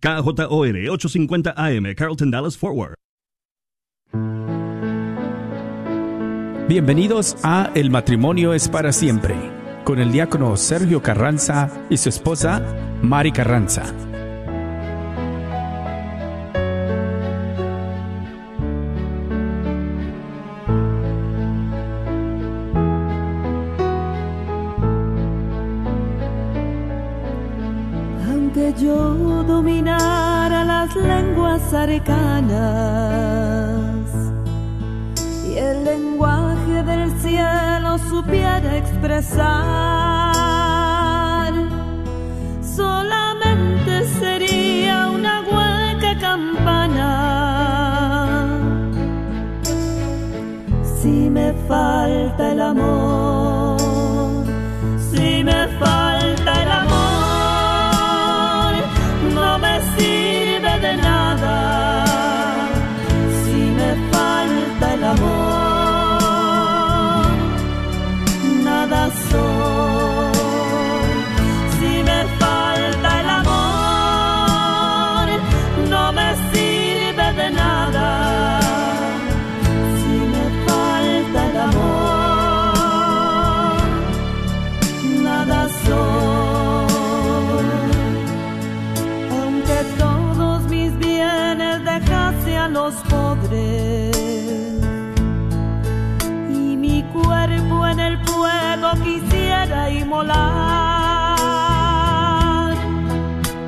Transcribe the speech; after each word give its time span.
KJOR 0.00 0.88
850 0.88 1.54
AM, 1.56 1.94
Carlton 1.94 2.30
Dallas 2.30 2.56
Forward. 2.56 2.94
Bienvenidos 6.68 7.36
a 7.42 7.70
El 7.74 7.90
matrimonio 7.90 8.54
es 8.54 8.68
para 8.68 8.92
siempre, 8.92 9.34
con 9.84 9.98
el 9.98 10.12
diácono 10.12 10.56
Sergio 10.56 11.02
Carranza 11.02 11.68
y 11.90 11.96
su 11.96 12.08
esposa 12.08 12.62
Mari 13.02 13.32
Carranza. 13.32 13.92
Arcanas 31.72 32.60
y 35.46 35.56
el 35.56 35.84
lenguaje 35.84 36.82
del 36.82 37.10
cielo 37.20 37.98
supiera 37.98 38.76
expresar, 38.76 39.44
solamente 42.76 44.04
sería 44.18 45.08
una 45.10 45.42
hueca 45.42 46.18
campana. 46.18 47.08
Si 51.00 51.30
me 51.30 51.52
falta 51.68 52.52
el 52.52 52.60
amor, 52.60 53.29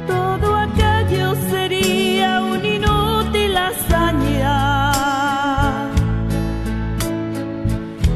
todo 0.06 0.56
aquello 0.56 1.34
sería 1.50 2.42
un 2.42 2.64
inútil 2.64 3.56
hazaña. 3.56 4.58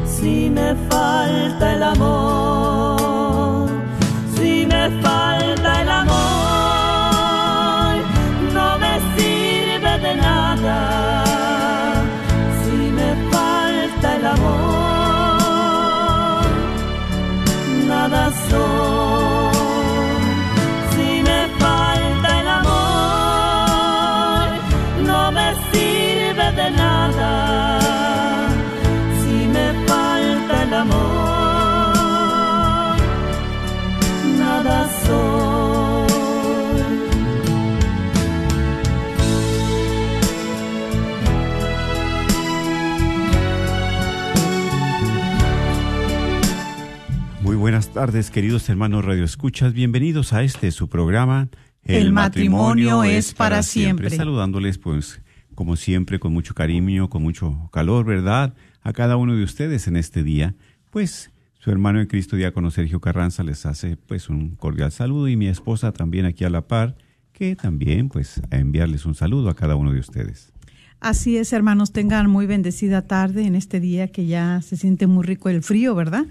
Si 0.05 0.51
me 0.51 0.75
falta 0.91 1.73
el 1.75 1.83
amor, 1.83 3.69
si 4.35 4.67
me 4.67 4.91
falta 5.03 5.36
tardes, 47.97 48.31
queridos 48.31 48.69
hermanos 48.69 49.07
Radio 49.07 49.25
Escuchas. 49.25 49.73
Bienvenidos 49.73 50.35
a 50.35 50.43
este 50.43 50.71
su 50.71 50.87
programa. 50.87 51.49
El 51.83 52.13
matrimonio 52.13 53.05
es 53.05 53.33
para 53.33 53.63
siempre. 53.63 54.11
Saludándoles, 54.11 54.77
pues, 54.77 55.23
como 55.55 55.77
siempre, 55.77 56.21
con 56.21 56.35
mucho 56.35 56.55
cariño, 56.55 57.09
con 57.09 57.23
mucho 57.23 57.71
calor, 57.73 58.05
¿verdad? 58.05 58.53
A 58.83 58.93
cada 58.93 59.17
uno 59.17 59.35
de 59.35 59.43
ustedes 59.43 59.89
en 59.89 59.97
este 59.97 60.23
día. 60.23 60.55
Pues, 60.91 61.31
su 61.59 61.71
hermano 61.71 61.99
en 61.99 62.07
Cristo, 62.07 62.37
diácono 62.37 62.71
Sergio 62.71 63.01
Carranza, 63.01 63.43
les 63.43 63.65
hace, 63.65 63.97
pues, 63.97 64.29
un 64.29 64.57
cordial 64.57 64.93
saludo 64.93 65.29
y 65.29 65.37
mi 65.37 65.49
esposa 65.49 65.93
también 65.93 66.27
aquí 66.27 66.45
a 66.45 66.51
la 66.51 66.69
par, 66.69 66.99
que 67.33 67.57
también, 67.57 68.11
pues, 68.11 68.43
a 68.51 68.59
enviarles 68.59 69.07
un 69.07 69.15
saludo 69.15 69.49
a 69.49 69.57
cada 69.57 69.75
uno 69.75 69.95
de 69.95 70.01
ustedes. 70.01 70.53
Así 71.01 71.39
es, 71.39 71.51
hermanos, 71.55 71.93
tengan 71.93 72.29
muy 72.29 72.45
bendecida 72.45 73.07
tarde 73.07 73.47
en 73.47 73.55
este 73.55 73.81
día 73.81 74.09
que 74.09 74.27
ya 74.27 74.61
se 74.61 74.77
siente 74.77 75.07
muy 75.07 75.25
rico 75.25 75.49
el 75.49 75.63
frío, 75.63 75.95
¿verdad? 75.95 76.27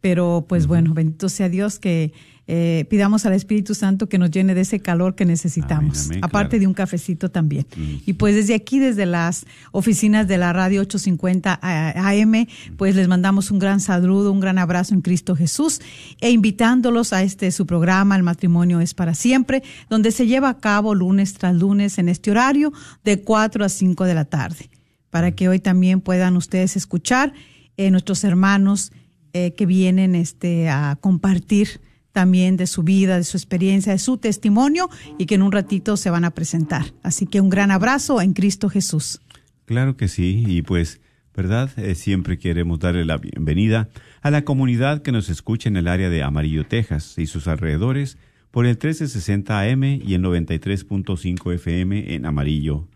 Pero 0.00 0.44
pues 0.48 0.66
bueno, 0.66 0.94
bendito 0.94 1.28
sea 1.28 1.48
Dios 1.48 1.78
que 1.78 2.12
eh, 2.48 2.86
pidamos 2.88 3.26
al 3.26 3.32
Espíritu 3.32 3.74
Santo 3.74 4.08
que 4.08 4.18
nos 4.18 4.30
llene 4.30 4.54
de 4.54 4.60
ese 4.60 4.78
calor 4.78 5.16
que 5.16 5.24
necesitamos, 5.24 5.98
Amén, 5.98 6.10
amén, 6.10 6.24
aparte 6.24 6.50
claro. 6.50 6.60
de 6.60 6.66
un 6.68 6.74
cafecito 6.74 7.28
también. 7.28 7.66
Y 7.76 8.12
pues 8.12 8.36
desde 8.36 8.54
aquí, 8.54 8.78
desde 8.78 9.04
las 9.04 9.46
oficinas 9.72 10.28
de 10.28 10.38
la 10.38 10.52
radio 10.52 10.82
850 10.82 11.58
AM, 11.60 12.46
pues 12.76 12.94
les 12.94 13.08
mandamos 13.08 13.50
un 13.50 13.58
gran 13.58 13.80
saludo, 13.80 14.30
un 14.30 14.38
gran 14.38 14.58
abrazo 14.58 14.94
en 14.94 15.00
Cristo 15.00 15.34
Jesús 15.34 15.80
e 16.20 16.30
invitándolos 16.30 17.12
a 17.12 17.24
este 17.24 17.50
su 17.50 17.66
programa, 17.66 18.14
El 18.14 18.22
matrimonio 18.22 18.80
es 18.80 18.94
para 18.94 19.14
siempre, 19.14 19.64
donde 19.90 20.12
se 20.12 20.28
lleva 20.28 20.48
a 20.48 20.58
cabo 20.58 20.94
lunes 20.94 21.34
tras 21.34 21.56
lunes 21.56 21.98
en 21.98 22.08
este 22.08 22.30
horario 22.30 22.72
de 23.02 23.22
4 23.22 23.64
a 23.64 23.68
5 23.68 24.04
de 24.04 24.14
la 24.14 24.24
tarde, 24.24 24.70
para 25.10 25.32
que 25.32 25.48
hoy 25.48 25.58
también 25.58 26.00
puedan 26.00 26.36
ustedes 26.36 26.76
escuchar 26.76 27.32
eh, 27.76 27.90
nuestros 27.90 28.22
hermanos 28.22 28.92
eh, 29.36 29.52
que 29.52 29.66
vienen 29.66 30.14
este, 30.14 30.70
a 30.70 30.96
compartir 30.98 31.80
también 32.12 32.56
de 32.56 32.66
su 32.66 32.82
vida, 32.82 33.18
de 33.18 33.24
su 33.24 33.36
experiencia, 33.36 33.92
de 33.92 33.98
su 33.98 34.16
testimonio 34.16 34.88
y 35.18 35.26
que 35.26 35.34
en 35.34 35.42
un 35.42 35.52
ratito 35.52 35.98
se 35.98 36.08
van 36.08 36.24
a 36.24 36.30
presentar. 36.30 36.94
Así 37.02 37.26
que 37.26 37.42
un 37.42 37.50
gran 37.50 37.70
abrazo 37.70 38.22
en 38.22 38.32
Cristo 38.32 38.70
Jesús. 38.70 39.20
Claro 39.66 39.98
que 39.98 40.08
sí, 40.08 40.42
y 40.46 40.62
pues, 40.62 41.02
¿verdad? 41.34 41.70
Eh, 41.76 41.94
siempre 41.94 42.38
queremos 42.38 42.78
darle 42.78 43.04
la 43.04 43.18
bienvenida 43.18 43.90
a 44.22 44.30
la 44.30 44.46
comunidad 44.46 45.02
que 45.02 45.12
nos 45.12 45.28
escucha 45.28 45.68
en 45.68 45.76
el 45.76 45.88
área 45.88 46.08
de 46.08 46.22
Amarillo, 46.22 46.64
Texas 46.66 47.18
y 47.18 47.26
sus 47.26 47.46
alrededores 47.46 48.16
por 48.50 48.64
el 48.64 48.76
1360 48.76 49.60
AM 49.60 49.84
y 49.84 50.14
el 50.14 50.22
93.5 50.22 51.52
FM 51.52 52.14
en 52.14 52.24
Amarillo, 52.24 52.88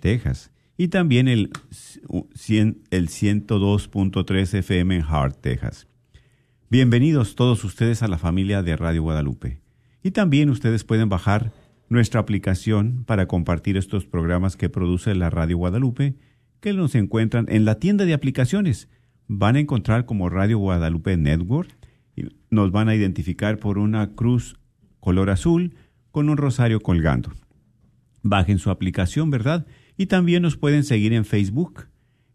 Texas. 0.00 0.50
Y 0.78 0.88
también 0.88 1.26
el, 1.26 1.50
el 2.08 3.08
102.3 3.08 4.54
FM 4.58 4.96
en 4.96 5.02
Hart, 5.02 5.38
Texas. 5.40 5.88
Bienvenidos 6.68 7.34
todos 7.34 7.64
ustedes 7.64 8.02
a 8.02 8.08
la 8.08 8.18
familia 8.18 8.62
de 8.62 8.76
Radio 8.76 9.02
Guadalupe. 9.02 9.62
Y 10.02 10.10
también 10.10 10.50
ustedes 10.50 10.84
pueden 10.84 11.08
bajar 11.08 11.52
nuestra 11.88 12.20
aplicación 12.20 13.04
para 13.06 13.26
compartir 13.26 13.78
estos 13.78 14.04
programas 14.04 14.56
que 14.56 14.68
produce 14.68 15.14
la 15.14 15.30
Radio 15.30 15.56
Guadalupe, 15.56 16.16
que 16.60 16.74
nos 16.74 16.94
encuentran 16.94 17.46
en 17.48 17.64
la 17.64 17.76
tienda 17.76 18.04
de 18.04 18.12
aplicaciones. 18.12 18.90
Van 19.28 19.56
a 19.56 19.60
encontrar 19.60 20.04
como 20.04 20.28
Radio 20.28 20.58
Guadalupe 20.58 21.16
Network 21.16 21.74
y 22.16 22.24
nos 22.50 22.70
van 22.70 22.90
a 22.90 22.94
identificar 22.94 23.58
por 23.58 23.78
una 23.78 24.14
cruz 24.14 24.58
color 25.00 25.30
azul 25.30 25.74
con 26.10 26.28
un 26.28 26.36
rosario 26.36 26.80
colgando. 26.80 27.32
Bajen 28.22 28.58
su 28.58 28.70
aplicación, 28.70 29.30
¿verdad? 29.30 29.66
Y 29.96 30.06
también 30.06 30.42
nos 30.42 30.56
pueden 30.56 30.84
seguir 30.84 31.12
en 31.12 31.24
Facebook 31.24 31.86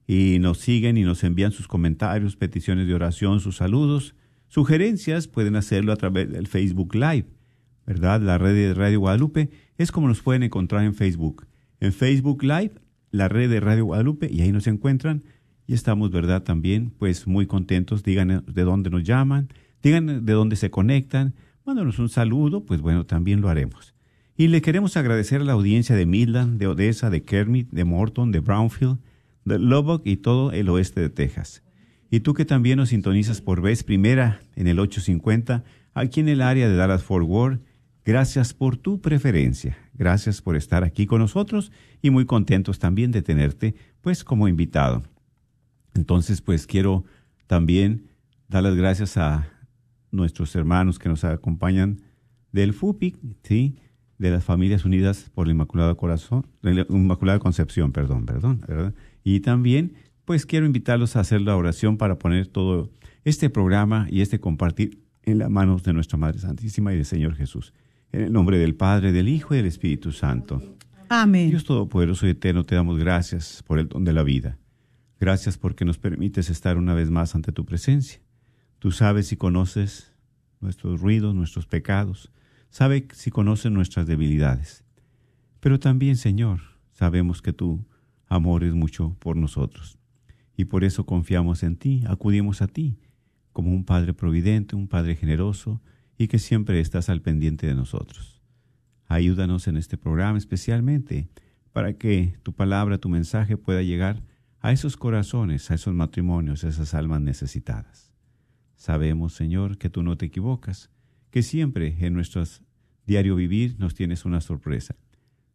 y 0.07 0.39
nos 0.39 0.57
siguen 0.57 0.97
y 0.97 1.03
nos 1.03 1.23
envían 1.23 1.51
sus 1.51 1.67
comentarios, 1.67 2.35
peticiones 2.35 2.87
de 2.87 2.93
oración, 2.93 3.39
sus 3.39 3.57
saludos, 3.57 4.15
sugerencias, 4.47 5.27
pueden 5.27 5.55
hacerlo 5.55 5.93
a 5.93 5.95
través 5.95 6.31
del 6.31 6.47
Facebook 6.47 6.95
Live, 6.95 7.27
¿verdad? 7.85 8.21
La 8.21 8.37
red 8.37 8.53
de 8.53 8.73
Radio 8.73 8.99
Guadalupe 8.99 9.49
es 9.77 9.91
como 9.91 10.07
nos 10.07 10.21
pueden 10.21 10.43
encontrar 10.43 10.83
en 10.83 10.95
Facebook. 10.95 11.47
En 11.79 11.93
Facebook 11.93 12.43
Live, 12.43 12.73
la 13.11 13.27
red 13.27 13.49
de 13.49 13.59
Radio 13.59 13.85
Guadalupe, 13.85 14.29
y 14.31 14.41
ahí 14.41 14.51
nos 14.51 14.67
encuentran. 14.67 15.23
Y 15.67 15.73
estamos, 15.73 16.11
¿verdad? 16.11 16.43
También, 16.43 16.91
pues 16.97 17.27
muy 17.27 17.45
contentos. 17.45 18.03
Digan 18.03 18.43
de 18.45 18.63
dónde 18.63 18.89
nos 18.89 19.03
llaman, 19.03 19.49
digan 19.81 20.25
de 20.25 20.33
dónde 20.33 20.55
se 20.55 20.69
conectan, 20.69 21.33
mándanos 21.65 21.99
un 21.99 22.09
saludo, 22.09 22.65
pues 22.65 22.81
bueno, 22.81 23.05
también 23.05 23.39
lo 23.39 23.49
haremos. 23.49 23.93
Y 24.41 24.47
le 24.47 24.63
queremos 24.63 24.97
agradecer 24.97 25.41
a 25.41 25.43
la 25.43 25.53
audiencia 25.53 25.95
de 25.95 26.07
Midland, 26.07 26.57
de 26.57 26.65
Odessa, 26.65 27.11
de 27.11 27.21
Kermit, 27.21 27.69
de 27.69 27.85
Morton, 27.85 28.31
de 28.31 28.39
Brownfield, 28.39 28.97
de 29.45 29.59
Lubbock 29.59 30.01
y 30.03 30.17
todo 30.17 30.51
el 30.51 30.67
oeste 30.69 30.99
de 30.99 31.11
Texas. 31.11 31.61
Y 32.09 32.21
tú 32.21 32.33
que 32.33 32.43
también 32.43 32.77
nos 32.77 32.89
sintonizas 32.89 33.39
por 33.39 33.61
vez 33.61 33.83
primera 33.83 34.41
en 34.55 34.65
el 34.65 34.79
850, 34.79 35.63
aquí 35.93 36.21
en 36.21 36.27
el 36.27 36.41
área 36.41 36.67
de 36.67 36.75
Dallas 36.75 37.03
Fort 37.03 37.27
Worth, 37.27 37.61
gracias 38.03 38.55
por 38.55 38.77
tu 38.77 38.99
preferencia. 38.99 39.77
Gracias 39.93 40.41
por 40.41 40.55
estar 40.55 40.83
aquí 40.83 41.05
con 41.05 41.19
nosotros 41.19 41.71
y 42.01 42.09
muy 42.09 42.25
contentos 42.25 42.79
también 42.79 43.11
de 43.11 43.21
tenerte 43.21 43.75
pues 44.01 44.23
como 44.23 44.47
invitado. 44.47 45.03
Entonces 45.93 46.41
pues 46.41 46.65
quiero 46.65 47.05
también 47.45 48.07
dar 48.47 48.63
las 48.63 48.75
gracias 48.75 49.17
a 49.17 49.47
nuestros 50.09 50.55
hermanos 50.55 50.97
que 50.97 51.09
nos 51.09 51.25
acompañan 51.25 52.01
del 52.51 52.73
FUPIC, 52.73 53.19
¿sí? 53.43 53.75
De 54.21 54.29
las 54.29 54.43
Familias 54.43 54.85
Unidas 54.85 55.31
por 55.33 55.47
la 55.47 55.53
Inmaculada 55.53 55.95
Corazón, 55.95 56.45
la 56.61 56.85
Inmaculada 56.89 57.39
Concepción, 57.39 57.91
perdón, 57.91 58.27
perdón, 58.27 58.63
¿verdad? 58.67 58.93
Y 59.23 59.39
también, 59.39 59.95
pues 60.25 60.45
quiero 60.45 60.67
invitarlos 60.67 61.15
a 61.15 61.21
hacer 61.21 61.41
la 61.41 61.55
oración 61.55 61.97
para 61.97 62.19
poner 62.19 62.45
todo 62.45 62.91
este 63.25 63.49
programa 63.49 64.05
y 64.11 64.21
este 64.21 64.39
compartir 64.39 64.99
en 65.23 65.39
las 65.39 65.49
manos 65.49 65.81
de 65.81 65.93
nuestra 65.93 66.19
Madre 66.19 66.37
Santísima 66.37 66.93
y 66.93 66.97
del 66.97 67.05
Señor 67.05 67.33
Jesús. 67.33 67.73
En 68.11 68.21
el 68.21 68.31
nombre 68.31 68.59
del 68.59 68.75
Padre, 68.75 69.11
del 69.11 69.27
Hijo 69.27 69.55
y 69.55 69.57
del 69.57 69.65
Espíritu 69.65 70.11
Santo. 70.11 70.61
Amén. 71.09 71.49
Dios 71.49 71.63
Todopoderoso 71.63 72.27
y 72.27 72.29
Eterno, 72.29 72.63
te 72.63 72.75
damos 72.75 72.99
gracias 72.99 73.63
por 73.65 73.79
el 73.79 73.89
don 73.89 74.05
de 74.05 74.13
la 74.13 74.21
vida. 74.21 74.59
Gracias 75.19 75.57
porque 75.57 75.83
nos 75.83 75.97
permites 75.97 76.51
estar 76.51 76.77
una 76.77 76.93
vez 76.93 77.09
más 77.09 77.33
ante 77.33 77.51
tu 77.51 77.65
presencia. 77.65 78.21
Tú 78.77 78.91
sabes 78.91 79.31
y 79.31 79.35
conoces 79.35 80.13
nuestros 80.59 81.01
ruidos, 81.01 81.33
nuestros 81.33 81.65
pecados 81.65 82.31
sabe 82.71 83.07
si 83.13 83.29
conoce 83.29 83.69
nuestras 83.69 84.07
debilidades. 84.07 84.83
Pero 85.59 85.79
también, 85.79 86.17
Señor, 86.17 86.61
sabemos 86.93 87.41
que 87.41 87.53
tu 87.53 87.85
amor 88.27 88.63
es 88.63 88.73
mucho 88.73 89.15
por 89.19 89.35
nosotros. 89.35 89.99
Y 90.57 90.65
por 90.65 90.83
eso 90.83 91.05
confiamos 91.05 91.63
en 91.63 91.75
ti, 91.75 92.03
acudimos 92.07 92.61
a 92.61 92.67
ti, 92.67 92.97
como 93.51 93.71
un 93.71 93.83
Padre 93.83 94.13
providente, 94.13 94.75
un 94.75 94.87
Padre 94.87 95.15
generoso, 95.15 95.81
y 96.17 96.27
que 96.27 96.39
siempre 96.39 96.79
estás 96.79 97.09
al 97.09 97.21
pendiente 97.21 97.67
de 97.67 97.75
nosotros. 97.75 98.41
Ayúdanos 99.07 99.67
en 99.67 99.75
este 99.75 99.97
programa 99.97 100.37
especialmente 100.37 101.29
para 101.73 101.93
que 101.93 102.37
tu 102.43 102.53
palabra, 102.53 102.97
tu 102.97 103.09
mensaje 103.09 103.57
pueda 103.57 103.81
llegar 103.81 104.23
a 104.61 104.71
esos 104.71 104.95
corazones, 104.95 105.69
a 105.71 105.75
esos 105.75 105.93
matrimonios, 105.93 106.63
a 106.63 106.69
esas 106.69 106.93
almas 106.93 107.21
necesitadas. 107.21 108.13
Sabemos, 108.75 109.33
Señor, 109.33 109.77
que 109.77 109.89
tú 109.89 110.03
no 110.03 110.17
te 110.17 110.27
equivocas, 110.27 110.89
que 111.31 111.43
siempre 111.43 111.95
en 111.99 112.13
nuestro 112.13 112.43
diario 113.07 113.35
vivir 113.35 113.79
nos 113.79 113.95
tienes 113.95 114.25
una 114.25 114.41
sorpresa. 114.41 114.95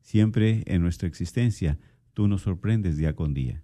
Siempre 0.01 0.63
en 0.67 0.83
nuestra 0.83 1.07
existencia 1.07 1.79
tú 2.15 2.29
nos 2.29 2.43
sorprendes 2.43 2.97
día 2.97 3.15
con 3.15 3.35
día. 3.35 3.63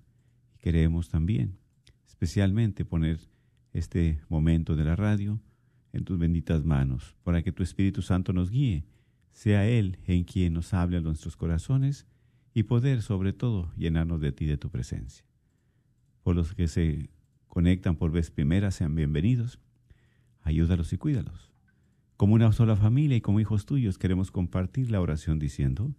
Y 0.54 0.58
queremos 0.58 1.08
también, 1.08 1.58
especialmente, 2.06 2.84
poner 2.84 3.18
este 3.72 4.20
momento 4.28 4.76
de 4.76 4.84
la 4.84 4.94
radio 4.94 5.40
en 5.92 6.04
tus 6.04 6.18
benditas 6.18 6.64
manos, 6.64 7.16
para 7.22 7.42
que 7.42 7.52
tu 7.52 7.62
Espíritu 7.62 8.02
Santo 8.02 8.32
nos 8.32 8.50
guíe, 8.50 8.84
sea 9.32 9.66
Él 9.66 9.98
en 10.06 10.24
quien 10.24 10.54
nos 10.54 10.72
hable 10.74 10.98
a 10.98 11.00
nuestros 11.00 11.36
corazones 11.36 12.06
y 12.54 12.64
poder, 12.64 13.02
sobre 13.02 13.32
todo, 13.32 13.72
llenarnos 13.76 14.20
de 14.20 14.32
ti, 14.32 14.46
de 14.46 14.58
tu 14.58 14.70
presencia. 14.70 15.24
Por 16.22 16.36
los 16.36 16.54
que 16.54 16.68
se 16.68 17.10
conectan 17.46 17.96
por 17.96 18.10
vez 18.10 18.30
primera, 18.30 18.70
sean 18.70 18.94
bienvenidos. 18.94 19.58
Ayúdalos 20.42 20.92
y 20.92 20.98
cuídalos. 20.98 21.51
Como 22.22 22.36
una 22.36 22.52
sola 22.52 22.76
familia 22.76 23.16
y 23.16 23.20
como 23.20 23.40
hijos 23.40 23.66
tuyos 23.66 23.98
queremos 23.98 24.30
compartir 24.30 24.92
la 24.92 25.00
oración 25.00 25.40
diciendo, 25.40 25.90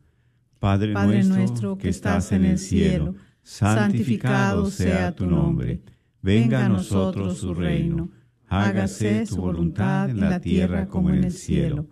Padre, 0.57 0.93
nuestro, 1.25 1.77
que 1.77 1.89
estás 1.89 2.31
en 2.31 2.45
el 2.45 2.59
cielo, 2.59 3.15
santificado 3.41 4.67
sea 4.67 5.13
tu 5.13 5.25
nombre, 5.25 5.81
venga 6.21 6.65
a 6.65 6.69
nosotros 6.69 7.39
su 7.39 7.53
reino, 7.53 8.09
hágase 8.47 9.25
tu 9.27 9.35
voluntad 9.35 10.09
en 10.09 10.21
la 10.21 10.39
tierra 10.39 10.87
como 10.87 11.09
en 11.09 11.25
el 11.25 11.33
cielo. 11.33 11.89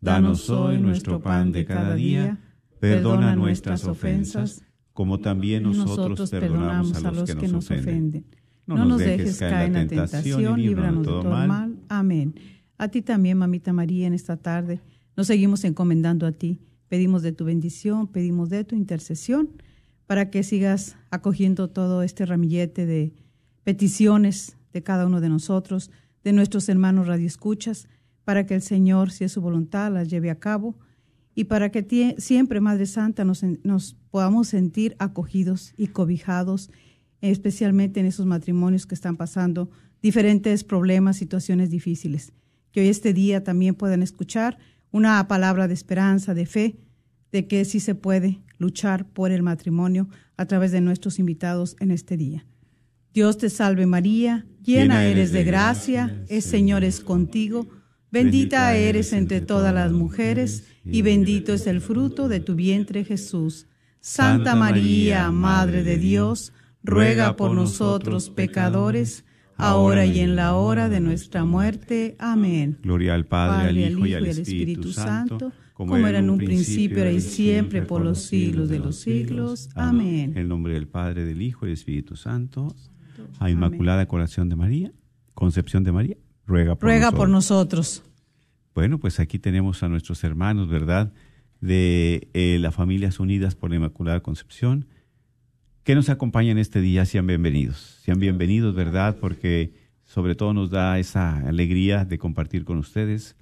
Danos 0.00 0.48
hoy 0.48 0.78
nuestro 0.78 1.20
pan 1.20 1.52
de 1.52 1.66
cada 1.66 1.94
día, 1.94 2.40
perdona 2.80 3.36
nuestras 3.36 3.84
ofensas, 3.84 4.64
como 4.94 5.20
también 5.20 5.62
nosotros 5.62 6.30
perdonamos 6.30 7.04
a 7.04 7.10
los 7.10 7.34
que 7.34 7.48
nos 7.48 7.70
ofenden. 7.70 8.24
No 8.64 8.82
nos 8.86 8.98
dejes 8.98 9.38
caer 9.40 9.66
en 9.66 9.72
la 9.74 9.86
tentación 9.86 10.58
líbranos 10.58 11.00
de 11.00 11.04
todo 11.04 11.24
mal. 11.24 11.76
Amén. 11.90 12.34
A 12.76 12.88
ti 12.88 13.02
también, 13.02 13.38
mamita 13.38 13.72
María, 13.72 14.06
en 14.06 14.14
esta 14.14 14.36
tarde. 14.36 14.80
Nos 15.16 15.28
seguimos 15.28 15.64
encomendando 15.64 16.26
a 16.26 16.32
ti. 16.32 16.60
Pedimos 16.88 17.22
de 17.22 17.32
tu 17.32 17.44
bendición, 17.44 18.08
pedimos 18.08 18.50
de 18.50 18.64
tu 18.64 18.74
intercesión 18.74 19.50
para 20.06 20.30
que 20.30 20.42
sigas 20.42 20.96
acogiendo 21.10 21.70
todo 21.70 22.02
este 22.02 22.26
ramillete 22.26 22.84
de 22.84 23.14
peticiones 23.62 24.56
de 24.72 24.82
cada 24.82 25.06
uno 25.06 25.20
de 25.20 25.28
nosotros, 25.28 25.90
de 26.24 26.32
nuestros 26.32 26.68
hermanos 26.68 27.06
radioescuchas, 27.06 27.88
para 28.24 28.44
que 28.44 28.54
el 28.54 28.62
Señor, 28.62 29.12
si 29.12 29.24
es 29.24 29.32
su 29.32 29.40
voluntad, 29.40 29.92
las 29.92 30.10
lleve 30.10 30.30
a 30.30 30.38
cabo 30.38 30.76
y 31.34 31.44
para 31.44 31.70
que 31.70 32.14
siempre, 32.18 32.60
Madre 32.60 32.86
Santa, 32.86 33.24
nos, 33.24 33.42
nos 33.62 33.94
podamos 34.10 34.48
sentir 34.48 34.94
acogidos 34.98 35.74
y 35.76 35.88
cobijados, 35.88 36.70
especialmente 37.20 38.00
en 38.00 38.06
esos 38.06 38.26
matrimonios 38.26 38.86
que 38.86 38.94
están 38.94 39.16
pasando 39.16 39.70
diferentes 40.02 40.64
problemas, 40.64 41.16
situaciones 41.16 41.70
difíciles 41.70 42.32
que 42.74 42.80
hoy 42.80 42.88
este 42.88 43.14
día 43.14 43.44
también 43.44 43.76
puedan 43.76 44.02
escuchar 44.02 44.58
una 44.90 45.28
palabra 45.28 45.68
de 45.68 45.74
esperanza, 45.74 46.34
de 46.34 46.44
fe, 46.44 46.74
de 47.30 47.46
que 47.46 47.64
sí 47.64 47.78
se 47.78 47.94
puede 47.94 48.40
luchar 48.58 49.06
por 49.06 49.30
el 49.30 49.44
matrimonio 49.44 50.08
a 50.36 50.46
través 50.46 50.72
de 50.72 50.80
nuestros 50.80 51.20
invitados 51.20 51.76
en 51.78 51.92
este 51.92 52.16
día. 52.16 52.44
Dios 53.12 53.38
te 53.38 53.48
salve 53.48 53.86
María, 53.86 54.44
llena 54.64 55.04
eres 55.04 55.30
de 55.30 55.44
gracia, 55.44 56.24
el 56.28 56.42
Señor 56.42 56.82
es 56.82 56.98
contigo, 56.98 57.68
bendita 58.10 58.74
eres 58.74 59.12
entre 59.12 59.40
todas 59.40 59.72
las 59.72 59.92
mujeres 59.92 60.64
y 60.84 61.02
bendito 61.02 61.54
es 61.54 61.68
el 61.68 61.80
fruto 61.80 62.26
de 62.26 62.40
tu 62.40 62.56
vientre 62.56 63.04
Jesús. 63.04 63.68
Santa 64.00 64.56
María, 64.56 65.30
Madre 65.30 65.84
de 65.84 65.96
Dios, 65.96 66.52
ruega 66.82 67.36
por 67.36 67.54
nosotros 67.54 68.30
pecadores, 68.30 69.23
ahora 69.56 70.06
y 70.06 70.20
en 70.20 70.36
la 70.36 70.54
hora 70.54 70.88
de 70.88 71.00
nuestra 71.00 71.44
muerte. 71.44 72.16
Amén. 72.18 72.78
Gloria 72.82 73.14
al 73.14 73.26
Padre, 73.26 73.68
al 73.68 73.78
Hijo 73.78 74.06
y 74.06 74.14
al 74.14 74.26
Espíritu, 74.26 74.92
Santo, 74.92 75.52
como 75.72 75.96
era 75.96 76.18
en 76.18 76.30
un 76.30 76.38
principio, 76.38 76.98
ahora 76.98 77.12
y 77.12 77.20
siempre, 77.20 77.82
por 77.82 78.02
los 78.02 78.22
siglos 78.22 78.68
de 78.68 78.78
los 78.78 78.96
siglos. 78.96 79.68
Amén. 79.74 80.32
En 80.32 80.38
el 80.38 80.48
nombre 80.48 80.74
del 80.74 80.88
Padre, 80.88 81.24
del 81.24 81.42
Hijo 81.42 81.66
y 81.66 81.68
del 81.68 81.74
Espíritu 81.74 82.16
Santo. 82.16 82.74
A 83.38 83.50
Inmaculada 83.50 84.06
Corazón 84.06 84.48
de 84.48 84.56
María, 84.56 84.92
Concepción 85.34 85.82
de 85.82 85.92
María, 85.92 86.16
ruega 86.46 86.74
por 86.76 86.84
ruega 86.84 87.06
nosotros. 87.06 87.18
por 87.18 87.28
nosotros. 87.28 88.02
Bueno, 88.74 88.98
pues 88.98 89.20
aquí 89.20 89.38
tenemos 89.38 89.82
a 89.82 89.88
nuestros 89.88 90.22
hermanos, 90.24 90.68
¿verdad? 90.68 91.12
De 91.60 92.28
eh, 92.34 92.58
las 92.60 92.74
Familias 92.74 93.20
Unidas 93.20 93.54
por 93.54 93.70
la 93.70 93.76
Inmaculada 93.76 94.20
Concepción 94.20 94.86
que 95.84 95.94
nos 95.94 96.08
acompañan 96.08 96.56
este 96.56 96.80
día, 96.80 97.04
sean 97.04 97.26
bienvenidos. 97.26 97.98
Sean 98.02 98.18
bienvenidos, 98.18 98.74
¿verdad? 98.74 99.18
Porque 99.20 99.74
sobre 100.06 100.34
todo 100.34 100.54
nos 100.54 100.70
da 100.70 100.98
esa 100.98 101.36
alegría 101.46 102.06
de 102.06 102.16
compartir 102.16 102.64
con 102.64 102.78
ustedes, 102.78 103.36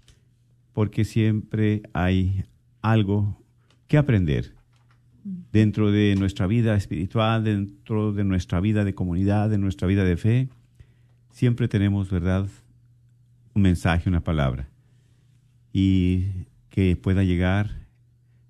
porque 0.73 1.05
siempre 1.05 1.83
hay 1.93 2.45
algo 2.81 3.41
que 3.87 3.97
aprender 3.97 4.55
dentro 5.53 5.93
de 5.93 6.17
nuestra 6.17 6.49
vida 6.49 6.75
espiritual, 6.75 7.45
dentro 7.45 8.13
de 8.13 8.25
nuestra 8.25 8.59
vida 8.59 8.85
de 8.85 8.95
comunidad, 8.95 9.49
de 9.49 9.59
nuestra 9.59 9.87
vida 9.87 10.05
de 10.05 10.17
fe. 10.17 10.49
Siempre 11.31 11.69
tenemos, 11.69 12.11
¿verdad? 12.11 12.49
Un 13.55 13.63
mensaje, 13.63 14.09
una 14.09 14.25
palabra. 14.25 14.69
Y 15.73 16.25
que 16.71 16.97
pueda 16.97 17.23
llegar 17.23 17.82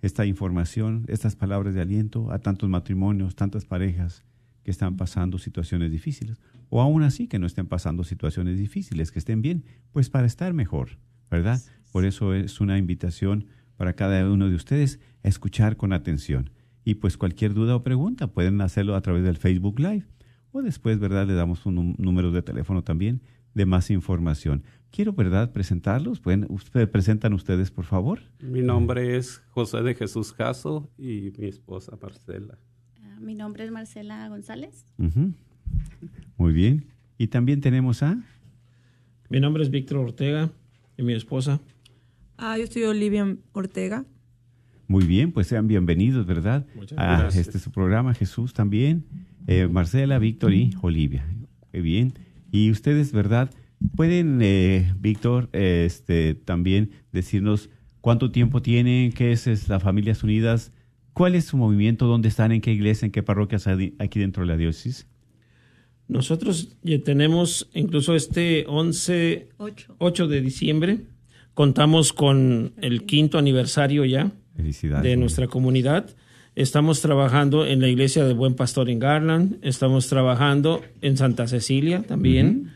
esta 0.02 0.26
información, 0.26 1.04
estas 1.09 1.37
palabras 1.37 1.75
de 1.75 1.80
aliento 1.80 2.30
a 2.32 2.40
tantos 2.40 2.68
matrimonios, 2.68 3.37
tantas 3.37 3.64
parejas 3.64 4.25
que 4.64 4.71
están 4.71 4.97
pasando 4.97 5.38
situaciones 5.38 5.90
difíciles, 5.90 6.40
o 6.68 6.82
aún 6.82 7.02
así 7.04 7.28
que 7.28 7.38
no 7.38 7.47
estén 7.47 7.66
pasando 7.66 8.04
situaciones 8.04 8.59
difíciles, 8.59 9.12
que 9.12 9.21
estén 9.21 9.42
bien, 9.42 9.64
pues 9.92 10.11
para 10.11 10.26
estar 10.26 10.52
mejor, 10.54 10.99
¿verdad? 11.30 11.61
Por 11.92 12.04
eso 12.04 12.35
es 12.35 12.61
una 12.61 12.78
invitación 12.78 13.47
para 13.76 13.94
cada 13.94 14.28
uno 14.30 14.49
de 14.49 14.56
ustedes 14.56 15.00
a 15.23 15.28
escuchar 15.28 15.76
con 15.76 15.92
atención. 15.92 16.50
Y 16.85 16.97
pues 16.97 17.16
cualquier 17.16 17.54
duda 17.54 17.76
o 17.76 17.82
pregunta 17.82 18.26
pueden 18.26 18.61
hacerlo 18.61 18.97
a 18.97 19.00
través 19.02 19.23
del 19.23 19.37
Facebook 19.37 19.78
Live 19.78 20.06
o 20.50 20.62
después, 20.62 20.99
¿verdad? 20.99 21.26
Le 21.26 21.35
damos 21.35 21.64
un 21.64 21.94
número 21.99 22.32
de 22.32 22.42
teléfono 22.42 22.82
también 22.82 23.23
de 23.54 23.66
más 23.66 23.90
información. 23.90 24.62
Quiero, 24.90 25.12
¿verdad?, 25.12 25.52
presentarlos. 25.52 26.21
¿Pueden, 26.21 26.47
presentan 26.90 27.32
ustedes, 27.32 27.71
por 27.71 27.85
favor? 27.85 28.21
Mi 28.40 28.61
nombre 28.61 29.16
es 29.16 29.42
José 29.50 29.82
de 29.82 29.94
Jesús 29.94 30.32
Caso 30.32 30.90
y 30.99 31.32
mi 31.38 31.47
esposa 31.47 31.99
Marcela. 32.00 32.59
Ah, 33.02 33.18
mi 33.21 33.35
nombre 33.35 33.64
es 33.64 33.71
Marcela 33.71 34.28
González. 34.28 34.85
Muy 36.37 36.52
bien. 36.52 36.87
Y 37.16 37.28
también 37.28 37.61
tenemos 37.61 38.02
a... 38.02 38.23
Mi 39.30 39.40
nombre 39.40 39.62
es 39.62 39.71
Víctor 39.71 39.99
Ortega 39.99 40.50
y 40.99 41.02
mi 41.02 41.14
esposa. 41.14 41.61
Ah, 42.37 42.59
yo 42.59 42.66
soy 42.66 42.82
Olivia 42.82 43.37
Ortega. 43.52 44.04
Muy 44.88 45.06
bien, 45.06 45.32
pues 45.32 45.47
sean 45.47 45.68
bienvenidos, 45.68 46.26
¿verdad? 46.26 46.66
Muchas 46.75 46.99
a 46.99 47.21
gracias. 47.21 47.47
este 47.47 47.59
su 47.59 47.71
programa, 47.71 48.12
Jesús 48.12 48.52
también, 48.52 49.06
eh, 49.47 49.68
Marcela, 49.68 50.18
Víctor 50.18 50.52
y 50.52 50.75
Olivia. 50.82 51.25
Qué 51.71 51.80
bien. 51.80 52.12
Y 52.52 52.71
ustedes, 52.71 53.12
¿verdad? 53.12 53.50
Pueden, 53.97 54.40
eh, 54.42 54.94
Víctor, 55.00 55.49
eh, 55.52 55.85
este, 55.87 56.35
también 56.35 56.90
decirnos 57.11 57.71
cuánto 58.02 58.30
tiempo 58.30 58.61
tienen, 58.61 59.11
qué 59.11 59.32
es, 59.32 59.47
es 59.47 59.68
la 59.71 59.80
Familias 59.80 60.23
Unidas, 60.23 60.71
cuál 61.14 61.35
es 61.35 61.47
su 61.47 61.56
movimiento, 61.56 62.06
dónde 62.06 62.28
están, 62.28 62.52
en 62.52 62.61
qué 62.61 62.71
iglesia, 62.71 63.06
en 63.06 63.12
qué 63.12 63.23
parroquias 63.23 63.66
hay 63.66 63.94
aquí 63.99 64.21
dentro 64.21 64.42
de 64.42 64.49
la 64.49 64.56
diócesis. 64.59 65.06
Nosotros 66.09 66.76
ya 66.82 67.02
tenemos 67.02 67.71
incluso 67.73 68.14
este 68.14 68.66
11, 68.68 69.49
Ocho. 69.56 69.94
8 69.97 70.28
de 70.28 70.40
diciembre, 70.42 70.99
contamos 71.54 72.12
con 72.12 72.75
el 72.82 73.04
quinto 73.06 73.38
aniversario 73.38 74.04
ya 74.04 74.30
de 74.54 75.16
nuestra 75.16 75.47
comunidad. 75.47 76.11
Estamos 76.54 77.00
trabajando 77.00 77.64
en 77.66 77.80
la 77.80 77.88
iglesia 77.88 78.25
de 78.26 78.35
Buen 78.35 78.54
Pastor 78.54 78.90
en 78.90 78.99
Garland, 78.99 79.56
estamos 79.62 80.09
trabajando 80.09 80.82
en 81.00 81.16
Santa 81.16 81.49
Cecilia 81.49 82.02
también, 82.02 82.73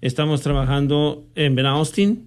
estamos 0.00 0.40
trabajando 0.40 1.28
en 1.36 1.54
Ben 1.54 1.66
Austin 1.66 2.26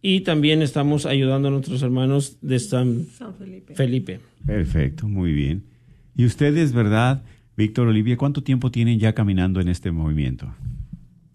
y 0.00 0.20
también 0.20 0.62
estamos 0.62 1.06
ayudando 1.06 1.48
a 1.48 1.50
nuestros 1.50 1.82
hermanos 1.82 2.38
de 2.40 2.60
San 2.60 3.06
San 3.06 3.34
Felipe. 3.34 3.74
Felipe. 3.74 4.20
Perfecto, 4.46 5.08
muy 5.08 5.32
bien. 5.32 5.64
Y 6.16 6.24
ustedes, 6.24 6.72
¿verdad, 6.72 7.24
Víctor, 7.56 7.88
Olivia, 7.88 8.16
cuánto 8.16 8.44
tiempo 8.44 8.70
tienen 8.70 9.00
ya 9.00 9.12
caminando 9.12 9.60
en 9.60 9.66
este 9.66 9.90
movimiento? 9.90 10.54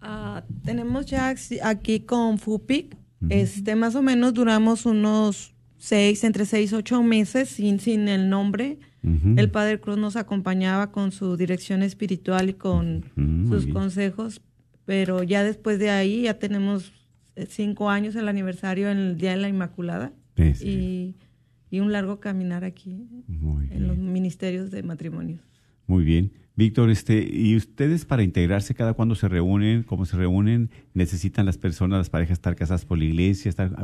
Ah, 0.00 0.44
tenemos 0.64 1.04
ya 1.04 1.34
aquí 1.62 2.00
con 2.00 2.38
FUPIC, 2.38 2.96
este, 3.28 3.76
más 3.76 3.94
o 3.96 4.00
menos 4.02 4.32
duramos 4.32 4.86
unos 4.86 5.52
seis, 5.76 6.24
entre 6.24 6.46
seis, 6.46 6.72
ocho 6.72 7.02
meses 7.02 7.50
sin, 7.50 7.80
sin 7.80 8.08
el 8.08 8.30
nombre. 8.30 8.78
El 9.02 9.50
Padre 9.50 9.80
Cruz 9.80 9.96
nos 9.96 10.16
acompañaba 10.16 10.92
con 10.92 11.10
su 11.10 11.36
dirección 11.36 11.82
espiritual 11.82 12.50
y 12.50 12.54
con 12.54 13.04
sus 13.48 13.66
consejos, 13.66 14.42
pero 14.84 15.22
ya 15.22 15.42
después 15.42 15.78
de 15.78 15.90
ahí 15.90 16.22
ya 16.22 16.38
tenemos 16.38 16.92
eh, 17.36 17.46
cinco 17.48 17.88
años 17.88 18.14
el 18.16 18.28
aniversario 18.28 18.90
en 18.90 18.98
el 18.98 19.16
Día 19.16 19.30
de 19.30 19.36
la 19.38 19.48
Inmaculada 19.48 20.12
Sí, 20.36 20.54
sí. 20.54 20.68
y, 20.68 21.76
y 21.76 21.80
un 21.80 21.92
largo 21.92 22.20
caminar 22.20 22.64
aquí 22.64 23.06
Muy 23.26 23.68
en 23.70 23.86
los 23.88 23.96
ministerios 23.96 24.70
de 24.70 24.82
matrimonio. 24.82 25.38
Muy 25.86 26.04
bien. 26.04 26.32
Víctor, 26.56 26.90
este, 26.90 27.26
¿y 27.32 27.56
ustedes 27.56 28.04
para 28.04 28.22
integrarse 28.22 28.74
cada 28.74 28.92
cuando 28.92 29.14
se 29.14 29.28
reúnen, 29.28 29.82
cómo 29.82 30.04
se 30.04 30.16
reúnen? 30.16 30.68
¿Necesitan 30.92 31.46
las 31.46 31.56
personas, 31.56 31.98
las 31.98 32.10
parejas 32.10 32.34
estar 32.34 32.54
casadas 32.54 32.84
por 32.84 32.98
la 32.98 33.04
iglesia? 33.04 33.48
Estar, 33.48 33.74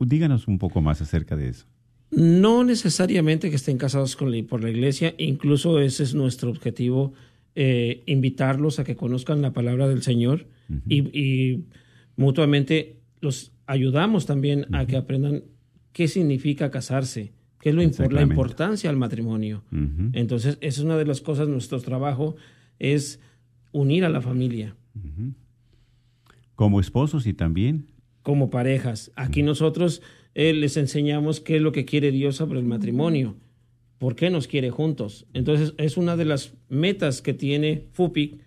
díganos 0.00 0.46
un 0.46 0.58
poco 0.58 0.82
más 0.82 1.00
acerca 1.00 1.36
de 1.36 1.48
eso. 1.48 1.66
No 2.10 2.64
necesariamente 2.64 3.50
que 3.50 3.56
estén 3.56 3.76
casados 3.78 4.16
con 4.16 4.30
la- 4.30 4.42
por 4.44 4.62
la 4.62 4.70
iglesia, 4.70 5.14
incluso 5.18 5.78
ese 5.80 6.02
es 6.04 6.14
nuestro 6.14 6.50
objetivo, 6.50 7.12
eh, 7.54 8.02
invitarlos 8.06 8.78
a 8.78 8.84
que 8.84 8.96
conozcan 8.96 9.42
la 9.42 9.52
palabra 9.52 9.88
del 9.88 10.02
Señor 10.02 10.46
y, 10.88 10.98
y 11.18 11.64
mutuamente 12.16 12.96
los 13.20 13.52
ayudamos 13.66 14.26
también 14.26 14.66
a 14.74 14.86
que 14.86 14.96
aprendan 14.96 15.42
qué 15.92 16.08
significa 16.08 16.70
casarse, 16.70 17.32
qué 17.60 17.70
es 17.70 17.74
lo 17.74 17.82
impor- 17.82 18.10
la 18.12 18.22
importancia 18.22 18.88
al 18.90 18.96
matrimonio. 18.96 19.64
Entonces, 20.12 20.56
esa 20.60 20.80
es 20.80 20.84
una 20.84 20.96
de 20.96 21.04
las 21.04 21.20
cosas, 21.20 21.48
nuestro 21.48 21.80
trabajo 21.80 22.36
es 22.78 23.20
unir 23.72 24.04
a 24.04 24.08
la 24.08 24.20
familia. 24.20 24.76
Como 26.54 26.80
esposos 26.80 27.26
y 27.26 27.34
también. 27.34 27.86
como 28.22 28.50
parejas. 28.50 29.10
Aquí 29.16 29.42
nosotros 29.42 30.02
eh, 30.38 30.54
les 30.54 30.76
enseñamos 30.76 31.40
qué 31.40 31.56
es 31.56 31.62
lo 31.62 31.72
que 31.72 31.84
quiere 31.84 32.12
Dios 32.12 32.36
sobre 32.36 32.60
el 32.60 32.64
matrimonio, 32.64 33.34
por 33.98 34.14
qué 34.14 34.30
nos 34.30 34.46
quiere 34.46 34.70
juntos. 34.70 35.26
Entonces 35.34 35.74
es 35.78 35.96
una 35.96 36.16
de 36.16 36.24
las 36.24 36.54
metas 36.68 37.22
que 37.22 37.34
tiene 37.34 37.88
FUPIC 37.90 38.38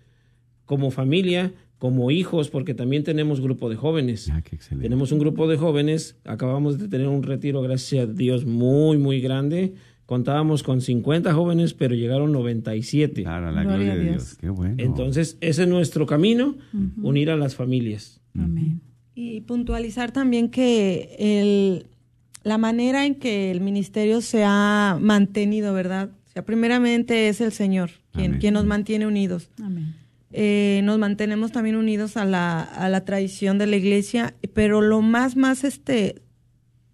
como 0.64 0.90
familia, 0.90 1.52
como 1.76 2.10
hijos, 2.10 2.48
porque 2.48 2.72
también 2.72 3.04
tenemos 3.04 3.42
grupo 3.42 3.68
de 3.68 3.76
jóvenes. 3.76 4.30
Ah, 4.32 4.40
qué 4.40 4.56
excelente. 4.56 4.84
Tenemos 4.84 5.12
un 5.12 5.18
grupo 5.18 5.46
de 5.46 5.58
jóvenes, 5.58 6.16
acabamos 6.24 6.78
de 6.78 6.88
tener 6.88 7.08
un 7.08 7.22
retiro, 7.22 7.60
gracias 7.60 8.08
a 8.08 8.10
Dios, 8.10 8.46
muy, 8.46 8.96
muy 8.96 9.20
grande. 9.20 9.74
Contábamos 10.06 10.62
con 10.62 10.80
50 10.80 11.34
jóvenes, 11.34 11.74
pero 11.74 11.94
llegaron 11.94 12.32
97. 12.32 13.22
Claro, 13.22 13.52
la 13.52 13.64
Gloria 13.64 13.96
de 13.96 14.02
Dios. 14.02 14.14
Dios. 14.14 14.38
Qué 14.38 14.48
bueno. 14.48 14.76
Entonces, 14.78 15.36
ese 15.42 15.62
es 15.64 15.68
nuestro 15.68 16.06
camino, 16.06 16.56
unir 17.02 17.28
a 17.28 17.36
las 17.36 17.54
familias. 17.54 18.22
Amén. 18.34 18.80
Y 19.14 19.42
puntualizar 19.42 20.10
también 20.10 20.48
que 20.48 21.16
el, 21.18 21.86
la 22.44 22.58
manera 22.58 23.04
en 23.06 23.14
que 23.14 23.50
el 23.50 23.60
ministerio 23.60 24.20
se 24.20 24.44
ha 24.44 24.98
mantenido, 25.00 25.74
¿verdad? 25.74 26.10
O 26.26 26.30
sea, 26.30 26.44
primeramente 26.44 27.28
es 27.28 27.40
el 27.40 27.52
Señor 27.52 27.90
quien, 28.12 28.38
quien 28.38 28.54
nos 28.54 28.64
mantiene 28.64 29.06
unidos. 29.06 29.50
Amén. 29.62 29.94
Eh, 30.34 30.80
nos 30.84 30.98
mantenemos 30.98 31.52
también 31.52 31.76
unidos 31.76 32.16
a 32.16 32.24
la, 32.24 32.62
a 32.62 32.88
la 32.88 33.04
tradición 33.04 33.58
de 33.58 33.66
la 33.66 33.76
iglesia, 33.76 34.34
pero 34.54 34.80
lo 34.80 35.02
más, 35.02 35.36
más, 35.36 35.62
este, 35.62 36.22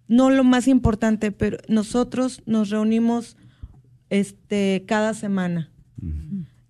no 0.09 0.29
lo 0.29 0.43
más 0.43 0.67
importante, 0.67 1.31
pero 1.31 1.57
nosotros 1.69 2.41
nos 2.45 2.69
reunimos 2.69 3.37
este, 4.09 4.83
cada 4.87 5.13
semana. 5.13 5.71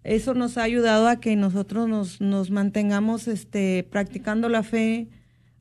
Eso 0.03 0.34
nos 0.34 0.58
ha 0.58 0.63
ayudado 0.63 1.08
a 1.08 1.20
que 1.20 1.36
nosotros 1.36 1.88
nos, 1.88 2.22
nos 2.22 2.51
mantengamos 2.51 3.27
este, 3.27 3.88
practicando 3.89 4.48
la 4.48 4.63
fe, 4.63 5.08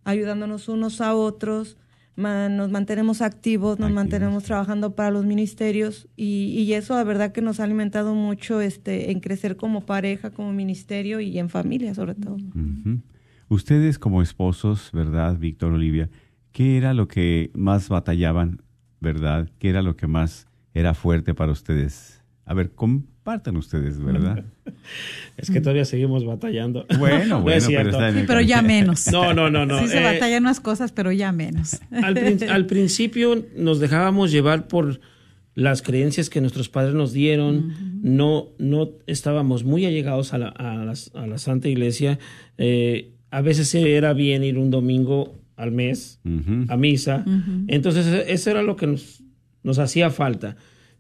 ayudándonos 0.09 0.69
unos 0.69 1.01
a 1.01 1.15
otros, 1.15 1.77
nos 2.17 2.71
mantenemos 2.71 3.21
activos, 3.21 3.79
nos 3.79 3.87
Activos. 3.87 3.95
mantenemos 3.95 4.45
trabajando 4.45 4.97
para 4.97 5.11
los 5.11 5.25
ministerios 5.25 6.09
y, 6.17 6.47
y 6.59 6.73
eso 6.73 6.95
la 6.95 7.05
verdad 7.05 7.31
que 7.31 7.43
nos 7.43 7.61
ha 7.61 7.65
alimentado 7.65 8.15
mucho 8.15 8.61
este, 8.61 9.13
en 9.13 9.21
crecer 9.21 9.57
como 9.57 9.87
pareja, 9.87 10.31
como 10.31 10.53
ministerio 10.53 11.21
y 11.21 11.39
en 11.39 11.49
familia 11.49 11.95
sobre 11.95 12.15
todo. 12.15 12.39
Ustedes 13.49 13.99
como 13.99 14.21
esposos, 14.21 14.91
¿verdad, 14.93 15.39
Víctor 15.39 15.73
Olivia? 15.73 16.11
¿Qué 16.53 16.77
era 16.77 16.93
lo 16.95 17.07
que 17.07 17.51
más 17.55 17.89
batallaban, 17.89 18.63
verdad? 19.01 19.49
¿Qué 19.59 19.69
era 19.69 19.83
lo 19.83 19.95
que 19.97 20.07
más 20.07 20.49
era 20.75 20.95
fuerte 20.95 21.35
para 21.35 21.53
ustedes? 21.53 22.25
A 22.45 22.55
ver, 22.55 22.73
compartan 23.29 23.57
ustedes, 23.57 24.03
¿verdad? 24.03 24.45
Es 25.37 25.51
que 25.51 25.61
todavía 25.61 25.85
seguimos 25.85 26.25
batallando. 26.25 26.85
Bueno, 26.99 27.25
No 27.39 27.43
bueno, 27.43 27.59
es 27.59 27.65
pero 27.67 27.69
cierto. 27.83 27.91
está 27.91 28.09
en 28.09 28.15
el 28.17 28.21
Sí, 28.23 28.27
pero 28.27 28.41
ya 28.41 28.63
menos. 28.63 29.07
No, 29.13 29.35
no, 29.35 29.51
no, 29.51 29.67
no. 29.67 29.79
sí 29.81 29.89
se 29.89 30.01
Eh, 30.01 30.03
batallan 30.03 30.43
unas 30.45 30.61
cosas, 30.61 30.91
pero 30.93 31.13
ya 31.13 31.31
menos. 31.31 31.79
al, 31.93 32.15
prin- 32.15 32.49
al 32.51 32.67
principio 32.67 33.45
nos 33.57 33.79
dejábamos 33.81 34.33
llevar 34.33 34.67
por 34.67 35.01
las 35.55 35.83
creencias 35.83 36.29
que 36.31 36.41
nuestros 36.41 36.69
padres 36.69 36.95
nos 36.95 37.13
dieron. 37.13 38.01
No, 38.03 38.49
no 38.59 38.91
estábamos 39.07 39.63
muy 39.65 39.85
allegados 39.87 40.33
a 40.33 40.39
la, 40.39 40.49
a 40.49 41.27
la 41.27 41.39
Santa 41.39 41.69
Iglesia. 41.69 42.19
Eh, 42.57 43.13
a 43.31 43.41
veces 43.43 43.73
era 43.75 44.13
bien 44.15 44.43
ir 44.43 44.57
un 44.59 44.71
domingo 44.71 45.39
al 45.57 45.71
mes 45.73 46.21
a 46.69 46.77
misa. 46.77 47.25
Entonces, 47.69 48.07
eso 48.29 48.51
era 48.51 48.63
lo 48.63 48.75
que 48.77 48.87
nos, 48.87 49.23
nos 49.63 49.79
hacía 49.79 50.11
falta. 50.11 50.57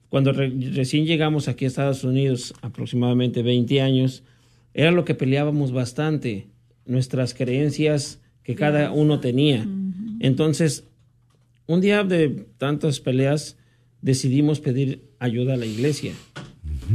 Cuando 0.09 0.33
re- 0.33 0.53
recién 0.73 1.05
llegamos 1.07 1.49
aquí 1.49 1.65
a 1.65 1.69
Estados 1.69 2.05
Unidos, 2.05 2.55
aproximadamente 2.63 3.43
20 3.43 3.81
años, 3.81 4.23
era 4.75 4.91
lo 4.91 5.05
que 5.05 5.15
peleábamos 5.15 5.73
bastante, 5.73 6.49
nuestras 6.87 7.35
creencias 7.35 8.21
que 8.43 8.55
cada 8.55 8.91
uno 8.93 9.21
tenía. 9.21 9.67
Entonces, 10.21 10.85
un 11.67 11.81
día 11.81 12.05
de 12.05 12.47
tantas 12.57 13.01
peleas, 13.01 13.59
decidimos 14.01 14.61
pedir 14.61 15.11
ayuda 15.19 15.55
a 15.55 15.57
la 15.59 15.67
iglesia. 15.67 16.13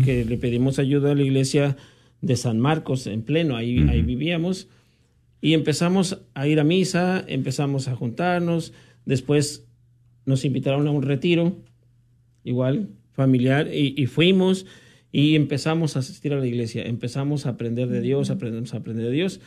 Que 0.03 0.25
le 0.25 0.38
pedimos 0.38 0.79
ayuda 0.79 1.12
a 1.12 1.15
la 1.15 1.22
iglesia 1.22 1.77
de 2.22 2.36
San 2.36 2.60
Marcos 2.60 3.05
en 3.05 3.22
pleno, 3.22 3.55
ahí, 3.55 3.86
ahí 3.89 4.01
vivíamos. 4.01 4.67
Y 5.41 5.53
empezamos 5.53 6.22
a 6.34 6.48
ir 6.48 6.60
a 6.60 6.63
misa, 6.63 7.24
empezamos 7.27 7.88
a 7.88 7.96
juntarnos, 7.96 8.74
después 9.05 9.67
nos 10.25 10.46
invitaron 10.46 10.88
a 10.88 10.91
un 10.91 11.03
retiro, 11.03 11.58
igual, 12.43 12.89
familiar, 13.13 13.67
y, 13.74 13.96
y 13.98 14.05
fuimos 14.08 14.65
y 15.12 15.36
empezamos 15.36 15.96
a 15.96 16.00
asistir 16.00 16.34
a 16.34 16.39
la 16.39 16.48
iglesia, 16.48 16.84
empezamos 16.84 17.46
a 17.46 17.50
aprender 17.50 17.88
de 17.88 18.01
Dios, 18.01 18.32
aprendemos 18.32 18.74
a 18.74 18.77
aprender 18.77 19.05
de 19.05 19.12
Dios, 19.12 19.39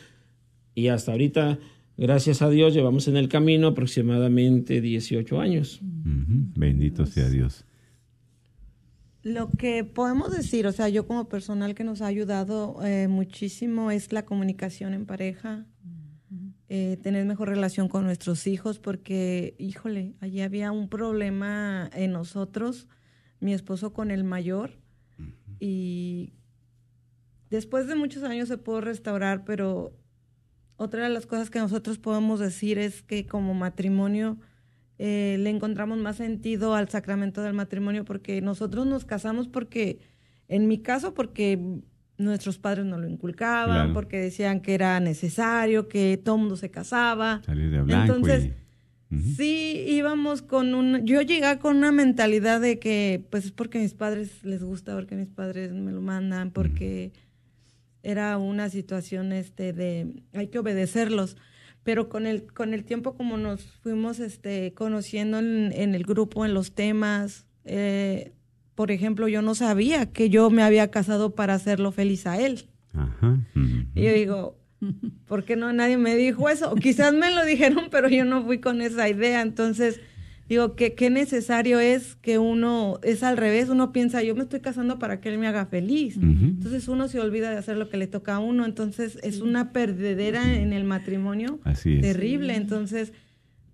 y 0.73 0.87
hasta 0.87 1.11
ahorita, 1.11 1.59
gracias 1.97 2.41
a 2.41 2.49
Dios, 2.49 2.73
llevamos 2.73 3.07
en 3.07 3.17
el 3.17 3.27
camino 3.27 3.67
aproximadamente 3.67 4.79
18 4.79 5.41
años. 5.41 5.79
Bendito 5.83 7.05
sea 7.05 7.29
Dios. 7.29 7.65
Lo 9.23 9.49
que 9.49 9.83
podemos 9.83 10.31
decir, 10.31 10.67
o 10.67 10.71
sea, 10.71 10.87
yo 10.87 11.05
como 11.05 11.27
personal 11.27 11.75
que 11.75 11.83
nos 11.83 12.01
ha 12.01 12.05
ayudado 12.05 12.79
eh, 12.85 13.09
muchísimo 13.09 13.91
es 13.91 14.13
la 14.13 14.23
comunicación 14.23 14.93
en 14.93 15.05
pareja, 15.05 15.65
eh, 16.69 16.97
tener 17.03 17.25
mejor 17.25 17.49
relación 17.49 17.89
con 17.89 18.05
nuestros 18.05 18.47
hijos, 18.47 18.79
porque, 18.79 19.55
híjole, 19.57 20.13
allí 20.21 20.39
había 20.39 20.71
un 20.71 20.87
problema 20.87 21.89
en 21.93 22.13
nosotros, 22.13 22.87
mi 23.39 23.53
esposo 23.53 23.93
con 23.93 24.11
el 24.11 24.23
mayor, 24.23 24.71
y 25.59 26.33
después 27.49 27.87
de 27.87 27.95
muchos 27.95 28.23
años 28.23 28.47
se 28.47 28.57
pudo 28.57 28.81
restaurar, 28.81 29.43
pero 29.45 29.93
otra 30.75 31.03
de 31.03 31.09
las 31.09 31.25
cosas 31.25 31.49
que 31.49 31.59
nosotros 31.59 31.97
podemos 31.97 32.39
decir 32.39 32.77
es 32.77 33.01
que 33.01 33.25
como 33.25 33.53
matrimonio 33.55 34.37
eh, 34.99 35.37
le 35.39 35.49
encontramos 35.49 35.97
más 35.99 36.17
sentido 36.17 36.75
al 36.75 36.89
sacramento 36.89 37.41
del 37.41 37.53
matrimonio 37.53 38.05
porque 38.05 38.41
nosotros 38.41 38.85
nos 38.85 39.05
casamos 39.05 39.47
porque, 39.47 39.99
en 40.47 40.67
mi 40.67 40.79
caso, 40.79 41.13
porque 41.13 41.81
nuestros 42.17 42.57
padres 42.57 42.85
no 42.85 42.97
lo 42.97 43.07
inculcaban, 43.07 43.75
Claro. 43.75 43.93
porque 43.93 44.17
decían 44.17 44.59
que 44.61 44.73
era 44.73 44.99
necesario, 44.99 45.87
que 45.87 46.19
todo 46.23 46.37
mundo 46.37 46.55
se 46.55 46.69
casaba. 46.71 47.41
Salir 47.45 47.69
de 47.71 47.81
blanco 47.81 48.15
Entonces, 48.15 48.45
y... 48.45 48.53
Sí, 49.09 49.85
íbamos 49.87 50.41
con 50.41 50.75
un... 50.75 51.05
Yo 51.05 51.21
llegué 51.21 51.59
con 51.59 51.77
una 51.77 51.91
mentalidad 51.91 52.59
de 52.59 52.77
que, 52.77 53.23
pues 53.29 53.45
es 53.45 53.51
porque 53.51 53.77
a 53.77 53.81
mis 53.81 53.93
padres 53.93 54.43
les 54.43 54.63
gusta, 54.63 54.95
porque 54.95 55.15
mis 55.15 55.29
padres 55.29 55.71
me 55.71 55.91
lo 55.91 56.01
mandan, 56.01 56.51
porque 56.51 57.13
era 58.03 58.37
una 58.37 58.69
situación 58.69 59.31
este 59.31 59.71
de... 59.71 60.13
Hay 60.33 60.47
que 60.47 60.59
obedecerlos. 60.59 61.37
Pero 61.83 62.09
con 62.09 62.25
el, 62.25 62.51
con 62.51 62.73
el 62.73 62.83
tiempo, 62.83 63.15
como 63.15 63.37
nos 63.37 63.63
fuimos 63.81 64.19
este, 64.19 64.73
conociendo 64.73 65.39
en, 65.39 65.71
en 65.73 65.95
el 65.95 66.03
grupo, 66.03 66.45
en 66.45 66.53
los 66.53 66.73
temas, 66.73 67.45
eh, 67.63 68.33
por 68.75 68.91
ejemplo, 68.91 69.27
yo 69.27 69.41
no 69.41 69.55
sabía 69.55 70.11
que 70.11 70.29
yo 70.29 70.49
me 70.49 70.63
había 70.63 70.91
casado 70.91 71.33
para 71.33 71.53
hacerlo 71.53 71.91
feliz 71.91 72.27
a 72.27 72.39
él. 72.39 72.69
Ajá. 72.93 73.39
Y 73.95 74.03
yo 74.03 74.13
digo, 74.13 74.59
¿por 75.27 75.43
qué 75.43 75.55
no 75.55 75.71
nadie 75.73 75.97
me 75.97 76.15
dijo 76.15 76.49
eso? 76.49 76.71
O 76.71 76.75
quizás 76.75 77.13
me 77.13 77.31
lo 77.31 77.43
dijeron, 77.45 77.85
pero 77.91 78.09
yo 78.09 78.25
no 78.25 78.43
fui 78.45 78.59
con 78.59 78.81
esa 78.81 79.09
idea. 79.09 79.41
Entonces, 79.41 79.99
digo, 80.49 80.75
que 80.75 80.93
qué 80.93 81.09
necesario 81.09 81.79
es 81.79 82.15
que 82.15 82.37
uno, 82.39 82.99
es 83.03 83.23
al 83.23 83.37
revés, 83.37 83.69
uno 83.69 83.91
piensa, 83.91 84.23
yo 84.23 84.35
me 84.35 84.43
estoy 84.43 84.61
casando 84.61 84.97
para 84.99 85.19
que 85.19 85.29
él 85.29 85.37
me 85.39 85.47
haga 85.47 85.65
feliz. 85.65 86.17
Ujú. 86.17 86.25
Entonces 86.27 86.87
uno 86.87 87.07
se 87.07 87.19
olvida 87.19 87.51
de 87.51 87.57
hacer 87.57 87.77
lo 87.77 87.89
que 87.89 87.97
le 87.97 88.07
toca 88.07 88.35
a 88.35 88.39
uno. 88.39 88.65
Entonces 88.65 89.17
es 89.23 89.41
una 89.41 89.71
perdedera 89.73 90.55
en 90.55 90.71
el 90.73 90.83
matrimonio 90.85 91.59
Así 91.63 91.95
es. 91.95 92.01
terrible. 92.01 92.55
Entonces, 92.55 93.13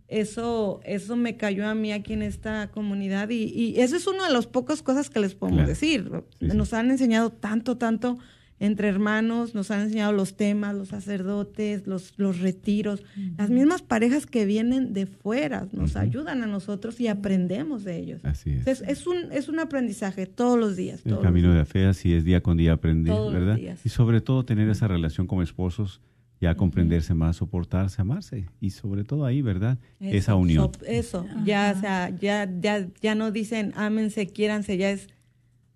eso, 0.08 0.80
eso 0.84 1.16
me 1.16 1.38
cayó 1.38 1.68
a 1.68 1.74
mí 1.76 1.92
aquí 1.92 2.14
en 2.14 2.22
esta 2.22 2.70
comunidad 2.72 3.30
y, 3.30 3.44
y 3.46 3.80
eso 3.80 3.96
es 3.96 4.06
una 4.06 4.28
de 4.28 4.34
las 4.34 4.46
pocas 4.48 4.84
cosas 4.84 5.10
que 5.10 5.20
les 5.20 5.34
podemos 5.34 5.60
Claro. 5.60 5.70
decir. 5.70 6.12
Sí, 6.40 6.50
sí. 6.52 6.58
Nos 6.58 6.74
han 6.74 6.92
enseñado 6.92 7.32
tanto, 7.32 7.78
tanto 7.78 8.18
entre 8.60 8.88
hermanos, 8.88 9.56
nos 9.56 9.72
han 9.72 9.82
enseñado 9.82 10.14
los 10.14 10.36
temas, 10.36 10.76
los 10.76 10.90
sacerdotes, 10.90 11.86
los, 11.88 12.14
los 12.18 12.40
retiros, 12.40 13.04
las 13.38 13.50
mismas 13.50 13.82
parejas 13.82 14.26
que 14.26 14.46
vienen 14.46 14.94
de 14.94 15.06
fuera 15.06 15.68
nos 15.72 15.96
ayudan 15.96 16.44
a 16.44 16.48
nosotros 16.48 17.00
y 17.00 17.08
aprendemos 17.08 17.84
de 17.84 17.98
ellos. 17.98 18.22
Así 18.24 18.52
es. 18.52 18.68
Es, 18.68 18.82
es 18.82 19.08
un, 19.08 19.32
es 19.32 19.50
un 19.50 19.60
aprendizaje 19.60 20.26
todos 20.26 20.58
los 20.58 20.76
días. 20.76 21.02
El 21.06 21.12
todos 21.12 21.24
camino 21.24 21.52
de 21.52 21.58
la 21.58 21.66
fe 21.66 21.86
así 21.86 22.14
es 22.14 22.24
día 22.24 22.42
con 22.42 22.58
día 22.58 22.74
aprender, 22.74 23.14
Todos 23.14 23.34
los 23.34 23.42
¿verdad? 23.42 23.56
días. 23.58 23.86
Y 23.86 23.90
sobre 23.90 24.22
todo 24.22 24.46
tener 24.46 24.70
esa 24.70 24.88
relación 24.88 25.28
como 25.28 25.42
esposos, 25.42 26.02
ya 26.40 26.56
comprenderse 26.56 27.14
más, 27.14 27.38
soportarse, 27.38 28.02
amarse. 28.02 28.48
Y 28.60 28.72
sobre 28.72 29.04
todo 29.04 29.26
ahí, 29.26 29.42
¿verdad? 29.42 29.78
Eso, 30.00 30.18
esa 30.18 30.36
unión. 30.36 30.72
Eso, 30.86 31.26
ya, 31.46 31.74
o 31.76 31.80
sea, 31.80 32.10
ya, 32.10 32.50
ya, 32.60 32.88
ya 33.02 33.16
no 33.16 33.32
dicen 33.32 33.74
ámense, 33.76 34.28
quiéranse, 34.28 34.78
ya 34.78 34.92
es 34.92 35.08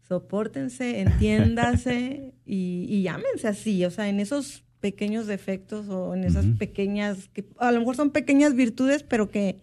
soportense, 0.07 1.01
entiéndase 1.01 2.33
y, 2.45 2.85
y 2.89 3.03
llámense 3.03 3.47
así, 3.47 3.83
o 3.85 3.91
sea, 3.91 4.09
en 4.09 4.19
esos 4.19 4.63
pequeños 4.79 5.27
defectos 5.27 5.89
o 5.89 6.13
en 6.13 6.23
esas 6.23 6.45
pequeñas, 6.57 7.27
que 7.29 7.45
a 7.57 7.71
lo 7.71 7.79
mejor 7.79 7.95
son 7.95 8.11
pequeñas 8.11 8.53
virtudes, 8.55 9.03
pero 9.03 9.29
que, 9.29 9.57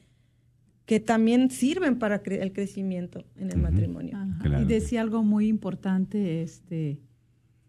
que 0.87 0.99
también 1.01 1.51
sirven 1.51 1.99
para 1.99 2.23
cre- 2.23 2.43
el 2.43 2.53
crecimiento 2.53 3.25
en 3.37 3.51
el 3.53 3.59
matrimonio. 3.61 4.17
Ajá. 4.17 4.39
Claro 4.43 4.63
Y 4.65 4.67
decía 4.67 5.01
algo 5.01 5.23
muy 5.23 5.47
importante, 5.47 6.43
este, 6.43 6.99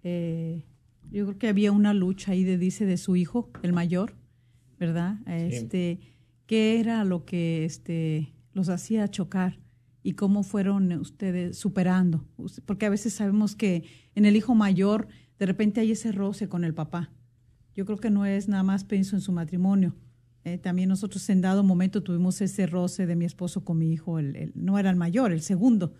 eh, 0.03 0.63
yo 1.11 1.25
creo 1.27 1.37
que 1.37 1.47
había 1.47 1.71
una 1.71 1.93
lucha 1.93 2.31
ahí 2.31 2.43
de 2.43 2.57
dice 2.57 2.85
de 2.85 2.97
su 2.97 3.15
hijo, 3.15 3.51
el 3.61 3.73
mayor, 3.73 4.15
¿verdad? 4.79 5.17
Este, 5.27 5.99
qué 6.47 6.79
era 6.79 7.03
lo 7.05 7.25
que 7.25 7.63
este 7.63 8.33
los 8.53 8.69
hacía 8.69 9.07
chocar 9.07 9.59
y 10.07 10.13
cómo 10.13 10.43
fueron 10.43 10.91
ustedes 10.93 11.57
superando, 11.57 12.23
porque 12.67 12.85
a 12.85 12.89
veces 12.91 13.13
sabemos 13.13 13.55
que 13.55 13.83
en 14.13 14.25
el 14.25 14.35
hijo 14.35 14.53
mayor 14.53 15.07
de 15.39 15.47
repente 15.47 15.81
hay 15.81 15.91
ese 15.91 16.11
roce 16.11 16.47
con 16.47 16.63
el 16.63 16.75
papá. 16.75 17.11
Yo 17.73 17.85
creo 17.85 17.97
que 17.97 18.11
no 18.11 18.23
es 18.25 18.47
nada 18.47 18.61
más 18.61 18.83
pienso 18.83 19.15
en 19.15 19.21
su 19.23 19.31
matrimonio. 19.31 19.95
Eh, 20.43 20.59
también 20.59 20.89
nosotros 20.89 21.27
en 21.31 21.41
dado 21.41 21.63
momento 21.63 22.03
tuvimos 22.03 22.39
ese 22.41 22.67
roce 22.67 23.07
de 23.07 23.15
mi 23.15 23.25
esposo 23.25 23.65
con 23.65 23.79
mi 23.79 23.91
hijo, 23.91 24.19
el, 24.19 24.35
el- 24.35 24.51
no 24.53 24.77
era 24.77 24.91
el 24.91 24.95
mayor, 24.95 25.31
el 25.31 25.41
segundo, 25.41 25.95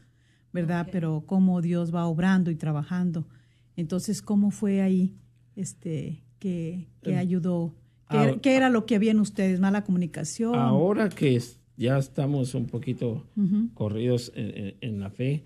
¿verdad? 0.54 0.86
Pero 0.92 1.24
cómo 1.26 1.62
Dios 1.64 1.94
va 1.94 2.06
obrando 2.06 2.52
y 2.52 2.56
trabajando. 2.56 3.28
Entonces, 3.76 4.22
¿cómo 4.22 4.52
fue 4.52 4.82
ahí 4.84 5.16
este 5.56 6.24
que, 6.38 6.88
que 7.02 7.16
ayudó? 7.18 7.74
¿Qué, 8.08 8.18
era- 8.18 8.40
qué 8.40 8.56
era 8.56 8.70
lo 8.70 8.86
que 8.86 8.96
había 8.96 9.10
en 9.12 9.20
ustedes? 9.20 9.60
¿Mala 9.60 9.84
comunicación? 9.84 10.54
Ahora 10.54 11.10
que 11.10 11.36
es- 11.38 11.60
ya 11.78 11.98
estamos 11.98 12.54
un 12.56 12.68
poquito 12.68 13.26
corridos 13.74 14.32
en, 14.36 14.58
en- 14.58 14.74
en 14.82 15.00
la 15.00 15.10
fe, 15.10 15.44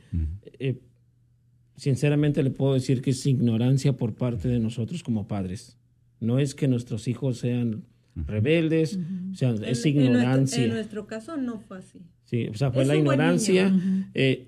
eh, 0.60 0.80
sinceramente 1.76 2.44
le 2.44 2.50
puedo 2.52 2.74
decir 2.74 3.02
que 3.02 3.12
es 3.12 3.26
ignorancia 3.26 3.94
por 3.94 4.14
parte 4.16 4.48
de 4.48 4.60
nosotros 4.60 5.02
como 5.04 5.28
padres. 5.28 5.78
No 6.20 6.38
es 6.40 6.54
que 6.56 6.68
nuestros 6.68 7.08
hijos 7.08 7.38
sean 7.38 7.84
rebeldes, 8.28 9.00
o 9.32 9.36
sea, 9.36 9.52
es 9.52 9.56
En- 9.56 9.64
en 9.64 9.64
nuestro- 9.66 9.90
ignorancia. 9.90 10.64
En 10.66 10.70
nuestro, 10.72 11.08
caso 11.08 11.38
no 11.38 11.60
fue 11.60 11.78
así. 11.80 12.00
Sí, 12.26 12.48
o 12.48 12.54
sea, 12.54 12.72
fue 12.72 12.82
Es 12.84 12.88
la 12.90 12.96
ignorancia. 12.98 13.74
Eh, 14.14 14.48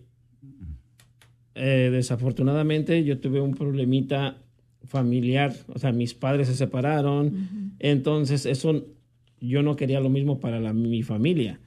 eh, 1.55 1.89
desafortunadamente 1.91 3.03
yo 3.03 3.19
tuve 3.19 3.41
un 3.41 3.53
problemita 3.55 4.37
familiar, 4.85 5.53
o 5.67 5.79
sea, 5.79 5.91
mis 5.91 6.13
padres 6.13 6.47
se 6.47 6.55
separaron, 6.55 7.73
entonces 7.79 8.45
eso 8.45 8.85
yo 9.39 9.63
no 9.63 9.75
quería 9.75 9.99
lo 9.99 10.09
mismo 10.09 10.39
para 10.39 10.59
la- 10.59 10.73
mi 10.73 11.03
familia. 11.03 11.59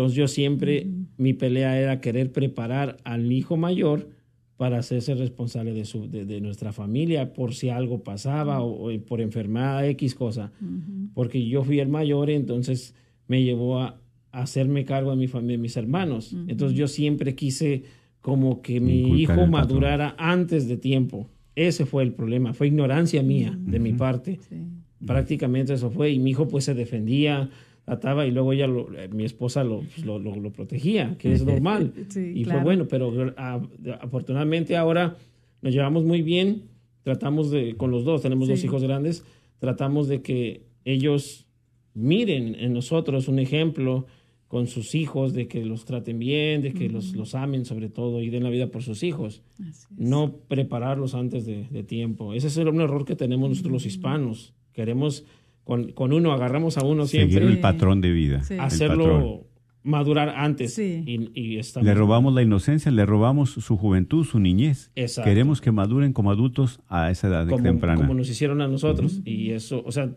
Entonces 0.00 0.16
yo 0.16 0.28
siempre, 0.28 0.86
mi 1.18 1.34
pelea 1.34 1.78
era 1.78 2.00
querer 2.00 2.32
preparar 2.32 2.96
al 3.04 3.30
hijo 3.30 3.58
mayor 3.58 4.08
para 4.56 4.78
hacerse 4.78 5.14
responsable 5.14 5.74
de, 5.74 5.84
su, 5.84 6.08
de, 6.08 6.24
de 6.24 6.40
nuestra 6.40 6.72
familia 6.72 7.34
por 7.34 7.54
si 7.54 7.68
algo 7.68 8.02
pasaba 8.02 8.62
o, 8.62 8.90
o 8.90 9.00
por 9.02 9.20
enfermedad, 9.20 9.86
X 9.88 10.14
cosa. 10.14 10.52
Porque 11.12 11.46
yo 11.46 11.64
fui 11.64 11.80
el 11.80 11.88
mayor, 11.88 12.30
entonces 12.30 12.94
me 13.28 13.42
llevó 13.42 13.80
a, 13.80 14.00
a 14.32 14.40
hacerme 14.40 14.86
cargo 14.86 15.10
de 15.10 15.18
mi 15.18 15.28
familia, 15.28 15.58
de 15.58 15.62
mis 15.62 15.76
hermanos. 15.76 16.34
Entonces 16.48 16.78
yo 16.78 16.88
siempre 16.88 17.34
quise 17.34 17.82
como 18.22 18.62
que 18.62 18.80
mi 18.80 19.00
Inculcar 19.00 19.38
hijo 19.38 19.46
madurara 19.48 20.14
antes 20.16 20.66
de 20.66 20.78
tiempo. 20.78 21.28
Ese 21.56 21.84
fue 21.84 22.04
el 22.04 22.14
problema, 22.14 22.54
fue 22.54 22.68
ignorancia 22.68 23.22
mía 23.22 23.54
de 23.54 23.78
mi 23.78 23.92
parte. 23.92 24.38
Sí. 24.48 24.56
Prácticamente 25.06 25.74
eso 25.74 25.90
fue. 25.90 26.10
Y 26.10 26.18
mi 26.18 26.30
hijo 26.30 26.48
pues 26.48 26.64
se 26.64 26.72
defendía, 26.72 27.50
trataba 27.90 28.24
y 28.26 28.30
luego 28.30 28.52
ella, 28.52 28.66
lo- 28.66 28.92
eh, 28.96 29.08
mi 29.08 29.24
esposa 29.24 29.64
lo, 29.64 29.80
pues, 29.80 30.04
lo, 30.04 30.18
lo- 30.18 30.52
protegía, 30.52 31.16
que 31.18 31.32
es 31.32 31.44
normal. 31.52 31.92
Sí, 32.08 32.32
y 32.36 32.44
claro. 32.44 32.60
fue 32.60 32.64
bueno, 32.64 32.86
pero 32.88 33.12
ah, 33.36 33.60
afortunadamente 34.00 34.76
ahora 34.76 35.16
nos 35.62 35.72
llevamos 35.74 36.04
muy 36.04 36.22
bien. 36.22 36.62
Tratamos 37.02 37.50
de, 37.50 37.76
con 37.76 37.90
los 37.90 38.04
dos, 38.04 38.22
tenemos 38.22 38.46
dos 38.48 38.60
Sí. 38.60 38.66
hijos 38.66 38.82
grandes, 38.82 39.24
tratamos 39.58 40.06
de 40.08 40.22
que 40.22 40.62
ellos 40.84 41.46
miren 41.94 42.54
en 42.54 42.72
nosotros 42.74 43.26
un 43.28 43.38
ejemplo 43.38 44.06
con 44.46 44.66
sus 44.66 44.94
hijos, 44.94 45.32
de 45.32 45.46
que 45.48 45.64
los 45.64 45.84
traten 45.84 46.18
bien, 46.18 46.60
de 46.62 46.72
que 46.72 46.88
los, 46.88 47.14
los 47.14 47.34
amen 47.36 47.64
sobre 47.64 47.88
todo 47.88 48.20
y 48.20 48.30
den 48.30 48.42
la 48.42 48.50
vida 48.50 48.66
por 48.68 48.82
sus 48.82 49.02
hijos 49.04 49.42
no 49.96 50.32
prepararlos 50.48 51.14
antes 51.14 51.46
de, 51.46 51.66
de 51.70 51.82
tiempo. 51.84 52.34
Ese 52.34 52.48
es 52.48 52.56
un 52.56 52.80
error 52.80 53.04
que 53.04 53.14
tenemos 53.16 53.48
nosotros 53.48 53.72
los 53.72 53.86
hispanos. 53.86 54.52
Queremos, 54.72 55.24
con, 55.70 55.92
con 55.92 56.12
uno, 56.12 56.32
agarramos 56.32 56.76
a 56.78 56.84
uno 56.84 57.06
Seguir 57.06 57.30
siempre, 57.30 57.48
el 57.52 57.60
patrón 57.60 58.00
de 58.00 58.10
vida. 58.10 58.42
Sí. 58.42 58.56
hacerlo 58.58 59.46
madurar 59.84 60.30
antes. 60.30 60.74
Sí. 60.74 61.04
Y, 61.06 61.30
y 61.40 61.58
estamos- 61.58 61.86
Le 61.86 61.94
robamos 61.94 62.34
la 62.34 62.42
inocencia, 62.42 62.90
le 62.90 63.06
robamos 63.06 63.50
su 63.50 63.76
juventud, 63.76 64.24
su 64.24 64.40
niñez. 64.40 64.90
Exacto. 64.96 65.28
Queremos 65.30 65.60
que 65.60 65.70
maduren 65.70 66.12
como 66.12 66.32
adultos 66.32 66.80
a 66.88 67.10
esa 67.12 67.28
edad 67.28 67.48
como, 67.48 67.62
temprana. 67.62 68.00
como 68.00 68.14
nos 68.14 68.28
hicieron 68.28 68.60
a 68.62 68.66
nosotros. 68.66 69.20
Y 69.24 69.52
eso, 69.52 69.82
o 69.86 69.92
sea, 69.92 70.10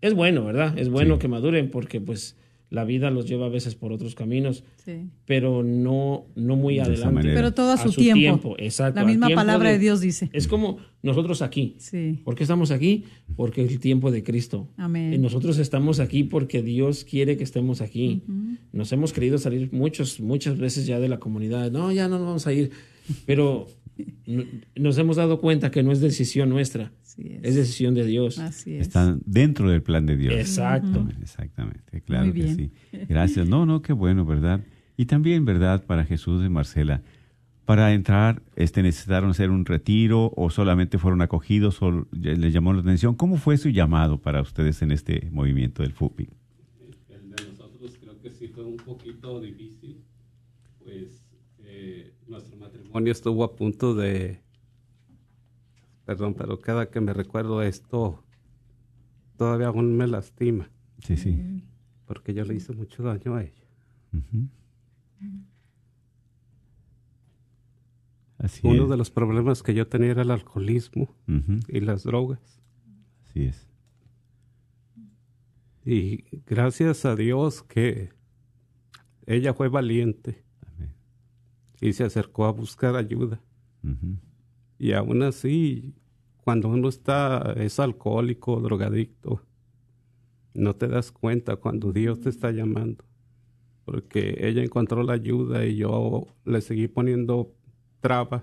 es 0.00 0.14
bueno, 0.14 0.42
¿verdad? 0.44 0.76
Es 0.78 0.88
bueno 0.88 1.14
Sí. 1.16 1.20
que 1.20 1.28
maduren 1.28 1.70
porque 1.70 2.00
pues 2.00 2.36
la 2.72 2.84
vida 2.84 3.10
los 3.10 3.28
lleva 3.28 3.46
a 3.46 3.48
veces 3.50 3.74
por 3.74 3.92
otros 3.92 4.14
caminos, 4.14 4.64
Sí. 4.84 5.10
pero 5.26 5.62
no, 5.62 6.24
no 6.34 6.56
muy 6.56 6.76
De 6.76 6.82
adelante. 6.82 7.30
Pero 7.34 7.52
todo 7.52 7.72
a 7.72 7.76
su, 7.76 7.92
tiempo. 7.92 8.56
Exacto. 8.58 8.98
La 8.98 9.06
misma 9.06 9.26
tiempo 9.26 9.40
palabra 9.40 9.70
de, 9.72 9.78
Dios 9.78 10.00
dice. 10.00 10.30
Es 10.32 10.48
como 10.48 10.78
nosotros 11.02 11.42
aquí. 11.42 11.76
Sí. 11.78 12.20
¿Por 12.24 12.34
qué 12.34 12.44
estamos 12.44 12.70
aquí? 12.70 13.04
Porque 13.36 13.62
es 13.62 13.70
el 13.70 13.78
tiempo 13.78 14.10
de 14.10 14.22
Cristo. 14.22 14.68
Amén. 14.78 15.12
Y 15.12 15.18
nosotros 15.18 15.58
estamos 15.58 16.00
aquí 16.00 16.24
porque 16.24 16.62
Dios 16.62 17.04
quiere 17.04 17.36
que 17.36 17.44
estemos 17.44 17.82
aquí. 17.82 18.22
Nos 18.72 18.90
hemos 18.92 19.12
querido 19.12 19.36
salir 19.36 19.70
muchos, 19.70 20.18
muchas 20.18 20.56
veces 20.56 20.86
ya 20.86 20.98
de 20.98 21.08
la 21.08 21.18
comunidad. 21.20 21.70
No, 21.70 21.92
ya 21.92 22.08
no 22.08 22.16
nos 22.16 22.26
vamos 22.26 22.46
a 22.46 22.54
ir. 22.54 22.70
Pero 23.26 23.66
nos 24.76 24.96
hemos 24.96 25.16
dado 25.16 25.40
cuenta 25.40 25.70
que 25.70 25.82
no 25.82 25.92
es 25.92 26.00
decisión 26.00 26.48
nuestra, 26.48 26.92
Así 27.12 27.28
es. 27.28 27.40
es 27.42 27.54
decisión 27.56 27.94
de 27.94 28.06
Dios. 28.06 28.38
Así 28.38 28.74
es. 28.74 28.82
Están 28.82 29.20
dentro 29.26 29.70
del 29.70 29.82
plan 29.82 30.06
de 30.06 30.16
Dios. 30.16 30.34
Exacto. 30.34 31.06
Exactamente, 31.20 32.00
claro 32.00 32.26
Muy 32.26 32.34
que 32.34 32.54
sí. 32.54 32.70
Gracias. 33.08 33.48
No, 33.48 33.66
no, 33.66 33.82
qué 33.82 33.92
bueno, 33.92 34.24
¿verdad? 34.24 34.60
Y 34.96 35.06
también, 35.06 35.44
¿verdad? 35.44 35.84
Para 35.84 36.04
Jesús 36.04 36.44
y 36.44 36.48
Marcela, 36.48 37.02
para 37.64 37.92
entrar, 37.92 38.42
este, 38.56 38.82
necesitaron 38.82 39.30
hacer 39.30 39.50
un 39.50 39.64
retiro 39.64 40.32
o 40.36 40.50
solamente 40.50 40.98
fueron 40.98 41.22
acogidos 41.22 41.80
o 41.82 42.06
les 42.12 42.52
llamó 42.52 42.72
la 42.72 42.80
atención. 42.80 43.14
¿Cómo 43.14 43.36
fue 43.36 43.56
su 43.56 43.68
llamado 43.68 44.18
para 44.18 44.40
ustedes 44.40 44.82
en 44.82 44.90
este 44.90 45.28
movimiento 45.30 45.82
del 45.82 45.92
FUPI? 45.92 46.28
El 47.08 47.30
de 47.30 47.44
nosotros 47.46 47.96
creo 48.00 48.18
que 48.20 48.30
sí 48.30 48.48
fue 48.48 48.64
un 48.64 48.76
poquito 48.78 49.40
difícil, 49.40 50.02
pues 50.82 51.22
eh, 51.60 52.12
nuestro 52.26 52.56
matrimonio 52.56 53.12
estuvo 53.12 53.44
a 53.44 53.54
punto 53.54 53.94
de, 53.94 54.40
perdón, 56.16 56.34
pero 56.34 56.60
cada 56.60 56.90
que 56.90 57.00
me 57.00 57.12
recuerdo 57.12 57.62
esto, 57.62 58.22
todavía 59.36 59.68
aún 59.68 59.96
me 59.96 60.06
lastima. 60.06 60.70
Sí, 61.00 61.16
sí. 61.16 61.62
Porque 62.06 62.34
yo 62.34 62.44
le 62.44 62.54
hice 62.54 62.72
mucho 62.74 63.02
daño 63.02 63.34
a 63.34 63.42
ella. 63.42 63.64
Ujú. 64.12 64.48
Así 68.38 68.66
Uno 68.66 68.84
es. 68.84 68.90
de 68.90 68.96
los 68.96 69.10
problemas 69.10 69.62
que 69.62 69.74
yo 69.74 69.86
tenía 69.86 70.10
era 70.10 70.22
el 70.22 70.30
alcoholismo 70.30 71.14
y 71.68 71.80
las 71.80 72.02
drogas. 72.04 72.60
Así 73.24 73.44
es. 73.44 73.68
Y 75.84 76.24
gracias 76.46 77.04
a 77.04 77.14
Dios 77.16 77.62
que 77.62 78.10
ella 79.26 79.54
fue 79.54 79.68
valiente 79.68 80.44
Amén. 80.76 80.92
y 81.80 81.92
se 81.92 82.04
acercó 82.04 82.44
a 82.46 82.52
buscar 82.52 82.96
ayuda. 82.96 83.40
Y 84.78 84.92
aún 84.92 85.22
así, 85.22 85.94
cuando 86.42 86.68
uno 86.68 86.88
está, 86.88 87.54
es 87.56 87.78
alcohólico, 87.78 88.60
drogadicto, 88.60 89.42
no 90.54 90.74
te 90.74 90.88
das 90.88 91.12
cuenta 91.12 91.56
cuando 91.56 91.92
Dios 91.92 92.20
te 92.20 92.28
está 92.28 92.50
llamando. 92.50 93.04
Porque 93.84 94.36
ella 94.40 94.62
encontró 94.62 95.02
la 95.02 95.14
ayuda 95.14 95.64
y 95.64 95.76
yo 95.76 96.26
le 96.44 96.60
seguí 96.60 96.88
poniendo 96.88 97.54
trabas. 98.00 98.42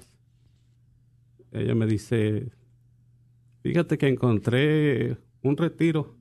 Ella 1.52 1.76
me 1.76 1.86
dice, 1.86 2.52
fíjate 3.62 3.98
que 3.98 4.08
encontré 4.08 5.18
un 5.42 5.58
retiro. 5.58 6.16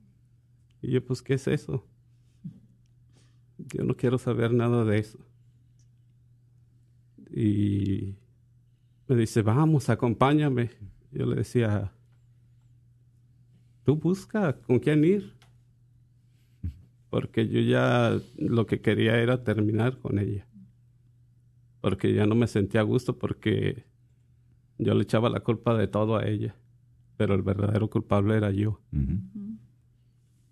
Y 0.81 0.91
yo, 0.91 1.05
pues, 1.05 1.21
¿qué 1.21 1.35
es 1.35 1.47
eso? 1.47 1.85
Yo 3.57 3.83
no 3.83 3.95
quiero 3.95 4.17
saber 4.17 4.53
nada 4.53 4.83
de 4.85 4.99
eso. 4.99 5.19
Y 7.31 8.15
me 9.07 9.15
dice, 9.15 9.41
vamos, 9.41 9.89
acompáñame. 9.89 10.71
Yo 11.11 11.25
le 11.25 11.35
decía, 11.35 11.91
tú 13.83 13.95
busca 13.95 14.53
con 14.61 14.79
quién 14.79 15.03
ir. 15.03 15.33
Porque 17.09 17.47
yo 17.47 17.59
ya 17.61 18.19
lo 18.37 18.67
que 18.67 18.81
quería 18.81 19.19
era 19.19 19.43
terminar 19.43 19.97
con 19.97 20.19
ella. 20.19 20.47
Porque 21.81 22.13
ya 22.13 22.27
no 22.27 22.35
me 22.35 22.45
sentía 22.45 22.81
a 22.81 22.83
gusto 22.83 23.17
porque 23.17 23.85
yo 24.77 24.93
le 24.93 25.03
echaba 25.03 25.29
la 25.29 25.39
culpa 25.39 25.75
de 25.75 25.87
todo 25.87 26.17
a 26.17 26.27
ella. 26.27 26.55
Pero 27.17 27.33
el 27.33 27.41
verdadero 27.41 27.89
culpable 27.89 28.37
era 28.37 28.51
yo. 28.51 28.79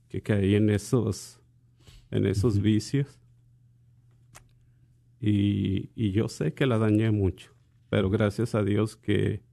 Que 0.09 0.21
caí 0.21 0.55
en 0.55 0.71
esos, 0.71 1.39
en 2.09 2.25
esos 2.25 2.59
vicios. 2.59 3.19
Y, 5.19 5.91
y 5.95 6.11
yo 6.11 6.27
sé 6.27 6.53
que 6.53 6.65
la 6.65 6.79
dañé 6.79 7.11
mucho. 7.11 7.51
Pero 7.89 8.09
gracias 8.09 8.55
a 8.55 8.63
Dios 8.63 8.97
que 8.97 9.46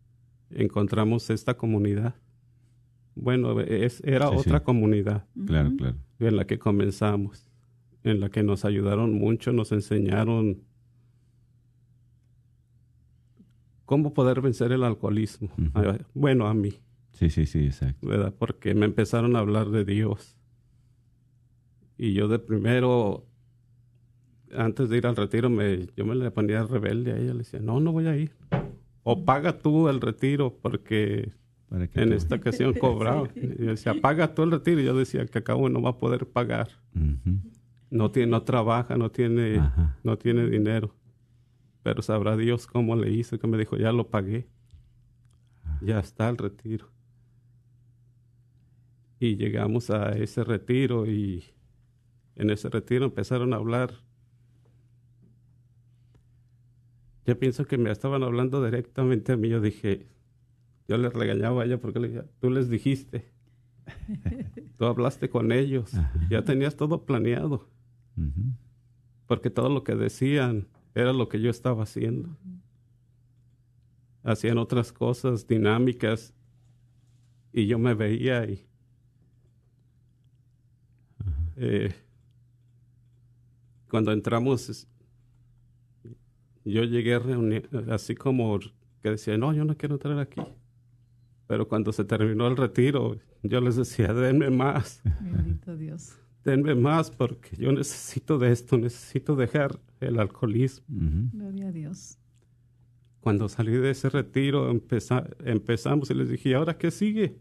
encontramos 0.50 1.30
esta 1.30 1.54
comunidad. 1.56 2.14
Bueno, 3.14 3.60
es, 3.60 4.00
era 4.04 4.28
Sí, 4.28 4.34
sí. 4.34 4.40
otra 4.48 4.62
comunidad 4.64 5.24
Claro, 5.46 5.70
claro. 5.76 5.96
en 6.18 6.36
la 6.36 6.46
que 6.46 6.58
comenzamos, 6.58 7.48
en 8.02 8.20
la 8.20 8.28
que 8.28 8.42
nos 8.42 8.64
ayudaron 8.64 9.14
mucho, 9.14 9.52
nos 9.52 9.70
enseñaron 9.72 10.62
cómo 13.84 14.14
poder 14.14 14.40
vencer 14.40 14.72
el 14.72 14.82
alcoholismo. 14.82 15.50
Bueno, 16.14 16.46
a 16.48 16.54
mí, 16.54 16.72
Sí, 17.12 17.30
sí, 17.30 17.46
sí, 17.46 17.66
exacto. 17.66 18.08
¿verdad? 18.08 18.34
Porque 18.36 18.74
me 18.74 18.86
empezaron 18.86 19.36
a 19.36 19.38
hablar 19.38 19.70
de 19.70 19.84
Dios. 19.84 20.36
Y 21.96 22.12
yo 22.12 22.26
de 22.26 22.40
primero, 22.40 23.24
antes 24.52 24.88
de 24.88 24.96
ir 24.98 25.06
al 25.06 25.14
retiro, 25.14 25.48
me, 25.48 25.86
yo 25.96 26.04
me 26.04 26.16
le 26.16 26.28
ponía 26.32 26.64
rebelde 26.64 27.12
a 27.12 27.16
ella. 27.18 27.32
Le 27.34 27.38
decía, 27.38 27.60
no, 27.60 27.78
no 27.78 27.92
voy 27.92 28.08
a 28.08 28.16
ir. 28.16 28.32
O 29.04 29.24
paga 29.24 29.58
tú 29.58 29.88
el 29.88 30.00
retiro, 30.00 30.58
porque 30.60 31.30
en 31.70 32.08
tú- 32.08 32.14
esta 32.14 32.36
ocasión 32.36 32.72
cobraba. 32.80 33.28
Y 33.36 33.62
yo 33.64 33.70
decía, 33.70 33.94
paga 34.00 34.34
tú 34.34 34.42
el 34.42 34.50
retiro. 34.50 34.80
Y 34.80 34.84
yo 34.84 34.96
decía 34.96 35.26
que 35.26 35.38
acabo 35.38 35.68
no 35.68 35.80
va 35.80 35.90
a 35.90 35.98
poder 35.98 36.26
pagar. 36.26 36.68
No, 37.90 38.10
tiene, 38.10 38.30
no 38.32 38.42
trabaja, 38.42 38.96
no 38.96 39.10
tiene, 39.10 39.58
Ajá. 39.58 39.96
no 40.02 40.18
tiene 40.18 40.48
dinero. 40.48 40.94
Pero 41.82 42.00
sabrá 42.02 42.36
Dios 42.36 42.66
cómo 42.66 42.96
le 42.96 43.10
hizo, 43.12 43.38
que 43.38 43.46
me 43.46 43.58
dijo, 43.58 43.76
ya 43.76 43.92
lo 43.92 44.08
pagué. 44.08 44.48
Ya 45.82 46.00
está 46.00 46.28
el 46.30 46.38
retiro. 46.38 46.88
Y 49.20 49.36
llegamos 49.36 49.90
a 49.90 50.10
ese 50.16 50.44
retiro 50.44 51.06
y 51.06 51.44
en 52.36 52.50
ese 52.50 52.68
retiro 52.68 53.04
empezaron 53.04 53.52
a 53.52 53.56
hablar. 53.56 53.92
Yo 57.26 57.38
pienso 57.38 57.66
que 57.66 57.78
me 57.78 57.90
estaban 57.90 58.22
hablando 58.22 58.64
directamente 58.64 59.32
a 59.32 59.36
mí. 59.36 59.48
Yo 59.48 59.60
dije, 59.60 60.06
yo 60.88 60.98
les 60.98 61.12
regañaba 61.12 61.62
a 61.62 61.64
ella 61.64 61.78
porque 61.80 62.00
le 62.00 62.08
dije, 62.08 62.22
tú 62.40 62.50
les 62.50 62.68
dijiste. 62.68 63.32
Tú 64.78 64.86
hablaste 64.86 65.28
con 65.28 65.52
ellos. 65.52 65.92
Ya 66.30 66.42
tenías 66.42 66.74
todo 66.74 67.04
planeado 67.04 67.68
porque 69.26 69.50
todo 69.50 69.68
lo 69.68 69.84
que 69.84 69.94
decían 69.94 70.68
era 70.94 71.12
lo 71.12 71.28
que 71.28 71.40
yo 71.40 71.50
estaba 71.50 71.82
haciendo. 71.82 72.36
Hacían 74.22 74.58
otras 74.58 74.92
cosas 74.92 75.46
dinámicas 75.46 76.34
y 77.52 77.66
yo 77.66 77.78
me 77.78 77.94
veía 77.94 78.44
y 78.46 78.66
eh, 81.56 81.94
cuando 83.88 84.12
entramos 84.12 84.88
yo 86.64 86.84
llegué 86.84 87.14
a 87.14 87.18
reunir 87.18 87.68
así 87.90 88.14
como 88.14 88.58
que 89.02 89.10
decía 89.10 89.36
no 89.38 89.52
yo 89.52 89.64
no 89.64 89.76
quiero 89.76 89.94
entrar 89.94 90.18
aquí 90.18 90.40
pero 91.46 91.68
cuando 91.68 91.92
se 91.92 92.04
terminó 92.04 92.46
el 92.48 92.56
retiro 92.56 93.18
yo 93.42 93.60
les 93.60 93.76
decía 93.76 94.12
denme 94.14 94.48
más 94.50 95.02
Bendito 95.20 95.76
Dios. 95.76 96.16
denme 96.44 96.74
más 96.74 97.10
porque 97.10 97.56
yo 97.56 97.70
necesito 97.72 98.38
de 98.38 98.50
esto, 98.52 98.76
necesito 98.78 99.34
dejar 99.36 99.78
el 100.00 100.18
alcoholismo. 100.18 100.84
Gloria 101.32 101.68
a 101.68 101.72
Dios. 101.72 102.18
Cuando 103.20 103.48
salí 103.48 103.72
de 103.72 103.90
ese 103.90 104.10
retiro 104.10 104.70
empeza- 104.70 105.26
empezamos 105.44 106.10
y 106.10 106.14
les 106.14 106.28
dije, 106.28 106.50
¿y 106.50 106.52
ahora 106.52 106.76
qué 106.76 106.90
sigue? 106.90 107.38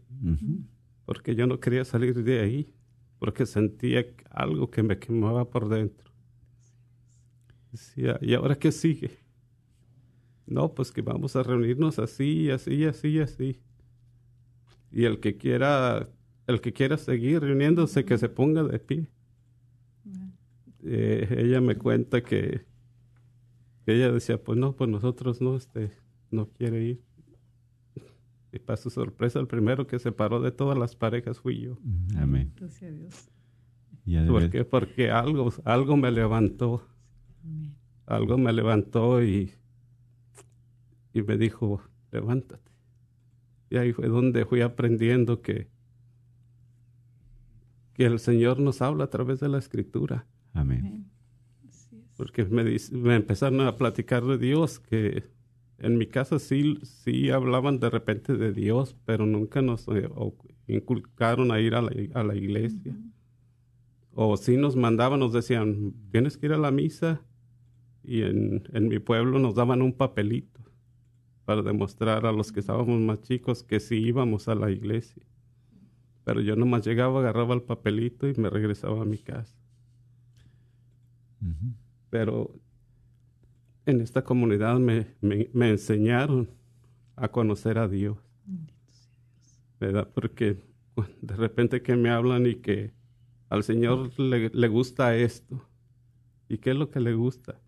Porque 1.04 1.34
yo 1.34 1.46
no 1.46 1.60
quería 1.60 1.84
salir 1.84 2.22
de 2.24 2.40
ahí, 2.40 2.74
porque 3.18 3.44
sentía 3.44 4.06
algo 4.30 4.70
que 4.70 4.82
me 4.82 4.98
quemaba 4.98 5.50
por 5.50 5.68
dentro. 5.68 6.10
Decía, 7.74 8.20
¿y 8.22 8.34
ahora 8.34 8.54
qué 8.54 8.70
sigue? 8.70 9.18
No, 10.46 10.72
pues 10.72 10.92
que 10.92 11.02
vamos 11.02 11.34
a 11.34 11.42
reunirnos 11.42 11.98
así, 11.98 12.48
así, 12.48 12.84
así, 12.84 13.18
así. 13.18 13.60
Y 14.92 15.06
el 15.06 15.18
que 15.18 15.36
quiera, 15.36 16.08
el 16.46 16.60
que 16.60 16.72
quiera 16.72 16.96
seguir 16.96 17.40
reuniéndose, 17.40 18.04
que 18.04 18.16
se 18.16 18.28
ponga 18.28 18.62
de 18.62 18.78
pie. 18.78 19.08
Eh, 20.84 21.26
ella 21.36 21.60
me 21.60 21.74
cuenta 21.74 22.22
que, 22.22 22.64
que 23.84 23.96
ella 23.96 24.12
decía, 24.12 24.40
pues 24.40 24.56
no, 24.56 24.76
pues 24.76 24.88
nosotros 24.88 25.40
no, 25.40 25.56
este, 25.56 25.90
no 26.30 26.48
quiere 26.50 26.80
ir. 26.80 27.02
Y 28.52 28.60
para 28.60 28.76
su 28.76 28.88
sorpresa, 28.88 29.40
el 29.40 29.48
primero 29.48 29.88
que 29.88 29.98
se 29.98 30.12
paró 30.12 30.40
de 30.40 30.52
todas 30.52 30.78
las 30.78 30.94
parejas 30.94 31.40
fui 31.40 31.58
yo. 31.58 31.76
Amén. 32.16 32.52
Bendito 32.54 32.68
sea 32.68 32.92
Dios. 32.92 33.28
¿Por 34.28 34.48
qué? 34.48 34.64
Porque 34.64 35.10
algo, 35.10 35.52
algo 35.64 35.96
me 35.96 36.12
levantó. 36.12 36.86
Algo 38.06 38.36
me 38.38 38.52
levantó 38.52 39.22
y, 39.22 39.52
y 41.12 41.22
me 41.22 41.36
dijo, 41.38 41.82
levántate. 42.12 42.70
Y 43.70 43.76
ahí 43.76 43.92
fue 43.92 44.08
donde 44.08 44.44
fui 44.44 44.60
aprendiendo 44.60 45.40
que, 45.40 45.68
que 47.94 48.04
el 48.04 48.18
Señor 48.18 48.60
nos 48.60 48.82
habla 48.82 49.04
a 49.04 49.10
través 49.10 49.40
de 49.40 49.48
la 49.48 49.58
Escritura. 49.58 50.26
Amén. 50.52 51.10
Porque 52.16 52.44
me, 52.44 52.62
dice- 52.64 52.94
me 52.96 53.16
empezaron 53.16 53.60
a 53.62 53.76
platicar 53.76 54.24
de 54.24 54.38
Dios, 54.38 54.78
que 54.78 55.24
en 55.78 55.98
mi 55.98 56.06
casa 56.06 56.38
sí, 56.38 56.78
sí 56.82 57.30
hablaban 57.30 57.80
de 57.80 57.90
repente 57.90 58.36
de 58.36 58.52
Dios, 58.52 58.96
pero 59.04 59.26
nunca 59.26 59.62
nos 59.62 59.88
eh, 59.88 60.08
inculcaron 60.68 61.50
a 61.50 61.60
ir 61.60 61.74
a 61.74 61.82
la, 61.82 61.90
a 62.14 62.22
la 62.22 62.36
iglesia. 62.36 62.96
O 64.12 64.36
sí 64.36 64.56
nos 64.56 64.76
mandaban, 64.76 65.18
nos 65.18 65.32
decían, 65.32 65.92
tienes 66.12 66.36
que 66.36 66.46
ir 66.46 66.52
a 66.52 66.58
la 66.58 66.70
misa. 66.70 67.22
Y 68.04 68.22
en, 68.22 68.64
en 68.72 68.88
mi 68.88 68.98
pueblo 69.00 69.38
nos 69.38 69.54
daban 69.54 69.82
un 69.82 69.92
papelito 69.94 70.60
para 71.46 71.62
demostrar 71.62 72.26
a 72.26 72.32
los 72.32 72.52
que 72.52 72.60
estábamos 72.60 73.00
más 73.00 73.22
chicos 73.22 73.64
que 73.64 73.80
sí 73.80 73.96
íbamos 73.98 74.48
a 74.48 74.54
la 74.56 74.70
iglesia. 74.70 75.22
Pero 76.24 76.40
yo 76.42 76.56
nomás 76.56 76.84
llegaba, 76.84 77.20
agarraba 77.20 77.54
el 77.54 77.62
papelito 77.62 78.28
y 78.28 78.34
me 78.34 78.50
regresaba 78.50 79.02
a 79.02 79.06
mi 79.06 79.18
casa 79.18 79.56
pero 82.10 82.54
en 83.86 84.00
esta 84.02 84.22
comunidad 84.24 84.78
me, 84.78 85.14
me- 85.22 85.48
me 85.54 85.70
enseñaron 85.70 86.50
a 87.16 87.28
conocer 87.30 87.78
a 87.78 87.88
Dios, 87.88 88.18
¿verdad? 89.80 90.10
Porque 90.14 90.58
de 91.20 91.36
repente 91.36 91.82
que 91.82 91.96
me 91.96 92.10
hablan 92.10 92.46
y 92.46 92.56
que 92.56 92.92
al 93.48 93.62
Señor 93.64 94.18
le, 94.18 94.50
le 94.50 94.68
gusta 94.68 95.16
esto, 95.16 95.68
¿y 96.48 96.58
qué 96.58 96.72
es 96.72 96.76
lo 96.76 96.90
que 96.90 97.00
le 97.00 97.14
gusta? 97.14 97.60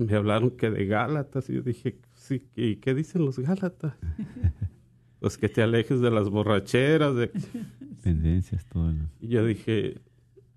Me 0.00 0.14
hablaron 0.14 0.50
que 0.56 0.70
de 0.70 0.86
Gálatas 0.86 1.50
y 1.50 1.54
yo 1.56 1.62
dije, 1.62 1.98
sí, 2.14 2.48
¿y 2.56 2.76
qué 2.76 2.94
dicen 2.94 3.22
los 3.24 3.38
Gálatas? 3.38 3.94
pues 5.20 5.36
que 5.36 5.50
te 5.50 5.62
alejes 5.62 6.00
de 6.00 6.10
las 6.10 6.30
borracheras, 6.30 7.14
de... 7.14 7.28
Tendencias, 8.02 8.64
todo. 8.64 8.90
lo- 8.92 9.10
Y 9.20 9.28
yo 9.28 9.44
dije, 9.44 10.00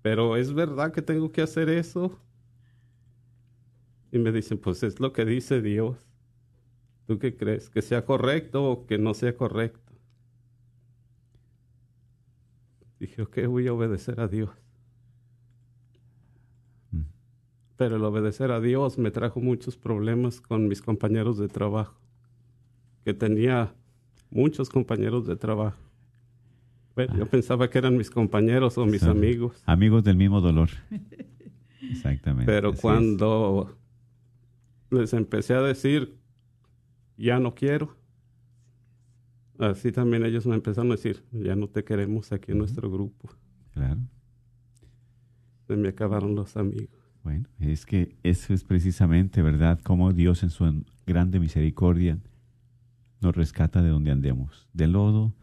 pero 0.00 0.36
¿es 0.38 0.54
verdad 0.54 0.92
que 0.92 1.02
tengo 1.02 1.30
que 1.30 1.42
hacer 1.42 1.68
eso? 1.68 2.18
Y 4.12 4.18
me 4.18 4.32
dicen, 4.32 4.56
pues 4.56 4.82
es 4.82 4.98
lo 4.98 5.12
que 5.12 5.26
dice 5.26 5.60
Dios. 5.60 5.98
¿Tú 7.06 7.18
qué 7.18 7.36
crees? 7.36 7.68
¿Que 7.68 7.82
sea 7.82 8.06
correcto 8.06 8.64
o 8.64 8.86
que 8.86 8.96
no 8.96 9.12
sea 9.12 9.36
correcto? 9.36 9.92
Dije, 12.98 13.20
ok, 13.20 13.38
voy 13.46 13.66
a 13.66 13.74
obedecer 13.74 14.20
a 14.20 14.28
Dios. 14.28 14.48
Mm. 16.92 17.02
Pero 17.76 17.96
el 17.96 18.04
obedecer 18.04 18.52
a 18.52 18.60
Dios 18.60 18.98
me 18.98 19.10
trajo 19.10 19.40
muchos 19.40 19.76
problemas 19.76 20.40
con 20.40 20.68
mis 20.68 20.80
compañeros 20.80 21.38
de 21.38 21.48
trabajo. 21.48 22.00
Que 23.04 23.14
tenía 23.14 23.74
muchos 24.30 24.70
compañeros 24.70 25.26
de 25.26 25.36
trabajo. 25.36 25.78
Bueno, 26.94 27.16
yo 27.16 27.26
pensaba 27.26 27.68
que 27.68 27.78
eran 27.78 27.96
mis 27.96 28.10
compañeros 28.10 28.78
o 28.78 28.86
mis 28.86 29.00
Son 29.00 29.10
amigos. 29.10 29.62
Amigos 29.66 30.04
del 30.04 30.16
mismo 30.16 30.40
dolor. 30.40 30.70
Exactamente. 31.90 32.50
Pero 32.50 32.68
así 32.68 32.76
es. 32.76 32.82
cuando 32.82 33.76
les 34.90 35.12
empecé 35.12 35.54
a 35.54 35.62
decir, 35.62 36.16
ya 37.16 37.40
no 37.40 37.54
quiero, 37.54 37.96
así 39.58 39.92
también 39.92 40.24
ellos 40.24 40.46
me 40.46 40.54
empezaron 40.54 40.92
a 40.92 40.96
decir, 40.96 41.24
ya 41.32 41.56
no 41.56 41.68
te 41.68 41.84
queremos 41.84 42.32
aquí 42.32 42.52
en 42.52 42.58
nuestro 42.58 42.90
grupo. 42.90 43.28
Claro. 43.72 44.00
Se 45.66 45.76
me 45.76 45.88
acabaron 45.88 46.34
los 46.34 46.56
amigos. 46.56 47.03
Bueno, 47.24 47.48
es 47.58 47.86
que 47.86 48.14
eso 48.22 48.52
es 48.52 48.64
precisamente, 48.64 49.40
¿verdad? 49.40 49.80
Cómo 49.82 50.12
Dios 50.12 50.42
en 50.42 50.50
su 50.50 50.84
grande 51.06 51.40
misericordia 51.40 52.18
nos 53.22 53.34
rescata 53.34 53.82
de 53.82 53.88
donde 53.88 54.10
andemos, 54.10 54.68
del 54.74 54.92
lodo, 54.92 55.34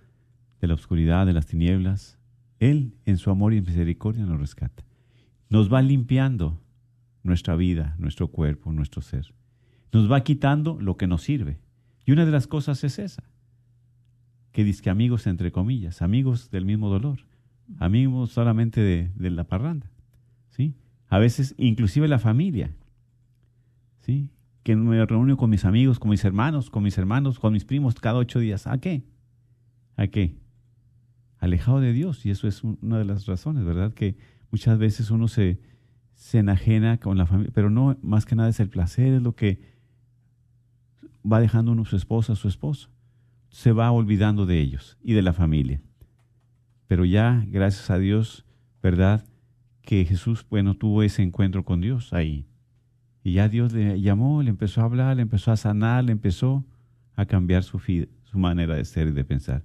de 0.62 0.68
la 0.68 0.76
oscuridad, 0.76 1.26
de 1.26 1.34
las 1.34 1.48
tinieblas. 1.48 2.20
Él 2.60 2.94
en 3.06 3.18
su 3.18 3.32
amor 3.32 3.56
y 3.56 3.62
misericordia 3.62 4.28
nos 4.28 4.40
rescata. 4.40 4.84
Nos 5.50 5.74
va 5.74 5.82
limpiando 5.82 6.62
nuestra 7.24 7.56
vida, 7.56 7.96
nuestro 7.98 8.28
cuerpo, 8.28 8.72
nuestro 8.72 9.02
ser. 9.02 9.34
Nos 9.92 10.10
va 10.10 10.22
quitando 10.22 10.80
lo 10.80 10.98
que 10.98 11.08
nos 11.08 11.24
sirve. 11.24 11.58
Y 12.06 12.12
una 12.12 12.26
de 12.26 12.32
las 12.32 12.46
cosas 12.46 12.84
es 12.84 13.00
esa, 13.00 13.24
que 14.52 14.64
dice 14.64 14.84
que 14.84 14.92
amigos 14.92 15.26
entre 15.26 15.52
comillas, 15.52 16.04
amigos 16.04 16.52
del 16.52 16.66
mismo 16.66 16.90
dolor, 16.90 17.26
amigos 17.80 18.32
solamente 18.32 18.82
de, 18.82 19.10
de 19.16 19.32
la 19.32 19.46
parranda. 19.46 19.91
A 21.12 21.20
veces 21.20 21.54
inclusive 21.58 22.08
la 22.08 22.20
familia, 22.20 22.72
¿sí? 24.00 24.30
Que 24.64 24.78
me 24.78 25.06
reúno 25.06 25.36
con 25.36 25.50
mis 25.50 25.66
amigos, 25.66 26.00
con 26.00 26.10
mis 26.10 26.24
hermanos, 26.24 26.70
con 26.70 26.84
mis 26.84 26.98
hermanos, 26.98 27.38
con 27.38 27.52
mis 27.52 27.66
primos 27.66 27.96
cada 27.96 28.18
ocho 28.18 28.40
días. 28.40 28.66
¿A 28.66 28.78
qué? 28.78 29.04
¿A 29.98 30.08
qué? 30.08 30.38
Alejado 31.38 31.82
de 31.82 31.92
Dios. 31.92 32.26
Y 32.26 32.32
eso 32.32 32.48
es 32.48 32.64
un- 32.64 32.80
una 32.82 32.98
de 32.98 33.04
las 33.04 33.26
razones, 33.26 33.66
¿verdad? 33.66 33.94
Que 33.94 34.16
muchas 34.52 34.78
veces 34.80 35.12
uno 35.12 35.28
se, 35.28 35.60
se 36.14 36.40
enajena 36.40 36.98
con 36.98 37.18
la 37.18 37.26
familia, 37.26 37.52
pero 37.54 37.70
no, 37.70 37.98
más 38.02 38.26
que 38.26 38.36
nada 38.38 38.48
es 38.48 38.62
el 38.62 38.70
placer, 38.70 39.14
es 39.14 39.22
lo 39.22 39.36
que 39.36 39.60
va 41.30 41.42
dejando 41.42 41.74
uno 41.74 41.84
su 41.84 41.98
esposa, 41.98 42.36
su 42.36 42.48
esposo. 42.48 42.90
Se 43.50 43.74
va 43.74 43.92
olvidando 43.92 44.46
de 44.46 44.62
ellos 44.62 44.98
y 45.04 45.12
de 45.12 45.24
la 45.24 45.34
familia. 45.34 45.82
Pero 46.88 47.04
ya, 47.04 47.44
gracias 47.50 47.90
a 47.90 47.98
Dios, 47.98 48.46
¿verdad? 48.82 49.26
Que 49.82 50.06
Jesús, 50.06 50.46
bueno, 50.50 50.76
tuvo 50.76 51.04
ese 51.04 51.24
encuentro 51.24 51.64
con 51.66 51.82
Dios 51.82 52.14
ahí. 52.14 52.46
Y 53.24 53.34
ya 53.34 53.50
Dios 53.50 53.74
le 53.74 54.00
llamó, 54.02 54.42
le 54.44 54.50
empezó 54.50 54.82
a 54.82 54.86
hablar, 54.86 55.16
le 55.16 55.22
empezó 55.24 55.52
a 55.52 55.58
sanar, 55.58 56.04
le 56.04 56.12
empezó 56.12 56.66
a 57.16 57.26
cambiar 57.26 57.64
su, 57.64 57.78
fi- 57.80 58.10
su 58.24 58.38
manera 58.40 58.76
de 58.76 58.86
ser 58.86 59.08
y 59.08 59.12
de 59.12 59.24
pensar. 59.24 59.64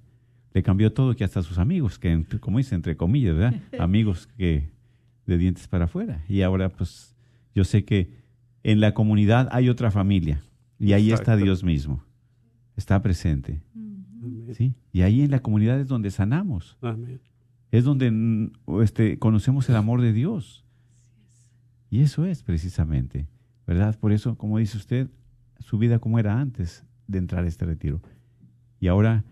Le 0.53 0.63
cambió 0.63 0.91
todo, 0.93 1.15
que 1.15 1.23
hasta 1.23 1.41
sus 1.43 1.57
amigos, 1.57 1.97
que 1.99 2.11
entre- 2.11 2.39
como 2.39 2.57
dice, 2.57 2.75
entre 2.75 2.95
comillas, 2.97 3.35
¿verdad? 3.35 3.61
Amigos 3.79 4.27
que 4.37 4.69
de 5.25 5.37
dientes 5.37 5.67
para 5.67 5.85
afuera. 5.85 6.23
Y 6.27 6.41
ahora, 6.41 6.69
pues, 6.69 7.15
yo 7.53 7.63
sé 7.63 7.83
que 7.85 8.11
en 8.63 8.79
la 8.79 8.93
comunidad 8.93 9.49
hay 9.51 9.69
otra 9.69 9.91
familia. 9.91 10.41
Y 10.79 10.93
ahí 10.93 11.11
está. 11.11 11.35
Dios 11.35 11.63
mismo. 11.63 12.03
Está 12.75 13.01
presente. 13.01 13.61
¿sí? 14.53 14.73
Y 14.93 15.01
ahí 15.01 15.21
en 15.21 15.31
la 15.31 15.39
comunidad 15.39 15.79
es 15.79 15.87
donde 15.87 16.09
sanamos 16.11 16.77
Amén. 16.81 17.19
Es 17.71 17.83
donde 17.83 18.51
este, 18.81 19.19
conocemos 19.19 19.67
el 19.69 19.75
amor 19.75 20.01
de 20.01 20.13
Dios. 20.13 20.65
Y 21.89 22.01
eso 22.01 22.25
es 22.25 22.43
precisamente, 22.43 23.27
¿verdad? 23.65 23.97
Por 23.99 24.11
eso, 24.11 24.37
como 24.37 24.57
dice 24.57 24.77
usted, 24.77 25.09
su 25.59 25.77
vida 25.77 25.99
como 25.99 26.19
era 26.19 26.39
antes 26.39 26.83
de 27.07 27.17
entrar 27.17 27.43
a 27.43 27.47
este 27.47 27.65
retiro. 27.65 28.01
Y 28.79 28.87
ahora, 28.87 29.23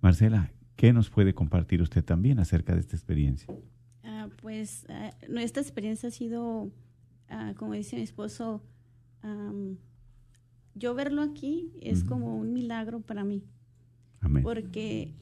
Marcela, 0.00 0.52
¿qué 0.76 0.92
nos 0.92 1.10
puede 1.10 1.34
compartir 1.34 1.82
usted 1.82 2.04
también 2.04 2.38
acerca 2.38 2.74
de 2.74 2.80
esta 2.80 2.96
experiencia? 2.96 3.54
Ah, 4.02 4.28
pues 4.40 4.86
ah, 4.88 5.10
nuestra 5.28 5.62
experiencia 5.62 6.08
ha 6.08 6.12
sido, 6.12 6.70
ah, 7.28 7.52
como 7.56 7.74
dice 7.74 7.96
mi 7.96 8.02
esposo, 8.02 8.62
yo 10.74 10.94
verlo 10.94 11.20
aquí 11.20 11.72
es 11.82 12.04
como 12.04 12.38
un 12.38 12.54
milagro 12.54 13.00
para 13.00 13.22
mí, 13.22 13.44
Amén. 14.20 14.42
porque 14.42 15.12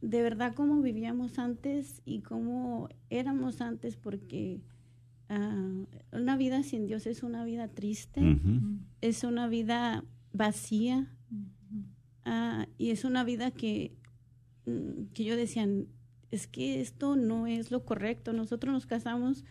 de 0.00 0.22
verdad 0.22 0.54
cómo 0.54 0.82
vivíamos 0.82 1.38
antes 1.38 2.02
y 2.04 2.20
cómo 2.20 2.88
éramos 3.10 3.60
antes, 3.60 3.96
porque 3.96 4.60
ah, 5.28 5.72
una 6.12 6.36
vida 6.36 6.62
sin 6.62 6.86
Dios 6.86 7.06
es 7.06 7.22
una 7.22 7.44
vida 7.44 7.68
triste, 7.68 8.20
es 9.00 9.24
una 9.24 9.48
vida 9.48 10.04
vacía 10.32 11.12
ah, 12.24 12.66
y 12.78 12.90
es 12.90 13.04
una 13.04 13.24
vida 13.24 13.50
que, 13.50 13.96
mm, 14.66 15.12
que 15.14 15.24
yo 15.24 15.36
decía, 15.36 15.66
es 16.30 16.46
que 16.46 16.80
esto 16.80 17.16
no 17.16 17.46
es 17.46 17.70
lo 17.70 17.84
correcto. 17.84 18.32
Nosotros 18.32 18.72
nos 18.72 18.86
casamos 18.86 19.44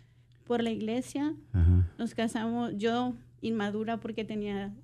por 0.45 0.61
la 0.61 0.71
iglesia, 0.71 1.35
nos 1.97 2.13
casamos, 2.13 2.73
yo 2.77 3.15
inmadura 3.41 3.99
porque 3.99 4.23
tenía 4.23 4.75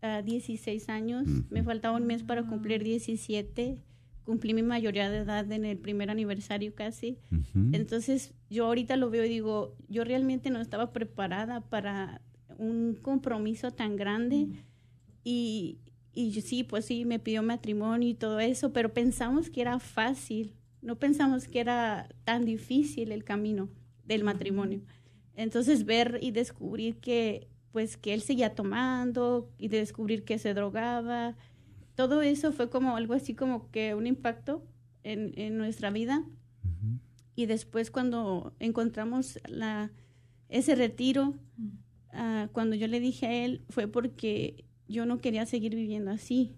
ah, 0.00 0.22
16 0.22 0.88
años, 0.88 1.26
me 1.50 1.62
faltaba 1.62 1.96
un 1.96 2.06
mes 2.06 2.22
para 2.22 2.46
cumplir 2.46 2.82
17, 2.82 3.82
cumplí 4.28 4.52
mi 4.52 4.62
mayoría 4.62 5.08
de 5.08 5.20
edad 5.20 5.50
en 5.50 5.64
el 5.64 5.78
primer 5.78 6.10
aniversario 6.10 6.74
casi. 6.74 7.16
Ujú. 7.32 7.70
Entonces 7.72 8.34
yo 8.50 8.66
ahorita 8.66 8.98
lo 8.98 9.08
veo 9.08 9.24
y 9.24 9.28
digo, 9.30 9.74
yo 9.88 10.04
realmente 10.04 10.50
no 10.50 10.60
estaba 10.60 10.92
preparada 10.92 11.62
para 11.62 12.20
un 12.58 12.98
compromiso 13.00 13.70
tan 13.70 13.96
grande 13.96 14.48
y, 15.24 15.78
y 16.12 16.30
yo 16.32 16.42
sí, 16.42 16.62
pues 16.62 16.84
sí, 16.84 17.06
me 17.06 17.18
pidió 17.18 17.42
matrimonio 17.42 18.06
y 18.06 18.12
todo 18.12 18.38
eso, 18.38 18.70
pero 18.70 18.92
pensamos 18.92 19.48
que 19.48 19.62
era 19.62 19.78
fácil, 19.78 20.52
no 20.82 20.98
pensamos 20.98 21.48
que 21.48 21.60
era 21.60 22.10
tan 22.24 22.44
difícil 22.44 23.12
el 23.12 23.24
camino 23.24 23.70
del 24.04 24.24
matrimonio. 24.24 24.82
Entonces 25.36 25.86
ver 25.86 26.18
y 26.20 26.32
descubrir 26.32 26.96
que 26.96 27.48
pues 27.72 27.96
que 27.96 28.12
él 28.12 28.20
seguía 28.20 28.54
tomando 28.54 29.50
y 29.56 29.68
de 29.68 29.78
descubrir 29.78 30.24
que 30.24 30.38
se 30.38 30.52
drogaba, 30.52 31.34
todo 31.98 32.22
eso 32.22 32.52
fue 32.52 32.70
como 32.70 32.96
algo 32.96 33.12
así 33.12 33.34
como 33.34 33.72
que 33.72 33.96
un 33.96 34.06
impacto 34.06 34.64
en, 35.02 35.32
en 35.34 35.58
nuestra 35.58 35.90
vida. 35.90 36.24
Y 37.34 37.46
después 37.46 37.90
cuando 37.90 38.54
encontramos 38.60 39.40
la, 39.48 39.90
ese 40.48 40.76
retiro, 40.76 41.34
ah, 42.12 42.50
cuando 42.52 42.76
yo 42.76 42.86
le 42.86 43.00
dije 43.00 43.26
a 43.26 43.44
él, 43.44 43.64
fue 43.68 43.88
porque 43.88 44.64
yo 44.86 45.06
no 45.06 45.18
quería 45.18 45.44
seguir 45.44 45.74
viviendo 45.74 46.12
así. 46.12 46.54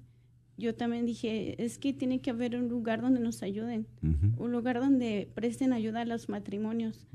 Yo 0.59 0.75
también 0.75 1.07
dije, 1.07 1.65
es 1.65 1.79
que 1.79 1.95
tiene 1.95 2.21
que 2.21 2.29
haber 2.29 2.55
un 2.55 2.69
lugar 2.69 3.01
donde 3.01 3.21
nos 3.21 3.43
ayuden, 3.43 3.87
un 4.37 4.53
lugar 4.53 4.79
donde 4.79 5.31
presten 5.35 5.73
ayuda 5.73 6.03
a 6.03 6.05
los 6.05 6.29
matrimonios, 6.29 7.09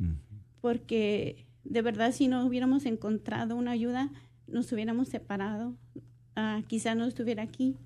porque 0.62 1.46
de 1.64 1.84
verdad 1.84 2.12
si 2.12 2.28
no 2.28 2.44
hubiéramos 2.44 2.88
encontrado 2.88 3.56
una 3.56 3.70
ayuda, 3.70 4.12
nos 4.48 4.72
hubiéramos 4.72 5.10
separado. 5.10 5.76
Ah, 6.36 6.62
quizá 6.68 6.96
no 6.96 7.06
estuviera 7.06 7.44
aquí. 7.44 7.78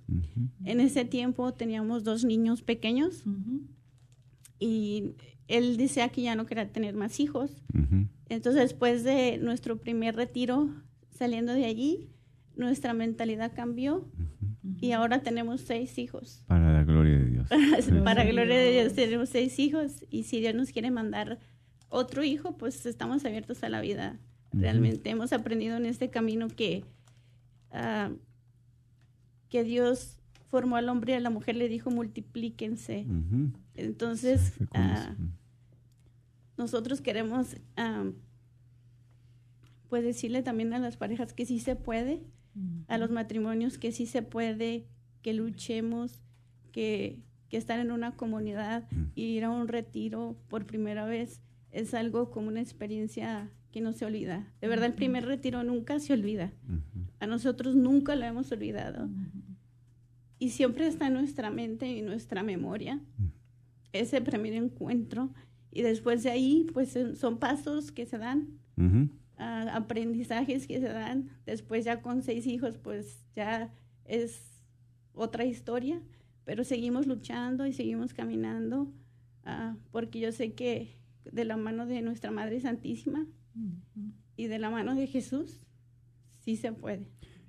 En 0.65 0.79
ese 0.79 1.05
tiempo 1.05 1.53
teníamos 1.53 2.03
dos 2.03 2.25
niños 2.25 2.62
pequeños 2.62 3.23
y 4.59 5.13
él 5.47 5.77
decía 5.77 6.09
que 6.09 6.23
ya 6.23 6.35
no 6.35 6.45
quería 6.45 6.71
tener 6.71 6.95
más 6.95 7.19
hijos. 7.19 7.63
Entonces, 8.27 8.62
después 8.62 9.03
de 9.03 9.38
nuestro 9.38 9.77
primer 9.77 10.15
retiro, 10.15 10.69
saliendo 11.12 11.53
de 11.53 11.65
allí, 11.65 12.09
nuestra 12.55 12.93
mentalidad 12.93 13.53
cambió 13.55 14.05
y 14.79 14.91
ahora 14.91 15.21
tenemos 15.21 15.62
seis 15.62 15.97
hijos. 15.97 16.43
Para 16.47 16.73
la 16.73 16.83
gloria 16.83 17.17
de 17.17 17.25
Dios. 17.25 17.49
Para 18.03 18.23
gloria 18.25 18.57
de 18.57 18.71
Dios, 18.71 18.93
tenemos 18.93 19.29
seis 19.29 19.59
hijos 19.59 20.05
y 20.09 20.23
si 20.23 20.39
Dios 20.39 20.55
nos 20.55 20.71
quiere 20.71 20.91
mandar 20.91 21.39
otro 21.89 22.23
hijo, 22.23 22.57
pues 22.57 22.85
estamos 22.85 23.25
abiertos 23.25 23.63
a 23.63 23.69
la 23.69 23.81
vida. 23.81 24.19
Realmente 24.51 25.09
hemos 25.09 25.33
aprendido 25.33 25.77
en 25.77 25.85
este 25.85 26.09
camino 26.09 26.47
que, 26.47 26.83
ah, 27.71 28.12
que 29.49 29.63
Dios 29.63 30.17
formó 30.49 30.75
al 30.77 30.89
hombre 30.89 31.13
y 31.13 31.15
a 31.15 31.19
la 31.19 31.29
mujer, 31.29 31.55
le 31.55 31.69
dijo 31.69 31.91
multiplíquense. 31.91 33.05
Entonces, 33.75 34.53
ah, 34.73 35.15
nosotros 36.57 37.01
queremos 37.01 37.55
pues 39.89 40.03
decirle 40.03 40.43
también 40.43 40.73
a 40.73 40.79
las 40.79 40.97
parejas 40.97 41.33
que 41.33 41.45
sí 41.45 41.59
se 41.59 41.75
puede, 41.75 42.21
a 42.88 42.97
los 42.97 43.12
matrimonios 43.12 43.77
que 43.77 43.91
sí 43.91 44.05
se 44.05 44.21
puede, 44.21 44.85
que 45.21 45.33
luchemos, 45.33 46.21
que, 46.71 47.21
que 47.49 47.57
estar 47.57 47.79
en 47.79 47.91
una 47.91 48.15
comunidad 48.15 48.88
y 49.15 49.23
ir 49.23 49.45
a 49.45 49.49
un 49.49 49.67
retiro 49.67 50.35
por 50.47 50.65
primera 50.65 51.05
vez 51.05 51.41
es 51.71 51.93
algo 51.93 52.31
como 52.31 52.47
una 52.47 52.62
experiencia 52.62 53.49
que 53.71 53.81
no 53.81 53.93
se 53.93 54.05
olvida. 54.05 54.51
De 54.62 54.67
verdad, 54.67 54.88
el 54.88 54.93
primer 54.93 55.25
retiro 55.25 55.63
nunca 55.63 55.99
se 55.99 56.13
olvida. 56.13 56.51
A 57.19 57.27
nosotros 57.27 57.75
nunca 57.75 58.15
lo 58.15 58.25
hemos 58.25 58.51
olvidado. 58.51 59.09
Y 60.39 60.49
siempre 60.49 60.88
está 60.88 61.08
en 61.08 61.13
nuestra 61.13 61.52
mente 61.52 61.88
y 61.88 62.02
nuestra 62.02 62.43
memoria 62.43 63.02
ese 63.91 64.21
primer 64.21 64.54
encuentro. 64.54 65.34
Y 65.71 65.82
después 65.82 66.23
de 66.23 66.32
ahí, 66.32 66.65
pues 66.73 66.97
son 67.15 67.38
pasos 67.38 67.91
que 67.91 68.06
se 68.06 68.17
dan, 68.17 68.60
aprendizajes 69.38 70.65
que 70.65 70.80
se 70.80 70.88
dan. 70.88 71.30
Después 71.45 71.86
ya 71.86 72.02
con 72.02 72.21
seis 72.21 72.47
hijos, 72.47 72.78
pues 72.78 73.25
ya 73.36 73.73
es 74.06 74.63
otra 75.13 75.45
historia. 75.45 76.02
Pero 76.45 76.63
seguimos 76.63 77.06
luchando 77.06 77.67
y 77.67 77.73
seguimos 77.73 78.13
caminando, 78.13 78.91
ah, 79.43 79.78
porque 79.91 80.19
yo 80.19 80.32
sé 80.32 80.54
que 80.54 80.97
de 81.32 81.45
la 81.45 81.58
mano 81.58 81.86
de 81.86 82.02
nuestra 82.02 82.32
Madre 82.32 82.60
Santísima 82.60 83.28
y 84.36 84.47
de 84.47 84.58
la 84.58 84.71
mano 84.71 84.95
de 84.95 85.06
Jesús, 85.06 85.67
sí 86.39 86.56
se 86.56 86.71
puede. 86.71 87.08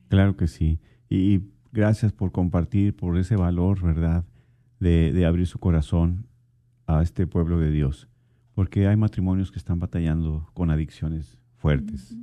Claro 0.09 0.37
que 0.37 0.48
sí. 0.48 0.81
Y 1.09 1.40
gracias 1.72 2.12
por 2.12 2.33
compartir, 2.33 2.94
por 2.96 3.18
ese 3.18 3.37
valor, 3.37 3.83
¿verdad? 3.83 4.24
De, 4.78 5.12
de 5.12 5.26
abrir 5.26 5.46
su 5.46 5.59
corazón 5.59 6.26
a 6.87 7.02
este 7.02 7.26
pueblo 7.26 7.59
de 7.59 7.70
Dios. 7.70 8.09
Porque 8.54 8.88
hay 8.88 8.96
matrimonios 8.96 9.50
que 9.50 9.59
están 9.59 9.78
batallando 9.78 10.50
con 10.54 10.70
adicciones 10.70 11.38
fuertes, 11.56 12.16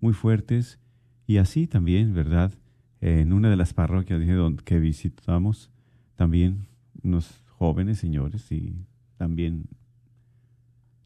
muy 0.00 0.12
fuertes. 0.12 0.78
Y 1.26 1.36
así 1.36 1.66
también, 1.66 2.14
¿verdad? 2.14 2.52
En 3.00 3.32
una 3.32 3.50
de 3.50 3.56
las 3.56 3.74
parroquias 3.74 4.20
que 4.64 4.80
visitamos, 4.80 5.70
también 6.16 6.66
unos 7.02 7.44
jóvenes 7.46 7.98
señores 7.98 8.50
y 8.50 8.86
también 9.16 9.68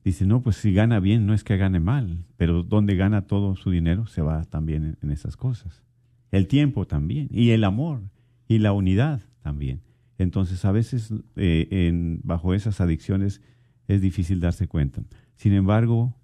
dice, 0.04 0.26
no, 0.26 0.42
pues 0.42 0.56
si 0.56 0.72
gana 0.72 1.00
bien, 1.00 1.26
no 1.26 1.34
es 1.34 1.44
que 1.44 1.56
gane 1.56 1.80
mal, 1.80 2.24
pero 2.36 2.62
donde 2.62 2.96
gana 2.96 3.22
todo 3.22 3.56
su 3.56 3.70
dinero 3.70 4.06
se 4.06 4.22
va 4.22 4.44
también 4.44 4.98
en, 5.00 5.10
esas 5.10 5.36
cosas. 5.36 5.82
El 6.32 6.48
tiempo 6.48 6.86
también, 6.86 7.28
y 7.30 7.50
el 7.50 7.62
amor, 7.62 8.02
y 8.48 8.58
la 8.58 8.72
unidad 8.72 9.20
también. 9.42 9.82
Entonces, 10.18 10.64
a 10.64 10.72
veces 10.72 11.12
eh, 11.36 11.68
en, 11.70 12.20
bajo 12.24 12.54
esas 12.54 12.80
adicciones 12.80 13.40
es 13.86 14.00
difícil 14.00 14.40
darse 14.40 14.66
cuenta. 14.66 15.02
Sin 15.36 15.52
embargo, 15.52 16.16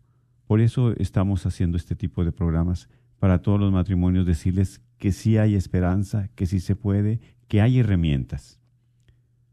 por 0.47 0.61
eso 0.61 0.93
estamos 0.97 1.47
haciendo 1.47 1.77
este 1.77 1.95
tipo 1.95 2.25
de 2.25 2.33
programas 2.33 2.89
para 3.19 3.43
todos 3.43 3.61
los 3.61 3.73
matrimonios, 3.73 4.27
decirles 4.27 4.81
que 4.97 5.13
sí 5.13 5.37
hay 5.37 5.55
esperanza, 5.55 6.29
que 6.35 6.47
sí 6.47 6.61
se 6.61 6.75
puede, 6.75 7.21
que 7.47 7.61
hay 7.61 7.79
herramientas. 7.79 8.59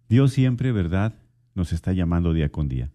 Dios 0.08 0.32
siempre, 0.32 0.72
¿verdad?, 0.72 1.16
nos 1.54 1.74
está 1.74 1.94
llamando 1.94 2.34
día 2.34 2.50
con 2.50 2.68
día. 2.68 2.92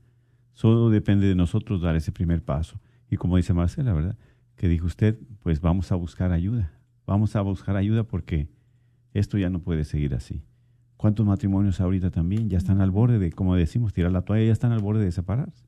Solo 0.53 0.91
depende 0.91 1.27
de 1.27 1.35
nosotros 1.35 1.81
dar 1.81 1.97
ese 1.97 2.13
primer 2.13 2.43
paso. 2.43 2.81
Y 3.11 3.17
como 3.17 3.37
dice 3.37 3.55
Marcela, 3.55 3.93
¿verdad? 3.93 4.17
Que 4.57 4.69
dijo 4.69 4.87
usted, 4.87 5.19
pues 5.43 5.61
vamos 5.61 5.91
a 5.91 5.97
buscar 5.97 6.33
ayuda. 6.33 6.73
Vamos 7.11 7.35
a 7.35 7.41
buscar 7.41 7.75
ayuda 7.75 8.05
porque 8.05 8.47
esto 9.15 9.37
ya 9.37 9.51
no 9.51 9.59
puede 9.59 9.83
seguir 9.83 10.15
así. 10.15 10.45
¿Cuántos 10.97 11.27
matrimonios 11.27 11.81
ahorita 11.81 12.13
también 12.13 12.49
ya 12.49 12.57
están 12.57 12.81
al 12.81 12.93
borde 12.93 13.19
de, 13.19 13.33
como 13.33 13.57
decimos, 13.57 13.93
tirar 13.93 14.13
la 14.13 14.23
toalla, 14.23 14.47
ya 14.47 14.53
están 14.53 14.71
al 14.71 14.79
borde 14.79 15.05
de 15.05 15.11
separarse? 15.11 15.65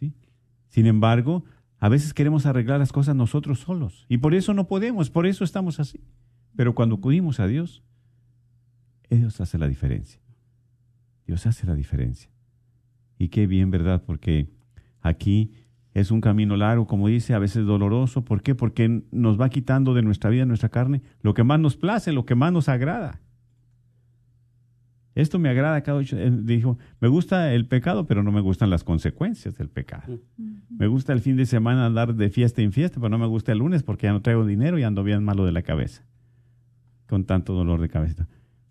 ¿sí? 0.00 0.14
Sin 0.70 0.86
embargo, 0.86 1.44
a 1.78 1.88
veces 1.88 2.12
queremos 2.12 2.44
arreglar 2.44 2.80
las 2.80 2.90
cosas 2.90 3.14
nosotros 3.14 3.60
solos 3.60 4.04
y 4.08 4.18
por 4.18 4.34
eso 4.34 4.52
no 4.52 4.66
podemos, 4.66 5.10
por 5.10 5.28
eso 5.28 5.44
estamos 5.44 5.78
así. 5.78 6.00
Pero 6.56 6.74
cuando 6.74 6.96
acudimos 6.96 7.38
a 7.38 7.46
Dios, 7.46 7.84
Dios 9.08 9.40
hace 9.40 9.58
la 9.58 9.68
diferencia. 9.68 10.20
Dios 11.24 11.46
hace 11.46 11.68
la 11.68 11.76
diferencia. 11.76 12.32
Y 13.16 13.28
qué 13.28 13.46
bien, 13.46 13.70
¿verdad? 13.70 14.02
Porque 14.04 14.50
aquí 15.00 15.52
es 15.94 16.10
un 16.10 16.20
camino 16.20 16.56
largo, 16.56 16.86
como 16.86 17.06
dice, 17.06 17.34
a 17.34 17.38
veces 17.38 17.64
doloroso. 17.64 18.24
¿Por 18.24 18.42
qué? 18.42 18.56
Porque 18.56 19.04
nos 19.12 19.40
va 19.40 19.48
quitando 19.48 19.94
de 19.94 20.02
nuestra 20.02 20.28
vida, 20.28 20.44
nuestra 20.44 20.68
carne, 20.68 21.02
lo 21.22 21.34
que 21.34 21.44
más 21.44 21.60
nos 21.60 21.76
place, 21.76 22.12
lo 22.12 22.26
que 22.26 22.34
más 22.34 22.52
nos 22.52 22.68
agrada. 22.68 23.20
Esto 25.14 25.38
me 25.38 25.48
agrada 25.48 25.80
cada 25.82 25.98
ocho. 25.98 26.16
Dijo, 26.16 26.78
me 26.98 27.06
gusta 27.06 27.54
el 27.54 27.68
pecado, 27.68 28.06
pero 28.06 28.24
no 28.24 28.32
me 28.32 28.40
gustan 28.40 28.70
las 28.70 28.82
consecuencias 28.82 29.56
del 29.56 29.68
pecado. 29.68 30.18
Me 30.68 30.88
gusta 30.88 31.12
el 31.12 31.20
fin 31.20 31.36
de 31.36 31.46
semana 31.46 31.86
andar 31.86 32.16
de 32.16 32.28
fiesta 32.28 32.62
en 32.62 32.72
fiesta, 32.72 32.98
pero 32.98 33.10
no 33.10 33.18
me 33.18 33.26
gusta 33.26 33.52
el 33.52 33.58
lunes 33.58 33.84
porque 33.84 34.08
ya 34.08 34.12
no 34.12 34.22
traigo 34.22 34.44
dinero 34.44 34.76
y 34.80 34.82
ando 34.82 35.04
bien 35.04 35.22
malo 35.22 35.46
de 35.46 35.52
la 35.52 35.62
cabeza. 35.62 36.04
Con 37.06 37.24
tanto 37.24 37.54
dolor 37.54 37.80
de 37.80 37.88
cabeza. 37.88 38.26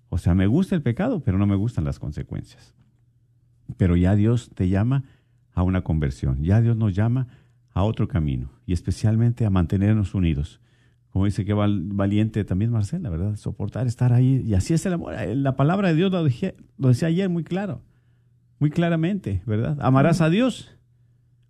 O 0.10 0.18
sea, 0.18 0.36
me 0.36 0.48
gusta 0.48 0.76
el 0.76 0.82
pecado, 0.82 1.22
pero 1.24 1.38
no 1.38 1.48
me 1.48 1.56
gustan 1.56 1.86
las 1.86 2.00
consecuencias. 2.00 2.76
Pero 3.78 3.96
ya 3.96 4.14
Dios 4.14 4.52
te 4.54 4.68
llama 4.68 5.06
a 5.54 5.64
una 5.64 5.82
conversión, 5.82 6.44
ya 6.44 6.62
Dios 6.62 6.76
nos 6.78 6.94
llama 6.94 7.28
a 7.74 7.84
otro 7.84 8.08
camino 8.08 8.52
y 8.66 8.74
especialmente 8.74 9.46
a 9.46 9.50
mantenernos 9.50 10.16
unidos. 10.16 10.60
Como 11.10 11.26
dice 11.26 11.46
que 11.46 11.54
valiente 11.54 12.44
también 12.44 12.72
Marcela, 12.72 13.10
¿verdad? 13.10 13.36
Soportar, 13.36 13.86
estar 13.86 14.14
ahí. 14.14 14.42
Y 14.44 14.56
así 14.56 14.74
es 14.74 14.84
el 14.88 14.94
amor. 14.94 15.14
La 15.36 15.56
palabra 15.56 15.90
de 15.90 15.96
Dios 15.96 16.12
lo, 16.12 16.24
lo 16.24 16.88
decía 16.88 17.08
ayer 17.08 17.30
muy 17.30 17.44
claro, 17.44 17.82
muy 18.58 18.72
claramente, 18.72 19.44
¿verdad? 19.46 19.78
Amarás 19.82 20.22
a 20.22 20.30
Dios 20.32 20.76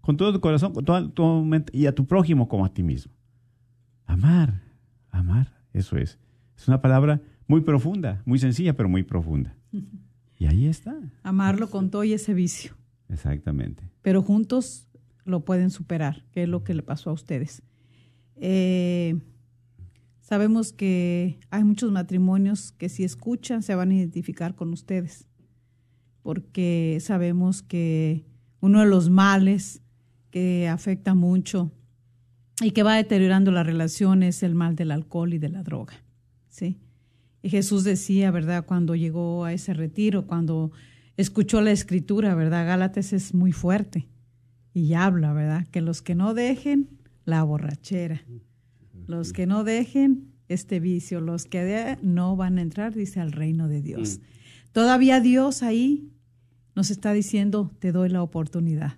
con 0.02 0.18
todo 0.18 0.34
tu 0.34 0.42
corazón, 0.42 0.74
con 0.74 0.84
toda 0.84 1.10
tu 1.10 1.46
mente 1.46 1.72
y 1.76 1.86
a 1.86 1.96
tu 1.96 2.06
prójimo 2.06 2.50
como 2.50 2.66
a 2.66 2.74
ti 2.74 2.84
mismo. 2.84 3.14
Amar, 4.06 4.62
amar, 5.12 5.54
eso 5.72 5.96
es. 5.96 6.20
Es 6.58 6.68
una 6.68 6.82
palabra 6.82 7.22
muy 7.48 7.62
profunda, 7.62 8.22
muy 8.26 8.40
sencilla, 8.40 8.76
pero 8.76 8.90
muy 8.90 9.04
profunda. 9.04 9.56
Y 10.38 10.46
ahí 10.46 10.68
está. 10.68 10.94
Amarlo 11.24 11.70
con 11.70 11.90
todo 11.90 12.04
y 12.04 12.12
ese 12.12 12.34
vicio. 12.34 12.74
Exactamente. 13.14 13.84
Pero 14.02 14.22
juntos 14.22 14.88
lo 15.24 15.46
pueden 15.46 15.70
superar, 15.70 16.26
que 16.32 16.44
es 16.44 16.50
lo 16.50 16.64
que 16.64 16.74
le 16.74 16.84
pasó 16.84 17.12
a 17.12 17.14
ustedes. 17.14 17.62
Eh, 18.36 19.16
sabemos 20.22 20.74
que 20.74 21.40
hay 21.50 21.64
muchos 21.64 21.92
matrimonios 21.92 22.72
que 22.72 22.90
si 22.90 23.04
escuchan 23.04 23.64
se 23.64 23.76
van 23.76 23.92
a 23.92 23.96
identificar 23.96 24.56
con 24.56 24.74
ustedes, 24.74 25.28
porque 26.22 26.98
sabemos 27.02 27.62
que 27.62 28.26
uno 28.60 28.80
de 28.80 28.88
los 28.88 29.10
males 29.10 29.82
que 30.32 30.68
afecta 30.68 31.14
mucho 31.14 31.72
y 32.62 32.72
que 32.72 32.84
va 32.84 32.96
deteriorando 32.96 33.52
la 33.52 33.64
relación 33.64 34.24
es 34.24 34.42
el 34.42 34.56
mal 34.56 34.76
del 34.76 34.92
alcohol 34.92 35.34
y 35.34 35.38
de 35.38 35.50
la 35.50 35.64
droga. 35.64 35.94
¿sí? 36.50 36.80
Y 37.42 37.50
Jesús 37.50 37.84
decía, 37.84 38.32
¿verdad? 38.32 38.66
Cuando 38.66 38.96
llegó 38.96 39.44
a 39.44 39.54
ese 39.54 39.74
retiro, 39.74 40.26
cuando 40.26 40.72
escuchó 41.18 41.62
la 41.62 41.72
escritura, 41.72 42.36
¿verdad? 42.36 42.66
Gálatas 42.66 43.14
es 43.14 43.34
muy 43.34 43.52
fuerte 43.52 44.08
y 44.74 44.94
habla, 44.94 45.34
¿verdad? 45.34 45.68
Que 45.68 45.82
los 45.82 46.02
que 46.02 46.16
no 46.16 46.34
dejen 46.34 46.90
la 47.26 47.44
borrachera, 47.44 48.24
los 49.08 49.34
que 49.34 49.46
no 49.46 49.64
dejen 49.64 50.34
este 50.48 50.80
vicio, 50.80 51.22
los 51.22 51.46
que 51.46 51.98
no 52.02 52.36
van 52.36 52.58
a 52.58 52.62
entrar, 52.62 52.94
dice, 52.94 53.20
al 53.20 53.32
reino 53.32 53.68
de 53.68 53.82
Dios. 53.82 54.20
Mm. 54.20 54.72
Todavía 54.72 55.20
Dios 55.20 55.64
ahí 55.64 56.10
nos 56.76 56.90
está 56.90 57.14
diciendo, 57.14 57.72
te 57.80 57.92
doy 57.92 58.10
la 58.10 58.24
oportunidad, 58.24 58.98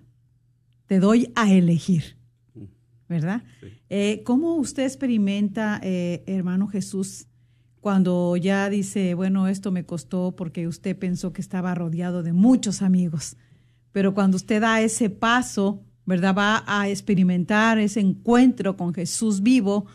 te 0.86 0.98
doy 0.98 1.30
a 1.34 1.52
elegir, 1.52 2.16
¿verdad? 3.08 3.44
Eh, 3.90 4.22
¿Cómo 4.24 4.54
usted 4.54 4.84
experimenta, 4.84 5.78
eh, 5.82 6.24
hermano 6.26 6.68
Jesús, 6.68 7.26
cuando 7.86 8.36
ya 8.36 8.68
dice, 8.68 9.14
bueno, 9.14 9.46
esto 9.46 9.70
me 9.70 9.86
costó 9.86 10.34
porque 10.34 10.66
usted 10.66 10.98
pensó 10.98 11.32
que 11.32 11.40
estaba 11.40 11.72
rodeado 11.72 12.24
de 12.24 12.32
muchos 12.32 12.82
amigos, 12.82 13.36
pero 13.92 14.12
cuando 14.12 14.38
usted 14.38 14.60
da 14.60 14.80
ese 14.80 15.08
paso, 15.08 15.84
¿verdad? 16.04 16.34
Va 16.36 16.64
a 16.66 16.88
experimentar 16.88 17.78
ese 17.78 18.00
encuentro 18.00 18.76
con 18.76 18.92
Jesús 18.92 19.40
vivo 19.40 19.86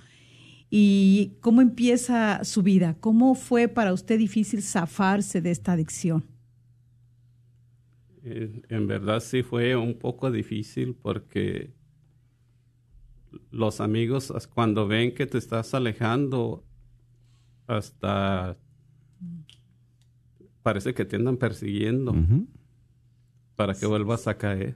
y 0.70 1.34
cómo 1.42 1.62
empieza 1.62 2.46
su 2.46 2.64
vida, 2.64 2.96
cómo 3.02 3.36
fue 3.36 3.68
para 3.68 3.92
usted 3.92 4.18
difícil 4.18 4.62
zafarse 4.62 5.42
de 5.42 5.52
esta 5.52 5.74
adicción. 5.74 6.24
En 8.24 8.88
verdad 8.88 9.20
sí 9.20 9.44
fue 9.44 9.76
un 9.76 9.96
poco 9.96 10.32
difícil 10.32 10.96
porque 10.96 11.74
los 13.52 13.82
amigos 13.82 14.32
cuando 14.54 14.88
ven 14.88 15.14
que 15.14 15.28
te 15.28 15.38
estás 15.38 15.74
alejando 15.74 16.64
hasta 17.78 18.58
parece 20.62 20.94
que 20.94 21.06
te 21.06 21.16
andan 21.16 21.38
persiguiendo 21.38 22.16
para 23.56 23.74
que 23.74 23.86
vuelvas 23.86 24.28
a 24.28 24.38
caer. 24.38 24.76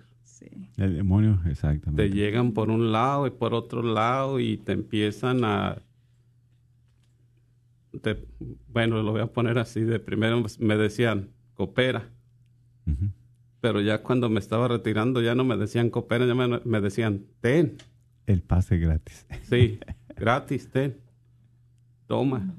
El 0.78 0.96
demonio, 0.96 1.42
exactamente. 1.46 2.04
Te 2.04 2.14
llegan 2.14 2.52
por 2.52 2.70
un 2.70 2.92
lado 2.92 3.26
y 3.28 3.32
por 3.32 3.54
otro 3.54 3.82
lado 3.82 4.40
y 4.40 4.58
te 4.58 4.74
empiezan 4.74 5.44
a... 5.44 5.82
bueno, 8.68 9.02
lo 9.02 9.12
voy 9.12 9.22
a 9.22 9.28
poner 9.28 9.58
así. 9.58 9.82
De 9.82 10.00
primero 10.00 10.44
me 10.60 10.78
decían, 10.78 11.30
coopera. 11.54 12.10
Pero 13.62 13.82
ya 13.82 14.04
cuando 14.04 14.30
me 14.30 14.40
estaba 14.40 14.68
retirando 14.68 15.22
ya 15.22 15.34
no 15.34 15.44
me 15.44 15.58
decían 15.58 15.90
coopera, 15.90 16.26
ya 16.26 16.36
me, 16.36 16.60
me 16.64 16.82
decían, 16.82 17.26
ten. 17.42 17.78
El 18.28 18.42
pase 18.42 18.78
gratis. 18.78 19.26
Sí, 19.44 19.80
gratis, 20.16 20.70
ten. 20.70 21.05
Toma. 22.08 22.56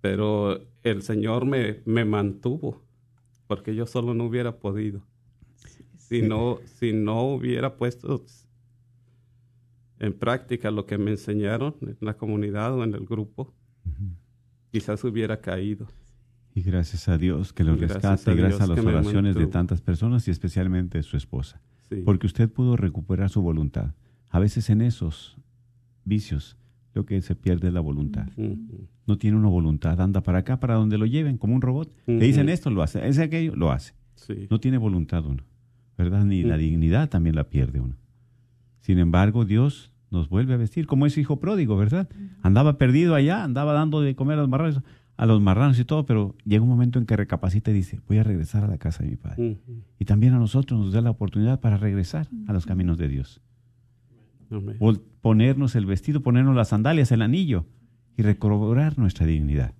Pero 0.00 0.60
el 0.82 1.02
Señor 1.02 1.44
me, 1.44 1.80
me 1.84 2.04
mantuvo, 2.04 2.82
porque 3.46 3.74
yo 3.74 3.86
solo 3.86 4.14
no 4.14 4.24
hubiera 4.24 4.58
podido. 4.58 5.02
Si 5.96 6.22
no, 6.22 6.58
si 6.64 6.92
no 6.92 7.22
hubiera 7.22 7.76
puesto 7.76 8.24
en 9.98 10.12
práctica 10.14 10.70
lo 10.70 10.86
que 10.86 10.96
me 10.96 11.10
enseñaron 11.10 11.76
en 11.82 11.96
la 12.00 12.16
comunidad 12.16 12.74
o 12.74 12.84
en 12.84 12.94
el 12.94 13.04
grupo, 13.04 13.52
quizás 14.70 15.02
hubiera 15.04 15.40
caído. 15.40 15.86
Y 16.54 16.62
gracias 16.62 17.08
a 17.08 17.18
Dios 17.18 17.52
que 17.52 17.64
lo 17.64 17.74
Y 17.74 17.78
gracias 17.78 18.02
rescate, 18.02 18.30
a 18.30 18.34
gracias 18.34 18.62
a 18.62 18.66
las 18.66 18.84
oraciones 18.84 19.34
de 19.34 19.46
tantas 19.46 19.80
personas 19.80 20.26
y 20.28 20.30
especialmente 20.30 20.98
de 20.98 21.02
su 21.02 21.16
esposa. 21.16 21.60
Sí. 21.90 22.02
Porque 22.04 22.26
usted 22.26 22.50
pudo 22.50 22.76
recuperar 22.76 23.30
su 23.30 23.42
voluntad. 23.42 23.94
A 24.30 24.38
veces 24.38 24.70
en 24.70 24.82
esos 24.82 25.36
vicios 26.04 26.56
lo 26.98 27.06
que 27.06 27.22
se 27.22 27.36
pierde 27.36 27.68
es 27.68 27.74
la 27.74 27.80
voluntad. 27.80 28.26
No 29.06 29.18
tiene 29.18 29.36
una 29.36 29.48
voluntad, 29.48 30.00
anda 30.00 30.20
para 30.20 30.38
acá, 30.38 30.58
para 30.58 30.74
donde 30.74 30.98
lo 30.98 31.06
lleven, 31.06 31.38
como 31.38 31.54
un 31.54 31.62
robot. 31.62 31.90
Le 32.06 32.26
dicen 32.26 32.48
esto, 32.48 32.70
lo 32.70 32.82
hace, 32.82 33.06
ese 33.08 33.22
aquello, 33.22 33.54
lo 33.54 33.70
hace. 33.70 33.94
Sí. 34.16 34.48
No 34.50 34.58
tiene 34.58 34.78
voluntad 34.78 35.24
uno, 35.24 35.44
¿verdad? 35.96 36.24
Ni 36.24 36.42
la 36.42 36.56
dignidad 36.56 37.08
también 37.08 37.36
la 37.36 37.44
pierde 37.44 37.80
uno. 37.80 37.94
Sin 38.80 38.98
embargo, 38.98 39.44
Dios 39.44 39.92
nos 40.10 40.28
vuelve 40.28 40.54
a 40.54 40.56
vestir 40.56 40.86
como 40.86 41.06
ese 41.06 41.20
hijo 41.20 41.38
pródigo, 41.38 41.76
¿verdad? 41.76 42.08
Andaba 42.42 42.78
perdido 42.78 43.14
allá, 43.14 43.44
andaba 43.44 43.72
dando 43.72 44.00
de 44.00 44.16
comer 44.16 44.38
a 44.38 44.40
los 44.40 44.48
marranos, 44.48 44.82
a 45.16 45.26
los 45.26 45.40
marranos 45.40 45.78
y 45.78 45.84
todo, 45.84 46.04
pero 46.04 46.34
llega 46.44 46.64
un 46.64 46.68
momento 46.68 46.98
en 46.98 47.06
que 47.06 47.16
recapacita 47.16 47.70
y 47.70 47.74
dice, 47.74 48.00
voy 48.08 48.18
a 48.18 48.24
regresar 48.24 48.64
a 48.64 48.66
la 48.66 48.78
casa 48.78 49.04
de 49.04 49.10
mi 49.10 49.16
padre. 49.16 49.58
Y 50.00 50.04
también 50.04 50.34
a 50.34 50.38
nosotros 50.38 50.80
nos 50.80 50.92
da 50.92 51.00
la 51.00 51.10
oportunidad 51.10 51.60
para 51.60 51.76
regresar 51.76 52.26
a 52.48 52.52
los 52.52 52.66
caminos 52.66 52.98
de 52.98 53.06
Dios. 53.06 53.40
Ponernos 55.20 55.74
el 55.76 55.86
vestido, 55.86 56.22
ponernos 56.22 56.54
las 56.56 56.68
sandalias, 56.68 57.12
el 57.12 57.22
anillo 57.22 57.66
y 58.16 58.22
recobrar 58.22 58.98
nuestra 58.98 59.26
dignidad. 59.26 59.74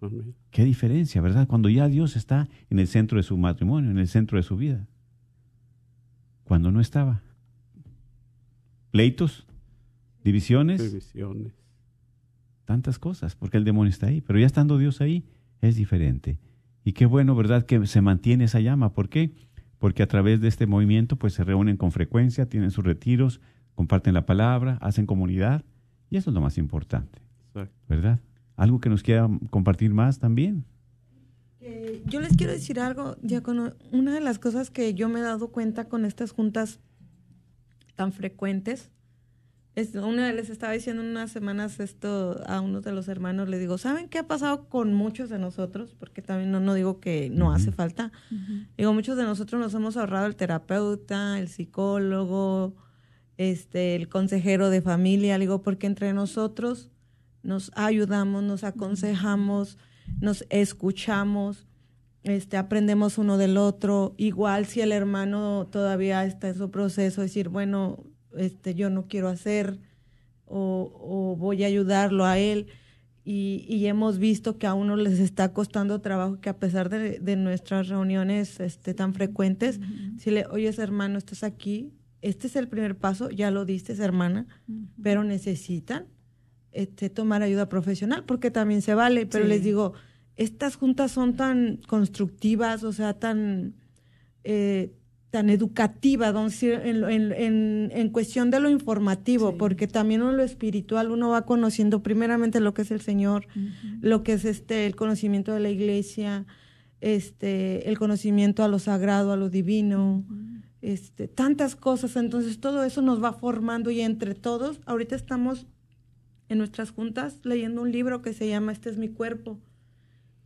Amén. 0.00 0.34
Qué 0.50 0.64
diferencia, 0.64 1.20
¿verdad? 1.20 1.46
Cuando 1.48 1.68
ya 1.68 1.88
Dios 1.88 2.16
está 2.16 2.48
en 2.70 2.78
el 2.78 2.86
centro 2.88 3.16
de 3.18 3.22
su 3.22 3.36
matrimonio, 3.36 3.90
en 3.90 3.98
el 3.98 4.08
centro 4.08 4.36
de 4.36 4.42
su 4.42 4.56
vida. 4.56 4.86
Cuando 6.44 6.70
no 6.70 6.80
estaba. 6.80 7.22
Pleitos, 8.90 9.46
divisiones, 10.24 10.82
Divisiones. 10.92 11.52
tantas 12.64 12.98
cosas, 12.98 13.36
porque 13.36 13.58
el 13.58 13.64
demonio 13.64 13.90
está 13.90 14.06
ahí. 14.06 14.20
Pero 14.22 14.38
ya 14.38 14.46
estando 14.46 14.78
Dios 14.78 15.00
ahí, 15.00 15.24
es 15.60 15.76
diferente. 15.76 16.38
Y 16.84 16.92
qué 16.92 17.06
bueno, 17.06 17.34
¿verdad? 17.34 17.66
Que 17.66 17.86
se 17.86 18.00
mantiene 18.00 18.44
esa 18.44 18.60
llama. 18.60 18.92
¿Por 18.94 19.08
qué? 19.08 19.34
Porque 19.78 20.02
a 20.02 20.08
través 20.08 20.40
de 20.40 20.48
este 20.48 20.66
movimiento, 20.66 21.16
pues 21.16 21.34
se 21.34 21.44
reúnen 21.44 21.76
con 21.76 21.92
frecuencia, 21.92 22.48
tienen 22.48 22.70
sus 22.70 22.84
retiros, 22.84 23.40
comparten 23.78 24.12
la 24.12 24.26
palabra, 24.26 24.76
hacen 24.80 25.06
comunidad. 25.06 25.64
Y 26.10 26.16
eso 26.16 26.30
es 26.30 26.34
lo 26.34 26.40
más 26.40 26.58
importante, 26.58 27.20
Exacto. 27.46 27.76
¿verdad? 27.88 28.18
Algo 28.56 28.80
que 28.80 28.88
nos 28.88 29.04
quiera 29.04 29.30
compartir 29.50 29.94
más 29.94 30.18
también. 30.18 30.64
Eh, 31.60 32.02
Yo 32.04 32.20
les 32.20 32.36
quiero 32.36 32.52
decir 32.52 32.80
algo, 32.80 33.14
Diácono. 33.22 33.74
Una 33.92 34.12
de 34.12 34.20
las 34.20 34.40
cosas 34.40 34.72
que 34.72 34.94
yo 34.94 35.08
me 35.08 35.20
he 35.20 35.22
dado 35.22 35.52
cuenta 35.52 35.84
con 35.84 36.04
estas 36.04 36.32
juntas 36.32 36.80
tan 37.94 38.10
frecuentes, 38.12 38.90
es, 39.76 39.94
una 39.94 40.26
vez 40.26 40.34
les 40.34 40.50
estaba 40.50 40.72
diciendo 40.72 41.04
en 41.04 41.10
unas 41.10 41.30
semanas 41.30 41.78
esto 41.78 42.42
a 42.48 42.60
uno 42.60 42.80
de 42.80 42.90
los 42.90 43.06
hermanos, 43.06 43.48
le 43.48 43.60
digo, 43.60 43.78
¿saben 43.78 44.08
qué 44.08 44.18
ha 44.18 44.26
pasado 44.26 44.68
con 44.68 44.92
muchos 44.92 45.30
de 45.30 45.38
nosotros? 45.38 45.94
Porque 45.96 46.20
también 46.20 46.50
no, 46.50 46.58
no 46.58 46.74
digo 46.74 46.98
que 46.98 47.30
no 47.30 47.52
hace 47.52 47.70
falta. 47.70 48.10
Digo, 48.76 48.92
muchos 48.92 49.16
de 49.16 49.22
nosotros 49.22 49.60
nos 49.60 49.72
hemos 49.74 49.96
ahorrado 49.96 50.26
el 50.26 50.34
terapeuta, 50.34 51.38
el 51.38 51.46
psicólogo, 51.46 52.74
este, 53.38 53.94
el 53.94 54.08
consejero 54.08 54.68
de 54.68 54.82
familia, 54.82 55.38
digo, 55.38 55.62
porque 55.62 55.86
entre 55.86 56.12
nosotros 56.12 56.90
nos 57.42 57.70
ayudamos, 57.76 58.42
nos 58.42 58.64
aconsejamos, 58.64 59.78
nos 60.20 60.44
escuchamos, 60.50 61.66
este, 62.24 62.56
aprendemos 62.56 63.16
uno 63.16 63.38
del 63.38 63.56
otro. 63.56 64.14
Igual 64.18 64.66
si 64.66 64.80
el 64.80 64.92
hermano 64.92 65.68
todavía 65.70 66.24
está 66.24 66.48
en 66.48 66.56
su 66.56 66.70
proceso, 66.70 67.22
decir, 67.22 67.48
bueno, 67.48 68.04
este, 68.36 68.74
yo 68.74 68.90
no 68.90 69.06
quiero 69.06 69.28
hacer 69.28 69.78
o, 70.44 70.92
o 71.00 71.36
voy 71.36 71.62
a 71.62 71.68
ayudarlo 71.68 72.24
a 72.24 72.38
él. 72.38 72.66
Y, 73.24 73.66
y 73.68 73.86
hemos 73.86 74.18
visto 74.18 74.56
que 74.56 74.66
a 74.66 74.72
uno 74.72 74.96
les 74.96 75.20
está 75.20 75.52
costando 75.52 76.00
trabajo, 76.00 76.40
que 76.40 76.48
a 76.48 76.56
pesar 76.56 76.88
de, 76.88 77.18
de 77.20 77.36
nuestras 77.36 77.88
reuniones 77.88 78.58
este, 78.58 78.94
tan 78.94 79.12
frecuentes, 79.12 79.80
si 80.18 80.30
le, 80.30 80.46
oye, 80.46 80.72
hermano, 80.78 81.18
estás 81.18 81.42
aquí, 81.42 81.92
este 82.22 82.46
es 82.48 82.56
el 82.56 82.68
primer 82.68 82.96
paso, 82.96 83.30
ya 83.30 83.50
lo 83.50 83.64
diste, 83.64 83.92
hermana, 83.94 84.46
pero 85.02 85.24
necesitan 85.24 86.06
este, 86.72 87.08
tomar 87.10 87.42
ayuda 87.42 87.68
profesional, 87.68 88.24
porque 88.24 88.50
también 88.50 88.82
se 88.82 88.94
vale, 88.94 89.26
pero 89.26 89.44
Sí. 89.44 89.48
les 89.50 89.64
digo, 89.64 89.94
estas 90.36 90.76
juntas 90.76 91.10
son 91.10 91.34
tan 91.34 91.78
constructivas, 91.88 92.84
o 92.84 92.92
sea, 92.92 93.14
tan, 93.14 93.74
eh, 94.44 94.92
tan 95.30 95.50
educativas, 95.50 96.62
en, 96.62 97.04
en- 97.04 97.32
en- 97.32 97.90
en 97.92 98.08
cuestión 98.10 98.50
de 98.50 98.60
lo 98.60 98.70
informativo, 98.70 99.50
Sí. 99.50 99.56
porque 99.58 99.86
también 99.86 100.22
en 100.22 100.36
lo 100.36 100.42
espiritual 100.42 101.10
uno 101.10 101.30
va 101.30 101.44
conociendo 101.44 102.02
primeramente 102.02 102.60
lo 102.60 102.72
que 102.74 102.82
es 102.82 102.90
el 102.90 103.00
Señor, 103.00 103.46
lo 104.00 104.22
que 104.22 104.34
es 104.34 104.44
este 104.44 104.86
el 104.86 104.94
conocimiento 104.96 105.52
de 105.52 105.60
la 105.60 105.70
iglesia, 105.70 106.46
este 107.00 107.88
el 107.88 107.98
conocimiento 107.98 108.62
a 108.64 108.68
lo 108.68 108.78
sagrado, 108.78 109.32
a 109.32 109.36
lo 109.36 109.50
divino, 109.50 110.24
este 110.80 111.28
tantas 111.28 111.76
cosas, 111.76 112.16
entonces 112.16 112.60
todo 112.60 112.84
eso 112.84 113.02
nos 113.02 113.22
va 113.22 113.32
formando 113.32 113.90
y 113.90 114.00
entre 114.00 114.34
todos, 114.34 114.80
ahorita 114.86 115.16
estamos 115.16 115.66
en 116.48 116.58
nuestras 116.58 116.90
juntas 116.90 117.40
leyendo 117.44 117.82
un 117.82 117.92
libro 117.92 118.22
que 118.22 118.32
se 118.32 118.48
llama 118.48 118.72
Este 118.72 118.90
es 118.90 118.96
mi 118.96 119.08
cuerpo 119.08 119.58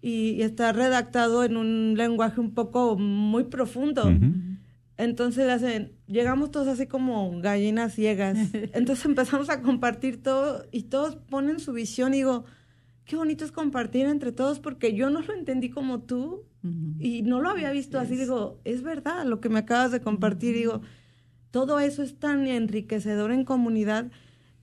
y, 0.00 0.30
y 0.30 0.42
está 0.42 0.72
redactado 0.72 1.44
en 1.44 1.56
un 1.56 1.94
lenguaje 1.96 2.40
un 2.40 2.54
poco 2.54 2.96
muy 2.96 3.44
profundo. 3.44 4.10
Entonces 4.98 5.46
le 5.46 5.52
hacen, 5.52 5.92
llegamos 6.06 6.50
todos 6.50 6.68
así 6.68 6.86
como 6.86 7.40
gallinas 7.40 7.94
ciegas. 7.94 8.36
Entonces 8.72 9.04
empezamos 9.04 9.48
a 9.48 9.62
compartir 9.62 10.22
todo 10.22 10.66
y 10.70 10.84
todos 10.84 11.16
ponen 11.16 11.60
su 11.60 11.72
visión 11.72 12.14
y 12.14 12.18
digo, 12.18 12.44
qué 13.04 13.16
bonito 13.16 13.44
es 13.44 13.52
compartir 13.52 14.06
entre 14.06 14.32
todos 14.32 14.60
porque 14.60 14.94
yo 14.94 15.10
no 15.10 15.20
lo 15.20 15.32
entendí 15.32 15.70
como 15.70 16.02
tú 16.02 16.44
y 16.98 17.22
no 17.22 17.40
lo 17.40 17.50
había 17.50 17.70
visto 17.72 17.98
así. 17.98 18.16
Digo, 18.16 18.60
es 18.64 18.82
verdad 18.82 19.24
lo 19.26 19.40
que 19.40 19.48
me 19.48 19.58
acabas 19.60 19.90
de 19.92 20.00
compartir. 20.00 20.54
Digo, 20.54 20.80
todo 21.50 21.80
eso 21.80 22.02
es 22.02 22.18
tan 22.18 22.46
enriquecedor 22.46 23.32
en 23.32 23.44
comunidad 23.44 24.10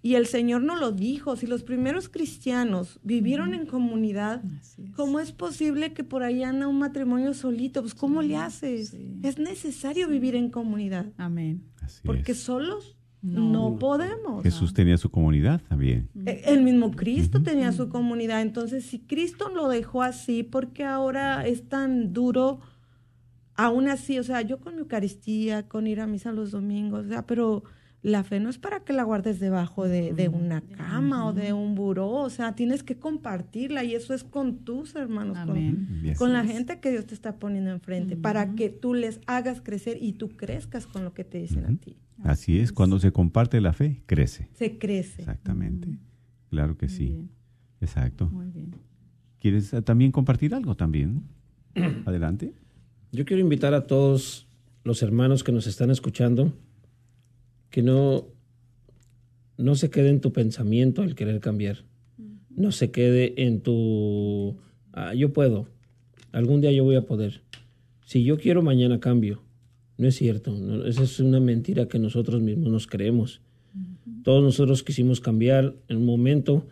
y 0.01 0.15
el 0.15 0.27
Señor 0.27 0.61
nos 0.63 0.79
lo 0.79 0.91
dijo. 0.93 1.35
Si 1.35 1.45
los 1.45 1.63
primeros 1.63 2.07
cristianos 2.07 2.99
vivieron 3.03 3.53
en 3.53 3.65
comunidad, 3.65 4.41
es. 4.61 4.77
¿Cómo 4.95 5.19
es 5.19 5.33
posible 5.33 5.93
que 5.93 6.03
por 6.05 6.23
ahí 6.23 6.41
anda 6.43 6.67
un 6.67 6.79
matrimonio 6.79 7.33
solito? 7.33 7.81
Pues 7.81 7.95
¿cómo 7.95 8.21
le 8.21 8.37
haces? 8.37 8.89
sí. 8.89 9.19
Es 9.23 9.37
necesario 9.37 10.07
vivir 10.07 10.35
en 10.35 10.49
comunidad, 10.49 11.07
Amén. 11.17 11.63
Así 11.81 12.01
porque 12.05 12.31
es. 12.31 12.39
solos 12.39 12.95
No. 13.21 13.71
no, 13.71 13.79
podemos. 13.79 14.43
Jesús 14.43 14.73
tenía 14.73 14.97
su 14.97 15.09
comunidad 15.09 15.61
también. 15.67 16.09
Eh, 16.25 16.41
El 16.45 16.63
mismo 16.63 16.91
Cristo 16.91 17.43
tenía 17.43 17.71
su 17.73 17.89
comunidad, 17.89 18.41
entonces 18.41 18.85
si 18.85 18.99
Cristo 18.99 19.49
lo 19.49 19.67
dejó 19.67 20.03
así, 20.03 20.43
¿por 20.43 20.69
qué 20.69 20.85
ahora 20.85 21.45
es 21.45 21.67
tan 21.67 22.13
duro? 22.13 22.61
Aún 23.55 23.89
así, 23.89 24.17
o 24.19 24.23
sea, 24.23 24.41
yo 24.41 24.59
con 24.61 24.75
mi 24.75 24.79
Eucaristía, 24.81 25.67
con 25.67 25.85
ir 25.85 25.99
a 25.99 26.07
misa 26.07 26.31
los 26.31 26.51
domingos, 26.51 27.07
o 27.07 27.09
sea, 27.09 27.25
pero 27.27 27.63
la 28.01 28.23
fe 28.23 28.39
no 28.39 28.49
es 28.49 28.57
para 28.57 28.79
que 28.81 28.93
la 28.93 29.03
guardes 29.03 29.39
debajo 29.41 29.85
de, 29.87 30.13
de 30.13 30.29
una 30.29 30.61
cama 30.61 31.25
o 31.27 31.33
de 31.33 31.51
un 31.51 31.75
buró, 31.75 32.09
o 32.11 32.29
sea, 32.29 32.55
tienes 32.55 32.81
que 32.83 32.97
compartirla 32.97 33.83
y 33.83 33.93
eso 33.95 34.13
es 34.13 34.23
con 34.23 34.59
tus 34.59 34.95
hermanos, 34.95 35.37
con- 35.39 35.49
Amén. 35.49 36.13
Con 36.17 36.31
la 36.31 36.45
gente 36.45 36.79
que 36.79 36.91
Dios 36.91 37.05
te 37.07 37.13
está 37.13 37.37
poniendo 37.39 37.71
enfrente, 37.71 38.15
para 38.15 38.55
que 38.55 38.69
tú 38.69 38.93
les 38.93 39.19
hagas 39.27 39.59
crecer 39.61 39.97
y 40.01 40.13
tú 40.13 40.29
crezcas 40.29 40.87
con 40.87 41.03
lo 41.03 41.13
que 41.13 41.23
te 41.25 41.39
dicen 41.39 41.65
a 41.65 41.75
ti. 41.75 41.97
Así 42.23 42.59
es, 42.59 42.71
cuando 42.71 42.99
se 42.99 43.11
comparte 43.11 43.59
la 43.61 43.73
fe, 43.73 44.01
crece. 44.05 44.49
Se 44.53 44.77
crece. 44.77 45.21
Exactamente. 45.21 45.99
Claro 46.49 46.77
que 46.77 46.87
Muy 46.87 46.95
sí. 46.95 47.05
bien, 47.05 47.29
Exacto. 47.81 48.27
muy 48.29 48.47
bien. 48.49 48.75
¿Quieres 49.39 49.71
eh, 49.73 49.81
también 49.81 50.11
compartir 50.11 50.53
algo 50.55 50.75
también? 50.75 51.23
Adelante. 52.05 52.53
Yo 53.11 53.25
quiero 53.25 53.41
invitar 53.41 53.73
a 53.73 53.87
todos 53.87 54.47
los 54.83 55.01
hermanos 55.03 55.43
que 55.43 55.51
nos 55.51 55.67
están 55.67 55.91
escuchando 55.91 56.53
que 57.69 57.81
no, 57.83 58.27
no 59.57 59.75
se 59.75 59.89
quede 59.89 60.09
en 60.09 60.21
tu 60.21 60.31
pensamiento 60.31 61.03
el 61.03 61.15
querer 61.15 61.39
cambiar. 61.39 61.83
No 62.49 62.71
se 62.71 62.91
quede 62.91 63.43
en 63.43 63.61
tu, 63.61 64.57
"Ah, 64.93 65.13
yo 65.13 65.31
puedo, 65.31 65.67
algún 66.31 66.61
día 66.61 66.71
yo 66.71 66.83
voy 66.83 66.95
a 66.95 67.05
poder. 67.05 67.41
Si 68.05 68.23
yo 68.23 68.37
quiero, 68.37 68.61
mañana 68.61 68.99
cambio. 68.99 69.43
No 69.97 70.07
es 70.07 70.15
cierto, 70.15 70.57
no, 70.57 70.85
esa 70.85 71.03
es 71.03 71.19
una 71.19 71.39
mentira 71.39 71.87
que 71.87 71.99
nosotros 71.99 72.41
mismos 72.41 72.71
nos 72.71 72.87
creemos. 72.87 73.41
Todos 74.23 74.41
nosotros 74.43 74.81
quisimos 74.83 75.19
cambiar 75.19 75.75
en 75.87 75.97
un 75.97 76.05
momento, 76.05 76.65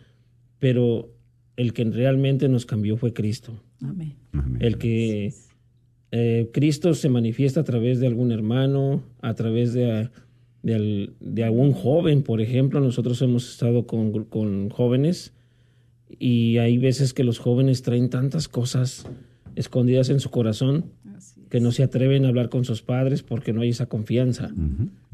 pero 0.60 1.14
el 1.58 1.74
que 1.74 1.84
realmente 1.86 2.48
nos 2.50 2.66
cambió 2.66 2.98
fue 2.98 3.14
Cristo. 3.14 3.62
Amén. 3.82 4.16
El 4.60 4.78
que 4.78 5.34
eh, 6.12 6.50
Cristo 6.54 6.94
se 6.94 7.10
manifiesta 7.10 7.60
a 7.60 7.64
través 7.64 8.00
de 8.00 8.08
algún 8.08 8.32
hermano, 8.32 9.04
a 9.22 9.34
través 9.34 9.74
de, 9.74 10.10
de, 10.68 10.76
al- 10.76 11.14
de 11.20 11.44
algún 11.44 11.72
joven, 11.72 12.24
por 12.24 12.42
ejemplo. 12.42 12.80
Nosotros 12.82 13.22
hemos 13.22 13.50
estado 13.50 13.88
con, 13.88 14.26
con 14.26 14.70
jóvenes 14.70 15.34
y 16.20 16.58
hay 16.58 16.78
veces 16.78 17.14
que 17.14 17.24
los 17.24 17.40
jóvenes 17.40 17.82
traen 17.82 18.10
tantas 18.10 18.48
cosas 18.48 19.06
escondidas 19.56 20.10
en 20.10 20.20
su 20.20 20.30
corazón 20.30 20.86
que 21.50 21.60
no 21.62 21.72
se 21.72 21.84
atreven 21.84 22.26
a 22.26 22.28
hablar 22.28 22.50
con 22.50 22.66
sus 22.66 22.82
padres 22.82 23.24
porque 23.24 23.54
no 23.54 23.62
hay 23.62 23.70
esa 23.70 23.86
confianza. 23.88 24.50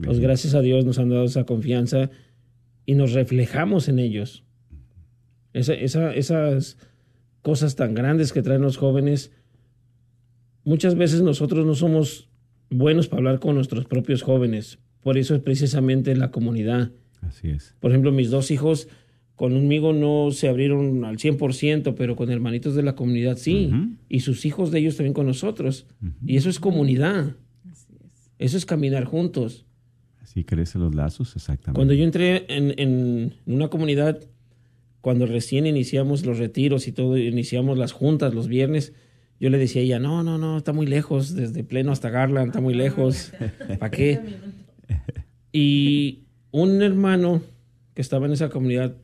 Pues 0.04 0.20
gracias 0.20 0.56
a 0.56 0.62
Dios 0.62 0.84
nos 0.86 0.98
han 1.00 1.10
dado 1.10 1.24
esa 1.26 1.44
confianza 1.46 2.10
y 2.86 2.96
nos 2.96 3.14
reflejamos 3.14 3.88
en 3.88 4.00
ellos. 4.00 4.44
Esa- 5.54 5.76
esa- 5.76 6.14
esas 6.16 6.78
cosas 7.44 7.76
tan 7.76 7.94
grandes 7.94 8.34
que 8.34 8.42
traen 8.42 8.62
los 8.64 8.78
jóvenes, 8.78 9.32
muchas 10.64 10.96
veces 10.96 11.22
nosotros 11.22 11.66
no 11.66 11.76
somos 11.76 12.28
buenos 12.70 13.08
para 13.08 13.20
hablar 13.20 13.40
con 13.40 13.56
nuestros 13.56 13.86
propios 13.86 14.24
jóvenes. 14.24 14.80
Por 15.04 15.18
eso 15.18 15.36
es 15.36 15.42
precisamente 15.42 16.16
la 16.16 16.32
comunidad. 16.32 16.92
Así 17.22 17.50
es. 17.50 17.76
Por 17.80 17.92
ejemplo, 17.92 18.12
mis 18.12 18.30
dos 18.30 18.52
hijos 18.52 18.88
conmigo 19.36 19.94
no 19.94 20.32
se 20.32 20.48
abrieron 20.48 21.04
al 21.06 21.18
100%, 21.18 21.96
pero 21.96 22.16
con 22.16 22.32
hermanitos 22.32 22.76
de 22.76 22.84
la 22.84 22.96
comunidad 22.96 23.38
sí. 23.38 23.72
Y 24.10 24.22
sus 24.22 24.46
hijos 24.46 24.72
de 24.72 24.80
ellos 24.80 24.96
también 24.98 25.14
con 25.14 25.26
nosotros. 25.26 25.86
Y 26.26 26.38
eso 26.38 26.50
es 26.50 26.60
comunidad. 26.60 27.36
Eso 28.40 28.58
es 28.58 28.66
caminar 28.66 29.06
juntos. 29.06 29.66
Así 30.22 30.44
crecen 30.44 30.82
los 30.82 30.96
lazos, 30.96 31.36
exactamente. 31.36 31.78
Cuando 31.78 31.94
yo 31.94 32.04
entré 32.04 32.46
en, 32.48 32.74
en 32.78 33.34
una 33.46 33.68
comunidad, 33.68 34.20
cuando 35.02 35.26
recién 35.26 35.68
iniciamos 35.68 36.26
los 36.26 36.40
retiros 36.40 36.88
y 36.88 36.92
todo, 36.92 37.18
iniciamos 37.18 37.78
las 37.78 37.92
juntas 37.92 38.34
los 38.34 38.48
viernes, 38.48 38.94
yo 39.40 39.50
le 39.50 39.58
decía 39.58 39.82
a 39.82 39.86
ella, 39.86 40.00
no, 40.00 40.24
no, 40.24 40.38
no, 40.38 40.58
está 40.58 40.72
muy 40.72 40.86
lejos, 40.86 41.36
desde 41.36 41.66
Pleno 41.66 41.92
hasta 41.92 42.10
Garland, 42.10 42.48
está 42.48 42.62
muy 42.62 42.74
lejos, 42.74 43.34
¿para 43.80 43.92
qué? 43.92 44.22
Y 45.54 46.24
un 46.52 46.82
hermano 46.82 47.42
que 47.94 48.02
estaba 48.02 48.26
en 48.26 48.34
esa 48.34 48.50
comunidad, 48.50 48.96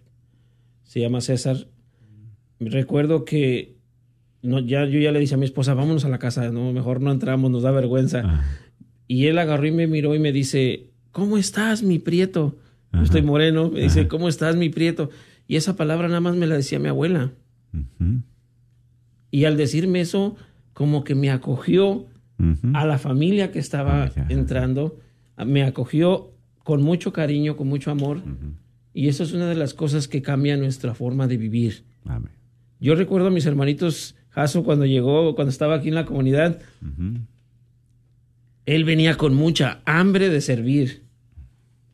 se 0.84 1.00
llama 1.00 1.22
César, 1.22 1.68
recuerdo 2.60 3.24
que 3.24 3.78
no, 4.41 4.60
ya, 4.60 4.86
yo 4.86 5.00
ya 5.00 5.12
le 5.12 5.20
dije 5.20 5.36
a 5.36 5.38
mi 5.38 5.45
esposa, 5.45 5.74
vámonos 5.76 6.04
a 6.06 6.10
la 6.10 6.18
casa, 6.20 6.50
no, 6.52 6.74
mejor 6.74 7.02
no 7.02 7.12
entramos, 7.12 7.52
nos 7.52 7.64
da 7.64 7.72
vergüenza. 7.72 8.22
Ah, 8.26 8.43
Y 9.08 9.28
él 9.28 9.38
agarró 9.38 9.68
y 9.68 9.72
me 9.72 9.86
miró 9.88 10.16
y 10.16 10.20
me 10.20 10.32
dice, 10.32 10.89
¿cómo 11.12 11.38
estás, 11.38 11.84
mi 11.84 12.00
prieto? 12.00 12.58
Yo 12.91 13.04
estoy 13.04 13.22
moreno. 13.22 13.70
Me 13.70 13.82
dice, 13.82 14.02
Ajá. 14.02 14.10
¿cómo 14.10 14.28
estás, 14.28 14.56
mi 14.56 14.70
prieto? 14.70 15.12
Y 15.47 15.56
esa 15.58 15.76
palabra 15.76 16.08
nada 16.08 16.22
más 16.22 16.36
me 16.36 16.47
la 16.47 16.56
decía 16.56 16.80
mi 16.80 16.88
abuela. 16.88 17.32
Y 19.32 19.45
al 19.45 19.58
decirme 19.58 20.02
eso, 20.02 20.36
como 20.74 21.04
que 21.04 21.14
me 21.16 21.30
acogió 21.30 22.08
a 22.74 22.86
la 22.88 22.97
familia 22.97 23.52
que 23.52 23.60
estaba 23.60 24.06
Ah, 24.06 24.26
entrando, 24.30 25.00
me 25.45 25.64
acogió 25.64 26.32
con 26.70 26.84
mucho 26.84 27.11
cariño, 27.11 27.57
con 27.57 27.67
mucho 27.67 27.89
amor. 27.89 28.22
Y 28.93 29.07
eso 29.07 29.24
es 29.24 29.34
una 29.34 29.49
de 29.49 29.55
las 29.55 29.74
cosas 29.74 30.07
que 30.07 30.22
cambia 30.22 30.55
nuestra 30.55 30.93
forma 30.93 31.26
de 31.26 31.36
vivir. 31.36 31.82
Amén. 32.05 32.30
Yo 32.80 32.93
recuerdo 32.93 33.26
a 33.30 33.32
mis 33.32 33.47
hermanitos 33.47 34.13
Jaso 34.30 34.63
cuando 34.63 34.86
llegó, 34.86 35.34
cuando 35.34 35.49
estaba 35.49 35.74
aquí 35.78 35.88
en 35.88 35.95
la 35.95 36.05
comunidad, 36.05 36.59
Ujú. 36.84 37.22
él 38.67 38.84
venía 38.84 39.15
con 39.17 39.34
mucha 39.34 39.80
hambre 39.86 40.30
de 40.30 40.41
servir. 40.41 41.01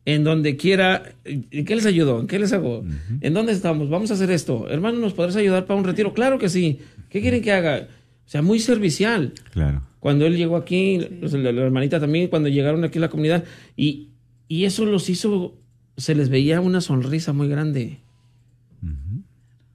En 0.03 0.25
donde 0.25 0.57
quiera, 0.57 1.13
¿en 1.23 1.63
qué 1.63 1.73
les 1.73 1.85
ayudó? 1.85 2.19
¿En 2.19 2.27
qué 2.27 2.37
les 2.37 2.51
hago? 2.51 2.83
¿En 3.21 3.33
dónde 3.33 3.53
estamos? 3.53 3.89
Vamos 3.89 4.11
a 4.11 4.15
hacer 4.15 4.29
esto. 4.29 4.67
Hermano, 4.69 4.99
¿nos 4.99 5.13
podrás 5.13 5.37
ayudar 5.37 5.65
para 5.65 5.79
un 5.79 5.85
retiro? 5.85 6.13
Claro 6.13 6.37
que 6.37 6.49
sí. 6.49 6.79
¿Qué 7.09 7.21
quieren 7.21 7.41
que 7.41 7.53
haga? 7.53 7.87
O 8.25 8.29
sea, 8.29 8.41
muy 8.41 8.59
servicial. 8.59 9.31
Claro. 9.53 9.83
Cuando 10.01 10.25
él 10.25 10.35
llegó 10.35 10.57
aquí, 10.57 10.99
pues, 11.21 11.31
la, 11.31 11.53
la 11.53 11.61
hermanita 11.61 11.97
también, 12.01 12.27
cuando 12.27 12.49
llegaron 12.49 12.83
aquí 12.83 12.97
a 12.97 13.01
la 13.01 13.09
comunidad, 13.09 13.45
y, 13.77 14.09
y 14.47 14.65
eso 14.65 14.85
los 14.85 15.09
hizo, 15.09 15.57
se 15.97 16.15
les 16.15 16.29
veía 16.29 16.61
una 16.61 16.81
sonrisa 16.81 17.33
muy 17.33 17.47
grande. 17.47 17.99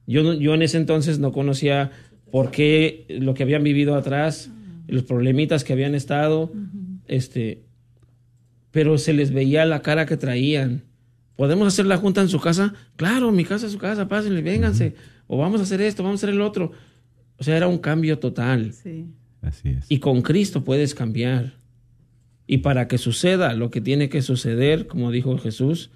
Yo, 0.07 0.23
no- 0.23 0.33
yo 0.33 0.53
en 0.53 0.61
ese 0.61 0.77
entonces 0.77 1.19
no 1.19 1.31
conocía 1.31 1.91
por 2.31 2.51
qué 2.51 3.05
lo 3.09 3.33
que 3.33 3.43
habían 3.43 3.63
vivido 3.63 3.95
atrás, 3.95 4.49
los 4.87 5.03
problemitas 5.03 5.63
que 5.63 5.73
habían 5.73 5.95
estado, 5.95 6.51
este, 7.07 7.63
pero 8.71 8.97
se 8.97 9.13
les 9.13 9.31
veía 9.31 9.65
la 9.65 9.81
cara 9.81 10.05
que 10.05 10.17
traían. 10.17 10.83
¿Podemos 11.35 11.67
hacer 11.67 11.85
la 11.85 11.97
junta 11.97 12.21
en 12.21 12.29
su 12.29 12.39
casa? 12.39 12.73
Claro, 12.95 13.31
mi 13.31 13.45
casa 13.45 13.65
es 13.67 13.71
su 13.73 13.77
casa, 13.77 14.07
pásenle, 14.07 14.41
vénganse. 14.41 14.95
O 15.27 15.37
vamos 15.37 15.59
a 15.59 15.63
hacer 15.63 15.81
esto, 15.81 16.03
vamos 16.03 16.19
a 16.21 16.25
hacer 16.25 16.35
el 16.35 16.41
otro. 16.41 16.71
O 17.37 17.43
sea, 17.43 17.55
era 17.57 17.67
un 17.67 17.77
cambio 17.79 18.19
total. 18.19 18.73
Sí. 18.73 19.07
Así 19.41 19.69
es. 19.69 19.85
Y 19.89 19.99
con 19.99 20.21
Cristo 20.21 20.63
puedes 20.63 20.93
cambiar. 20.93 21.53
Y 22.51 22.57
para 22.57 22.89
que 22.89 22.97
suceda 22.97 23.53
lo 23.53 23.71
que 23.71 23.79
tiene 23.79 24.09
que 24.09 24.21
suceder, 24.21 24.85
como 24.85 25.09
dijo 25.09 25.37
Jesús, 25.37 25.89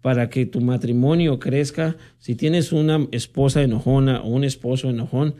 para 0.00 0.28
que 0.30 0.46
tu 0.46 0.60
matrimonio 0.60 1.38
crezca, 1.38 1.96
si 2.18 2.34
tienes 2.34 2.72
una 2.72 3.06
esposa 3.12 3.62
enojona 3.62 4.20
o 4.20 4.30
un 4.30 4.42
esposo 4.42 4.90
enojón, 4.90 5.36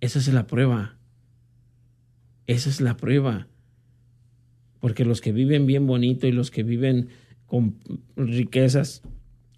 esa 0.00 0.18
es 0.18 0.32
la 0.32 0.46
prueba. 0.46 0.96
Esa 2.46 2.70
es 2.70 2.80
la 2.80 2.96
prueba. 2.96 3.46
Porque 4.80 5.04
los 5.04 5.20
que 5.20 5.32
viven 5.32 5.66
bien 5.66 5.86
bonito 5.86 6.26
y 6.26 6.32
los 6.32 6.50
que 6.50 6.62
viven 6.62 7.08
con 7.44 7.76
riquezas 8.16 9.02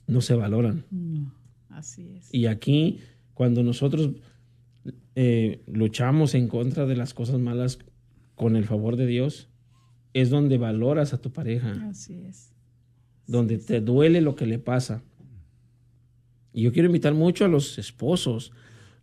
no 0.08 0.22
se 0.22 0.34
valoran. 0.34 0.86
No, 0.90 1.32
así 1.68 2.08
es. 2.16 2.34
Y 2.34 2.46
aquí, 2.46 2.98
cuando 3.32 3.62
nosotros 3.62 4.10
eh, 5.14 5.62
luchamos 5.68 6.34
en 6.34 6.48
contra 6.48 6.84
de 6.84 6.96
las 6.96 7.14
cosas 7.14 7.38
malas 7.38 7.78
con 8.34 8.56
el 8.56 8.64
favor 8.64 8.96
de 8.96 9.06
Dios, 9.06 9.48
es 10.12 10.30
donde 10.30 10.58
valoras 10.58 11.12
a 11.12 11.18
tu 11.18 11.32
pareja, 11.32 11.72
Así 11.88 12.14
es. 12.14 12.52
donde 13.26 13.58
te 13.58 13.80
duele 13.80 14.20
lo 14.20 14.34
que 14.36 14.46
le 14.46 14.58
pasa. 14.58 15.02
Y 16.52 16.62
yo 16.62 16.72
quiero 16.72 16.86
invitar 16.86 17.14
mucho 17.14 17.44
a 17.44 17.48
los 17.48 17.78
esposos, 17.78 18.52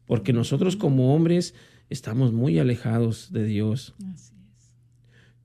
porque 0.06 0.32
nosotros 0.34 0.76
como 0.76 1.14
hombres 1.14 1.54
estamos 1.90 2.32
muy 2.32 2.60
alejados 2.60 3.32
de 3.32 3.46
Dios. 3.46 3.94
Así 4.14 4.34
es. 4.48 4.72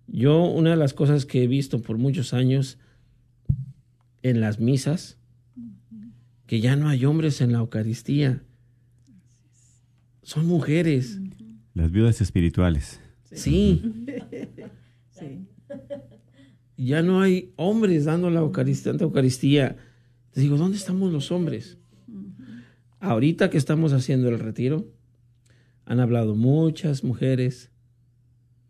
Yo, 0.07 0.45
una 0.45 0.71
de 0.71 0.77
las 0.77 0.95
cosas 0.95 1.27
que 1.27 1.43
he 1.43 1.49
visto 1.49 1.83
por 1.83 1.99
muchos 1.99 2.33
años 2.33 2.79
en 4.23 4.41
las 4.41 4.61
misas, 4.61 5.19
que 6.47 6.61
ya 6.61 6.77
no 6.77 6.89
hay 6.89 7.05
hombres 7.05 7.41
en 7.41 7.51
la 7.53 7.59
Eucaristía, 7.59 8.43
son 10.23 10.47
mujeres. 10.47 11.19
Las 11.75 11.91
viudas 11.91 12.21
espirituales. 12.21 13.01
Sí, 13.33 13.83
Sí. 15.11 15.47
ya 16.77 17.03
no 17.03 17.21
hay 17.21 17.53
hombres 17.57 18.05
dando 18.05 18.31
la 18.31 18.41
Eucaristía, 18.41 18.93
Santa 18.93 19.05
Eucaristía. 19.05 19.77
Te 20.31 20.41
digo, 20.41 20.57
¿dónde 20.57 20.77
estamos 20.77 21.13
los 21.13 21.33
hombres? 21.33 21.79
Ahorita 23.01 23.51
que 23.51 23.59
estamos 23.59 23.93
haciendo 23.93 24.29
el 24.29 24.39
retiro, 24.39 24.87
han 25.85 26.01
hablado 26.01 26.35
muchas 26.35 27.05
mujeres 27.05 27.71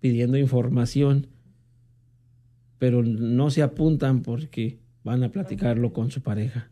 pidiendo 0.00 0.36
información, 0.36 1.28
pero 2.78 3.02
no 3.02 3.50
se 3.50 3.62
apuntan 3.62 4.22
porque 4.22 4.78
van 5.02 5.22
a 5.22 5.30
platicarlo 5.30 5.92
con 5.92 6.10
su 6.10 6.22
pareja. 6.22 6.70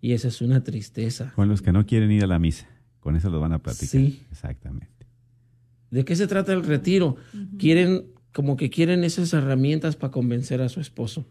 Y 0.00 0.12
esa 0.12 0.28
es 0.28 0.42
una 0.42 0.62
tristeza. 0.64 1.32
Con 1.34 1.48
los 1.48 1.62
que 1.62 1.72
no 1.72 1.86
quieren 1.86 2.10
ir 2.10 2.24
a 2.24 2.26
la 2.26 2.38
misa. 2.38 2.68
Con 3.00 3.16
eso 3.16 3.30
los 3.30 3.40
van 3.40 3.52
a 3.52 3.58
platicar. 3.58 3.88
Sí. 3.88 4.22
Exactamente. 4.30 4.93
¿De 5.94 6.04
qué 6.04 6.16
se 6.16 6.26
trata 6.26 6.52
el 6.52 6.64
retiro? 6.64 7.16
Quieren, 7.58 8.06
como 8.32 8.56
que 8.56 8.68
quieren 8.70 9.04
esas 9.04 9.32
herramientas 9.32 9.96
para 9.96 10.10
convencer 10.10 10.60
a 10.60 10.68
su 10.68 10.80
esposo. 10.80 11.26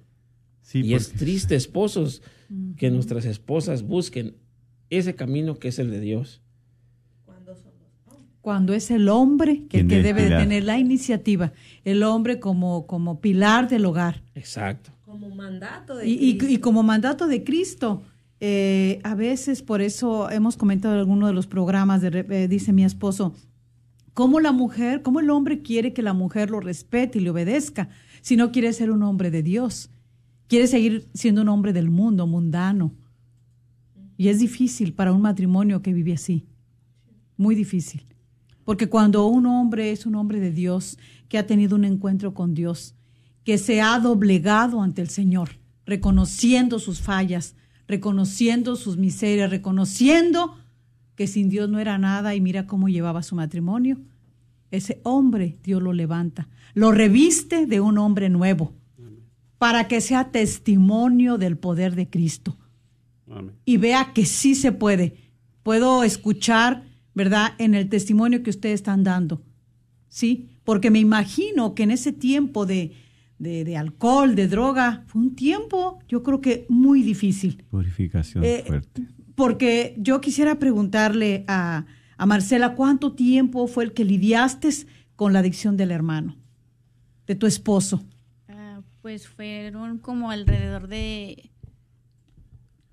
Sí, 0.62 0.82
y 0.82 0.94
es 0.94 1.12
triste, 1.12 1.56
esposos, 1.56 2.22
que 2.78 2.90
nuestras 2.90 3.26
esposas 3.26 3.84
busquen 3.84 4.36
ese 4.90 5.16
camino 5.16 5.60
que 5.60 5.68
es 5.68 5.80
el 5.80 5.92
de 5.92 6.00
Dios. 6.00 6.42
Cuando 8.42 8.74
es 8.74 8.92
el 8.92 9.08
hombre 9.08 9.68
que, 9.70 9.88
que 9.88 10.02
debe 10.04 10.24
de 10.24 10.36
tener 10.38 10.66
la 10.66 10.78
iniciativa, 10.78 11.54
el 11.86 12.04
hombre 12.04 12.40
como, 12.42 12.86
como 12.88 13.22
pilar 13.22 13.70
del 13.70 13.86
hogar. 13.86 14.22
Exacto. 14.36 14.92
Como 15.06 15.30
mandato 15.30 15.96
de 15.96 16.08
Y, 16.10 16.14
y- 16.14 16.38
Cristo. 16.38 16.54
y 16.54 16.58
como 16.58 16.84
mandato 16.84 17.28
de 17.28 17.44
Cristo, 17.46 18.04
eh, 18.42 19.00
a 19.04 19.16
veces 19.16 19.62
por 19.62 19.82
eso 19.82 20.30
hemos 20.30 20.58
comentado 20.58 20.94
en 20.96 21.00
alguno 21.00 21.28
de 21.28 21.34
los 21.34 21.48
programas, 21.48 22.02
de, 22.02 22.26
eh, 22.30 22.48
dice 22.50 22.74
mi 22.74 22.84
esposo, 22.84 23.34
cómo 24.14 24.40
la 24.40 24.52
mujer, 24.52 25.02
cómo 25.02 25.20
el 25.20 25.30
hombre 25.30 25.62
quiere 25.62 25.94
que 25.94 26.02
la 26.02 26.14
mujer 26.14 26.50
lo 26.50 26.60
respete 26.60 27.20
y 27.20 27.22
le 27.22 27.30
obedezca, 27.30 27.90
si 28.22 28.36
no 28.36 28.52
quiere 28.52 28.72
ser 28.74 28.92
un 28.92 29.04
hombre 29.04 29.32
de 29.32 29.44
Dios, 29.44 29.90
quiere 30.48 30.68
seguir 30.68 31.10
siendo 31.14 31.42
un 31.42 31.50
hombre 31.50 31.74
del 31.74 31.90
mundo, 31.90 32.28
mundano. 32.28 32.94
Y 34.18 34.28
es 34.30 34.40
difícil 34.40 34.94
para 34.94 35.12
un 35.12 35.22
matrimonio 35.22 35.82
que 35.82 35.94
vive 35.94 36.14
así, 36.14 36.46
muy 37.38 37.56
difícil. 37.56 38.06
Porque 38.64 38.88
cuando 38.88 39.28
un 39.28 39.46
hombre 39.46 39.92
es 39.92 40.06
un 40.06 40.16
hombre 40.16 40.40
de 40.40 40.52
Dios, 40.52 40.98
que 41.28 41.38
ha 41.38 41.48
tenido 41.48 41.76
un 41.76 41.84
encuentro 41.84 42.34
con 42.34 42.54
Dios, 42.54 42.96
que 43.44 43.58
se 43.58 43.82
ha 43.82 44.00
doblegado 44.00 44.82
ante 44.82 45.02
el 45.02 45.10
Señor, 45.10 45.50
reconociendo 45.86 46.80
sus 46.80 47.02
fallas, 47.02 47.56
reconociendo 47.88 48.76
sus 48.76 48.98
miserias, 48.98 49.50
reconociendo 49.50 50.56
que 51.16 51.28
sin 51.28 51.50
Dios 51.50 51.70
no 51.70 51.80
era 51.80 51.98
nada 51.98 52.36
y 52.36 52.42
mira 52.42 52.66
cómo 52.68 52.90
llevaba 52.90 53.24
su 53.24 53.36
matrimonio, 53.36 53.98
ese 54.72 55.00
hombre 55.04 55.58
Dios 55.64 55.82
lo 55.82 55.94
levanta, 55.94 56.48
lo 56.74 56.92
reviste 56.92 57.66
de 57.68 57.80
un 57.80 57.98
hombre 58.00 58.30
nuevo, 58.30 58.74
para 59.60 59.88
que 59.88 60.02
sea 60.02 60.32
testimonio 60.32 61.38
del 61.38 61.58
poder 61.58 61.96
de 61.96 62.10
Cristo 62.10 62.58
Amén. 63.32 63.54
y 63.66 63.78
vea 63.78 64.12
que 64.14 64.26
sí 64.26 64.56
se 64.56 64.72
puede. 64.72 65.16
Puedo 65.64 66.04
escuchar, 66.04 66.84
¿verdad?, 67.14 67.54
en 67.60 67.74
el 67.76 67.88
testimonio 67.88 68.44
que 68.44 68.50
ustedes 68.50 68.76
están 68.76 69.04
dando. 69.04 69.42
¿Sí? 70.10 70.50
Porque 70.64 70.92
me 70.92 71.00
imagino 71.00 71.74
que 71.76 71.84
en 71.84 71.92
ese 71.92 72.12
tiempo 72.12 72.66
de, 72.66 72.92
de, 73.40 73.64
de 73.64 73.78
alcohol, 73.78 74.36
de 74.36 74.48
droga, 74.48 75.04
fue 75.08 75.22
un 75.22 75.36
tiempo, 75.36 76.00
yo 76.10 76.22
creo 76.24 76.42
que 76.42 76.66
muy 76.70 77.02
difícil. 77.04 77.64
Purificación 77.72 78.44
Eh, 78.44 78.64
fuerte. 78.68 79.04
Porque 79.36 79.96
yo 79.98 80.22
quisiera 80.22 80.60
preguntarle 80.60 81.44
a, 81.48 81.86
a 82.18 82.26
Marcela, 82.26 82.76
¿cuánto 82.76 83.14
tiempo 83.14 83.68
fue 83.68 83.84
el 83.86 83.94
que 83.94 84.06
lidiaste 84.06 84.70
con 85.16 85.34
la 85.34 85.40
adicción 85.40 85.78
del 85.78 85.92
hermano, 85.92 86.36
de 87.28 87.36
tu 87.36 87.48
esposo? 87.48 88.04
Ah, 88.48 88.82
pues 89.02 89.28
fueron 89.28 89.98
como 89.98 90.32
alrededor 90.32 90.88
de 90.88 91.50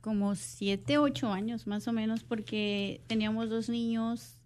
como 0.01 0.35
siete, 0.35 0.99
ocho 0.99 1.31
años 1.33 1.67
más 1.67 1.87
o 1.87 1.93
menos, 1.93 2.25
porque 2.25 3.03
teníamos 3.07 3.51
dos 3.51 3.69
niños. 3.69 4.41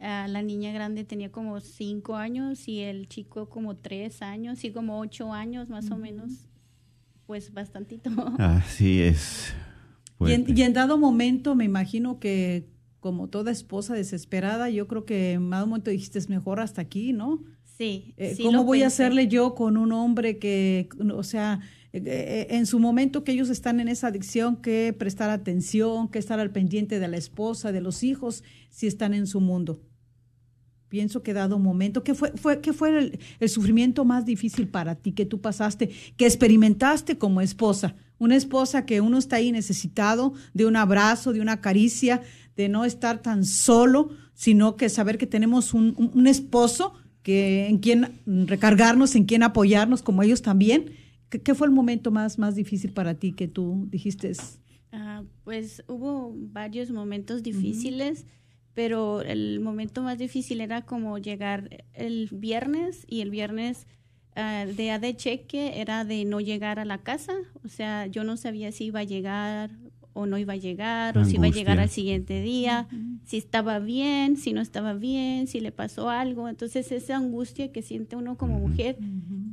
ah, 0.00 0.26
la 0.28 0.42
niña 0.42 0.72
grande 0.72 1.04
tenía 1.04 1.30
como 1.30 1.60
cinco 1.60 2.16
años 2.16 2.68
y 2.68 2.80
el 2.80 3.08
chico 3.08 3.48
como 3.48 3.76
tres 3.76 4.22
años 4.22 4.64
y 4.64 4.70
como 4.70 4.98
ocho 5.00 5.32
años 5.32 5.68
más 5.68 5.90
o 5.90 5.96
menos. 5.96 6.48
Pues 7.26 7.52
bastantito. 7.52 8.10
Así 8.38 9.00
es. 9.00 9.54
Y 10.28 10.32
en, 10.32 10.44
y 10.56 10.62
en 10.62 10.72
dado 10.72 10.98
momento, 10.98 11.54
me 11.54 11.64
imagino 11.64 12.18
que 12.18 12.68
como 13.02 13.28
toda 13.28 13.50
esposa 13.50 13.94
desesperada, 13.94 14.70
yo 14.70 14.86
creo 14.86 15.04
que 15.04 15.32
en 15.32 15.50
dado 15.50 15.66
momento 15.66 15.90
dijiste, 15.90 16.20
es 16.20 16.28
mejor 16.28 16.60
hasta 16.60 16.80
aquí, 16.82 17.12
¿no? 17.12 17.42
Sí. 17.76 18.14
Eh, 18.16 18.34
sí 18.36 18.44
¿Cómo 18.44 18.62
voy 18.62 18.84
a 18.84 18.86
hacerle 18.86 19.26
yo 19.26 19.56
con 19.56 19.76
un 19.76 19.90
hombre 19.90 20.38
que, 20.38 20.88
o 21.12 21.24
sea, 21.24 21.58
eh, 21.92 22.00
eh, 22.06 22.46
en 22.50 22.64
su 22.64 22.78
momento 22.78 23.24
que 23.24 23.32
ellos 23.32 23.50
están 23.50 23.80
en 23.80 23.88
esa 23.88 24.06
adicción, 24.06 24.56
que 24.56 24.94
prestar 24.96 25.30
atención, 25.30 26.08
que 26.08 26.20
estar 26.20 26.38
al 26.38 26.52
pendiente 26.52 27.00
de 27.00 27.08
la 27.08 27.16
esposa, 27.16 27.72
de 27.72 27.80
los 27.80 28.04
hijos, 28.04 28.44
si 28.70 28.86
están 28.86 29.14
en 29.14 29.26
su 29.26 29.40
mundo? 29.40 29.80
Pienso 30.88 31.24
que 31.24 31.32
dado 31.32 31.58
momento, 31.58 32.04
¿qué 32.04 32.14
fue, 32.14 32.30
fue, 32.36 32.60
qué 32.60 32.72
fue 32.72 32.96
el, 32.96 33.18
el 33.40 33.48
sufrimiento 33.48 34.04
más 34.04 34.24
difícil 34.24 34.68
para 34.68 34.94
ti 34.94 35.10
que 35.10 35.26
tú 35.26 35.40
pasaste, 35.40 35.90
que 36.16 36.26
experimentaste 36.26 37.18
como 37.18 37.40
esposa? 37.40 37.96
Una 38.18 38.36
esposa 38.36 38.86
que 38.86 39.00
uno 39.00 39.18
está 39.18 39.36
ahí 39.36 39.50
necesitado 39.52 40.34
de 40.54 40.66
un 40.66 40.76
abrazo, 40.76 41.32
de 41.32 41.40
una 41.40 41.60
caricia, 41.60 42.22
de 42.56 42.68
no 42.68 42.84
estar 42.84 43.20
tan 43.22 43.44
solo, 43.44 44.10
sino 44.34 44.76
que 44.76 44.88
saber 44.88 45.18
que 45.18 45.26
tenemos 45.26 45.74
un, 45.74 45.94
un- 45.96 46.10
un 46.14 46.26
esposo 46.26 46.94
que 47.22 47.66
en 47.68 47.78
quien 47.78 48.20
recargarnos, 48.26 49.14
en 49.14 49.24
quien 49.24 49.42
apoyarnos, 49.42 50.02
como 50.02 50.22
ellos 50.22 50.42
también. 50.42 50.92
¿Qué, 51.28 51.40
qué 51.40 51.54
fue 51.54 51.66
el 51.66 51.72
momento 51.72 52.10
más, 52.10 52.38
más 52.38 52.54
difícil 52.54 52.92
para 52.92 53.14
ti 53.14 53.32
que 53.32 53.48
tú 53.48 53.86
dijiste? 53.90 54.32
Ah, 54.92 55.22
pues 55.44 55.82
hubo 55.88 56.32
varios 56.36 56.90
momentos 56.90 57.42
difíciles, 57.42 58.26
pero 58.74 59.22
el 59.22 59.60
momento 59.60 60.02
más 60.02 60.18
difícil 60.18 60.60
era 60.60 60.82
como 60.82 61.18
llegar 61.18 61.84
el 61.94 62.28
viernes 62.32 63.04
y 63.08 63.20
el 63.20 63.30
viernes 63.30 63.86
ah, 64.36 64.64
de 64.66 64.74
día 64.74 64.98
de 64.98 65.16
cheque 65.16 65.80
era 65.80 66.04
de 66.04 66.24
no 66.24 66.40
llegar 66.40 66.78
a 66.78 66.84
la 66.84 66.98
casa, 66.98 67.34
o 67.64 67.68
sea, 67.68 68.06
yo 68.06 68.24
no 68.24 68.36
sabía 68.36 68.72
si 68.72 68.84
iba 68.86 69.00
a 69.00 69.04
llegar 69.04 69.70
o 70.14 70.26
no 70.26 70.36
iba 70.36 70.52
a 70.52 70.56
llegar, 70.56 71.16
o 71.16 71.24
si 71.24 71.36
iba 71.36 71.46
a 71.46 71.50
llegar 71.50 71.78
al 71.80 71.88
siguiente 71.88 72.42
día, 72.42 72.86
si 73.24 73.38
estaba 73.38 73.78
bien, 73.78 74.36
si 74.36 74.52
no 74.52 74.60
estaba 74.60 74.92
bien, 74.92 75.46
si 75.46 75.60
le 75.60 75.72
pasó 75.72 76.10
algo. 76.10 76.48
Entonces 76.50 76.92
esa 76.92 77.16
angustia 77.16 77.72
que 77.72 77.80
siente 77.80 78.14
uno 78.16 78.36
como 78.36 78.58
mujer 78.58 78.96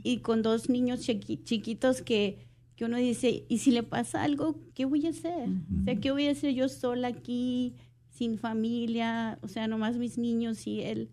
y 0.03 0.17
con 0.17 0.41
dos 0.41 0.69
niños 0.69 1.07
chiqui- 1.07 1.41
chiquitos 1.45 2.01
que, 2.01 2.39
que 2.75 2.83
uno 2.85 2.97
dice, 2.97 3.45
¿y 3.47 3.59
si 3.59 3.71
le 3.71 3.83
pasa 3.83 4.21
algo, 4.23 4.55
qué 4.73 4.83
voy 4.85 5.05
a 5.05 5.09
hacer? 5.11 5.47
O 5.81 5.83
sea, 5.85 5.95
¿qué 5.95 6.11
voy 6.11 6.27
a 6.27 6.31
hacer 6.31 6.53
yo 6.53 6.67
sola 6.67 7.07
aquí, 7.07 7.73
sin 8.09 8.37
familia? 8.37 9.39
O 9.41 9.47
sea, 9.47 9.67
nomás 9.67 9.97
mis 9.97 10.17
niños 10.17 10.67
y 10.67 10.81
él. 10.81 11.07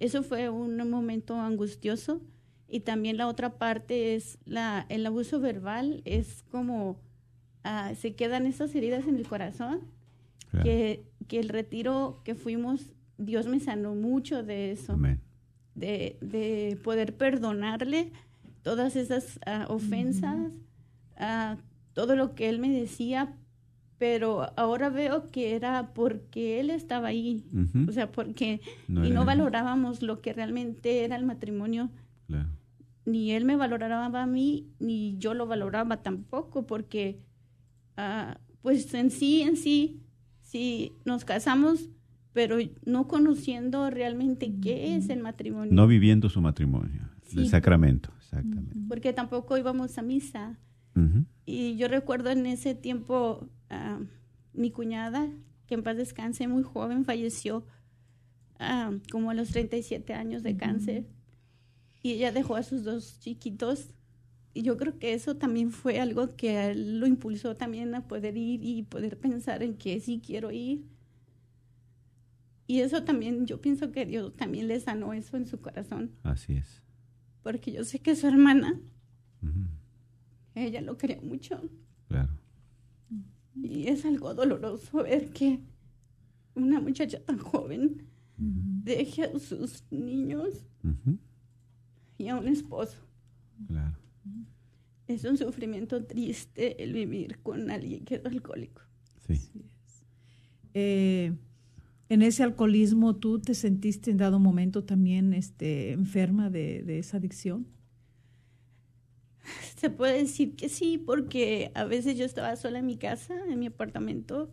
Eso 0.00 0.22
fue 0.22 0.48
un 0.50 0.76
momento 0.90 1.34
angustioso. 1.40 2.20
Y 2.68 2.80
también 2.80 3.16
la 3.16 3.28
otra 3.28 3.58
parte 3.58 4.14
es 4.16 4.38
la, 4.46 4.86
el 4.88 5.06
abuso 5.06 5.38
verbal, 5.38 6.02
es 6.04 6.42
como 6.50 6.98
ah, 7.62 7.92
se 7.94 8.14
quedan 8.14 8.46
esas 8.46 8.74
heridas 8.74 9.06
en 9.06 9.16
el 9.16 9.26
corazón, 9.28 9.80
Claro. 10.50 10.64
que, 10.64 11.04
que 11.28 11.40
el 11.40 11.48
retiro 11.48 12.20
que 12.24 12.34
fuimos, 12.36 12.92
Dios 13.18 13.46
me 13.46 13.58
sanó 13.60 13.94
mucho 13.96 14.42
de 14.44 14.70
eso 14.70 14.92
Amén. 14.92 15.20
de, 15.74 16.16
de 16.20 16.78
poder 16.84 17.16
perdonarle 17.16 18.12
todas 18.62 18.94
esas 18.96 19.38
ah, 19.46 19.66
ofensas, 19.68 20.52
ah, 21.16 21.56
todo 21.92 22.14
lo 22.16 22.34
que 22.34 22.48
él 22.48 22.58
me 22.60 22.70
decía, 22.70 23.34
pero 23.98 24.52
ahora 24.58 24.88
veo 24.90 25.30
que 25.30 25.54
era 25.54 25.92
porque 25.94 26.60
él 26.60 26.70
estaba 26.70 27.08
ahí, 27.08 27.44
o 27.88 27.92
sea, 27.92 28.10
porque 28.10 28.60
No 28.88 29.04
y 29.06 29.10
no 29.10 29.24
valorábamos 29.24 30.02
lo 30.02 30.20
que 30.20 30.32
realmente 30.32 31.04
era 31.04 31.16
el 31.16 31.24
matrimonio, 31.24 31.90
Claro. 32.26 32.48
ni 33.06 33.32
él 33.32 33.44
me 33.44 33.56
valoraba 33.56 34.22
a 34.22 34.26
mí, 34.26 34.66
ni 34.80 35.16
yo 35.18 35.34
lo 35.34 35.46
valoraba 35.46 36.02
tampoco, 36.02 36.66
porque 36.66 37.20
ah, 37.96 38.38
pues 38.62 38.92
en 38.94 39.10
sí, 39.10 39.42
en 39.42 39.56
sí, 39.56 40.00
sí 40.42 40.92
nos 41.04 41.24
casamos, 41.24 41.90
pero 42.32 42.56
no 42.84 43.06
conociendo 43.06 43.90
realmente 43.90 44.52
qué 44.60 44.96
es 44.96 45.08
el 45.08 45.20
matrimonio. 45.20 45.72
No 45.72 45.86
viviendo 45.86 46.28
su 46.28 46.40
matrimonio, 46.40 47.08
el 47.36 47.46
sacramento, 47.48 48.10
exactamente. 48.18 48.76
porque 48.88 49.12
tampoco 49.12 49.56
íbamos 49.56 49.96
a 49.98 50.02
misa. 50.02 50.58
Y 51.46 51.76
yo 51.76 51.88
recuerdo 51.88 52.30
en 52.30 52.46
ese 52.46 52.74
tiempo 52.74 53.48
ah, 53.70 54.00
mi 54.52 54.70
cuñada, 54.70 55.28
que 55.66 55.74
en 55.74 55.82
paz 55.82 55.96
descanse, 55.96 56.46
muy 56.48 56.62
joven, 56.62 57.04
falleció 57.04 57.66
ah, 58.58 58.92
como 59.10 59.30
a 59.30 59.34
los 59.34 59.50
37 59.50 60.14
años 60.14 60.42
de 60.42 60.56
cáncer. 60.56 61.06
Y 62.02 62.12
ella 62.12 62.32
dejó 62.32 62.56
a 62.56 62.62
sus 62.62 62.84
dos 62.84 63.18
chiquitos. 63.20 63.90
Y 64.52 64.62
yo 64.62 64.76
creo 64.76 64.98
que 64.98 65.14
eso 65.14 65.36
también 65.36 65.72
fue 65.72 65.98
algo 66.00 66.36
que 66.36 66.74
lo 66.74 67.06
impulsó 67.06 67.56
también 67.56 67.94
a 67.94 68.06
poder 68.06 68.36
ir 68.36 68.62
y 68.62 68.82
poder 68.84 69.18
pensar 69.18 69.62
en 69.62 69.74
que 69.76 69.98
sí 70.00 70.20
quiero 70.24 70.52
ir. 70.52 70.84
Y 72.66 72.80
eso 72.80 73.02
también, 73.04 73.46
yo 73.46 73.60
pienso 73.60 73.90
que 73.90 74.06
Dios 74.06 74.34
también 74.36 74.68
le 74.68 74.80
sanó 74.80 75.12
eso 75.12 75.36
en 75.36 75.46
su 75.46 75.60
corazón, 75.60 76.12
Así 76.22 76.54
es. 76.54 76.82
porque 77.42 77.72
yo 77.72 77.84
sé 77.84 77.98
que 77.98 78.16
su 78.16 78.26
hermana. 78.26 78.80
Ella 80.54 80.80
lo 80.80 80.96
quería 80.96 81.20
mucho. 81.20 81.60
Claro. 82.08 82.32
Y 83.62 83.88
es 83.88 84.04
algo 84.04 84.34
doloroso 84.34 85.02
ver 85.02 85.30
que 85.30 85.60
una 86.54 86.80
muchacha 86.80 87.22
tan 87.24 87.38
joven 87.38 88.02
deje 88.36 89.24
a 89.24 89.38
sus 89.38 89.84
niños 89.90 90.66
y 92.18 92.28
a 92.28 92.36
un 92.36 92.48
esposo. 92.48 92.98
Claro. 93.66 93.96
Es 95.06 95.24
un 95.24 95.36
sufrimiento 95.36 96.04
triste 96.04 96.82
el 96.82 96.92
vivir 96.92 97.38
con 97.42 97.70
alguien 97.70 98.04
que 98.04 98.16
es 98.16 98.24
alcohólico. 98.24 98.82
Sí. 99.26 99.50
Eh, 100.72 101.32
en 102.08 102.22
ese 102.22 102.42
alcoholismo, 102.42 103.16
¿tú 103.16 103.38
te 103.38 103.54
sentiste 103.54 104.10
en 104.10 104.16
dado 104.16 104.38
momento 104.38 104.84
también 104.84 105.32
este, 105.32 105.92
enferma 105.92 106.50
de, 106.50 106.82
de 106.82 106.98
esa 106.98 107.18
adicción? 107.18 107.66
Se 109.84 109.90
puede 109.90 110.16
decir 110.16 110.56
que 110.56 110.70
sí, 110.70 110.96
porque 110.96 111.70
a 111.74 111.84
veces 111.84 112.16
yo 112.16 112.24
estaba 112.24 112.56
sola 112.56 112.78
en 112.78 112.86
mi 112.86 112.96
casa, 112.96 113.34
en 113.50 113.58
mi 113.58 113.66
apartamento, 113.66 114.50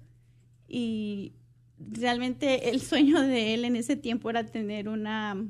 y 0.67 1.31
realmente 1.79 2.69
el 2.69 2.81
sueño 2.81 3.21
de 3.21 3.53
él 3.53 3.63
en 3.63 3.77
ese 3.77 3.95
tiempo 3.95 4.29
era 4.29 4.45
tener 4.45 4.89
una, 4.89 5.41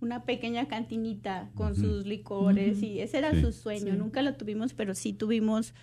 una 0.00 0.24
pequeña 0.24 0.68
cantinita 0.68 1.50
con 1.56 1.74
sus 1.74 2.06
licores, 2.06 2.80
y 2.84 3.00
ese 3.00 3.18
era 3.18 3.32
Sí. 3.34 3.40
su 3.40 3.50
sueño. 3.50 3.94
Sí. 3.94 3.98
Nunca 3.98 4.22
lo 4.22 4.34
tuvimos, 4.36 4.74
pero 4.74 4.94
sí 4.94 5.12
tuvimos 5.12 5.74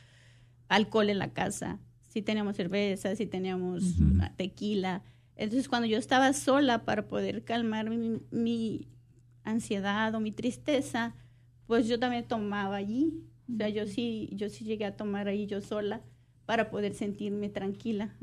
alcohol 0.69 1.09
en 1.09 1.19
la 1.19 1.33
casa. 1.33 1.81
Sí 2.07 2.21
teníamos 2.21 2.55
cerveza, 2.55 3.13
sí 3.17 3.25
teníamos 3.25 3.83
tequila. 4.37 5.03
Entonces, 5.35 5.67
cuando 5.67 5.85
yo 5.85 5.97
estaba 5.97 6.31
sola 6.31 6.85
para 6.85 7.09
poder 7.09 7.43
calmar 7.43 7.89
mi, 7.89 8.21
mi 8.31 8.87
ansiedad 9.43 10.15
o 10.15 10.21
mi 10.21 10.31
tristeza, 10.31 11.13
pues 11.67 11.87
yo 11.87 11.99
también 11.99 12.27
tomaba 12.27 12.77
allí. 12.77 13.13
O 13.53 13.57
sea, 13.57 13.69
yo 13.69 13.85
sí, 13.85 14.29
yo 14.33 14.49
sí 14.49 14.65
llegué 14.65 14.85
a 14.85 14.95
tomar 14.95 15.27
ahí 15.27 15.45
yo 15.45 15.61
sola 15.61 16.01
para 16.45 16.69
poder 16.69 16.93
sentirme 16.93 17.49
tranquila, 17.49 18.15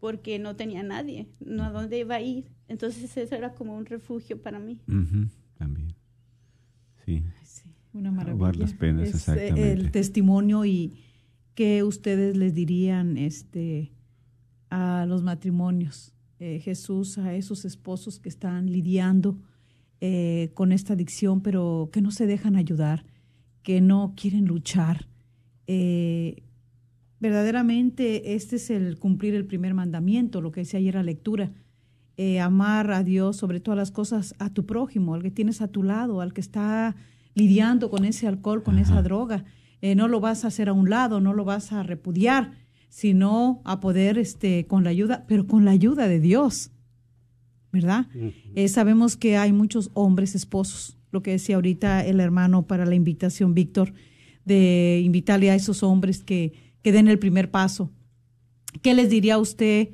porque 0.00 0.38
no 0.38 0.56
tenía 0.56 0.82
nadie, 0.82 1.28
no 1.38 1.64
a 1.64 1.70
dónde 1.70 1.98
iba 1.98 2.16
a 2.16 2.20
ir. 2.20 2.50
Entonces 2.66 3.16
eso 3.16 3.34
era 3.34 3.54
como 3.54 3.76
un 3.76 3.86
refugio 3.86 4.40
para 4.42 4.58
mí. 4.58 4.78
También. 5.56 5.94
Sí. 7.04 7.22
Sí, 7.44 7.74
una 7.92 8.10
maravilla. 8.10 8.52
Las 8.52 8.74
penas, 8.74 9.08
Es, 9.08 9.14
eh, 9.14 9.16
exactamente. 9.16 9.72
El 9.72 9.90
testimonio 9.90 10.64
y 10.64 10.94
qué 11.54 11.82
ustedes 11.82 12.36
les 12.36 12.54
dirían 12.54 13.16
este, 13.16 13.92
a 14.70 15.06
los 15.06 15.22
matrimonios, 15.22 16.14
eh, 16.38 16.60
Jesús, 16.60 17.18
a 17.18 17.34
esos 17.34 17.64
esposos 17.64 18.18
que 18.18 18.28
están 18.28 18.70
lidiando 18.70 19.38
eh, 20.00 20.50
con 20.54 20.72
esta 20.72 20.92
adicción, 20.94 21.42
pero 21.42 21.90
que 21.92 22.00
no 22.00 22.10
se 22.10 22.26
dejan 22.26 22.56
ayudar, 22.56 23.04
que 23.62 23.80
no 23.80 24.14
quieren 24.16 24.46
luchar. 24.46 25.08
Eh, 25.66 26.42
verdaderamente 27.20 28.34
este 28.34 28.56
es 28.56 28.70
el 28.70 28.98
cumplir 28.98 29.34
el 29.34 29.46
primer 29.46 29.74
mandamiento, 29.74 30.40
lo 30.40 30.52
que 30.52 30.60
decía 30.60 30.78
ayer 30.78 30.94
la 30.94 31.02
lectura. 31.02 31.52
Eh, 32.16 32.40
amar 32.40 32.90
a 32.90 33.04
Dios 33.04 33.36
sobre 33.36 33.60
todas 33.60 33.78
las 33.78 33.92
cosas, 33.92 34.34
a 34.40 34.52
tu 34.52 34.66
prójimo, 34.66 35.14
al 35.14 35.22
que 35.22 35.30
tienes 35.30 35.60
a 35.60 35.68
tu 35.68 35.84
lado, 35.84 36.20
al 36.20 36.32
que 36.32 36.40
está 36.40 36.96
lidiando 37.34 37.90
con 37.90 38.04
ese 38.04 38.26
alcohol, 38.26 38.64
con 38.64 38.78
esa 38.78 39.02
droga. 39.02 39.44
Eh, 39.80 39.94
no 39.94 40.08
lo 40.08 40.18
vas 40.18 40.44
a 40.44 40.48
hacer 40.48 40.68
a 40.68 40.72
un 40.72 40.90
lado, 40.90 41.20
no 41.20 41.32
lo 41.32 41.44
vas 41.44 41.72
a 41.72 41.84
repudiar, 41.84 42.52
sino 42.88 43.62
a 43.64 43.78
poder, 43.78 44.18
este, 44.18 44.66
con 44.66 44.82
la 44.82 44.90
ayuda, 44.90 45.26
pero 45.28 45.46
con 45.46 45.64
la 45.64 45.70
ayuda 45.70 46.08
de 46.08 46.18
Dios, 46.18 46.72
¿verdad? 47.72 48.06
Eh, 48.54 48.68
sabemos 48.68 49.16
que 49.16 49.36
hay 49.36 49.52
muchos 49.52 49.90
hombres 49.94 50.34
esposos, 50.34 50.96
lo 51.10 51.22
que 51.22 51.32
decía 51.32 51.56
ahorita 51.56 52.04
el 52.04 52.20
hermano 52.20 52.66
para 52.66 52.86
la 52.86 52.94
invitación, 52.94 53.54
Víctor, 53.54 53.92
de 54.44 55.02
invitarle 55.04 55.50
a 55.50 55.54
esos 55.54 55.82
hombres 55.82 56.24
que, 56.24 56.52
que 56.82 56.92
den 56.92 57.08
el 57.08 57.18
primer 57.18 57.50
paso. 57.50 57.90
¿Qué 58.82 58.94
les 58.94 59.10
diría 59.10 59.38
usted 59.38 59.90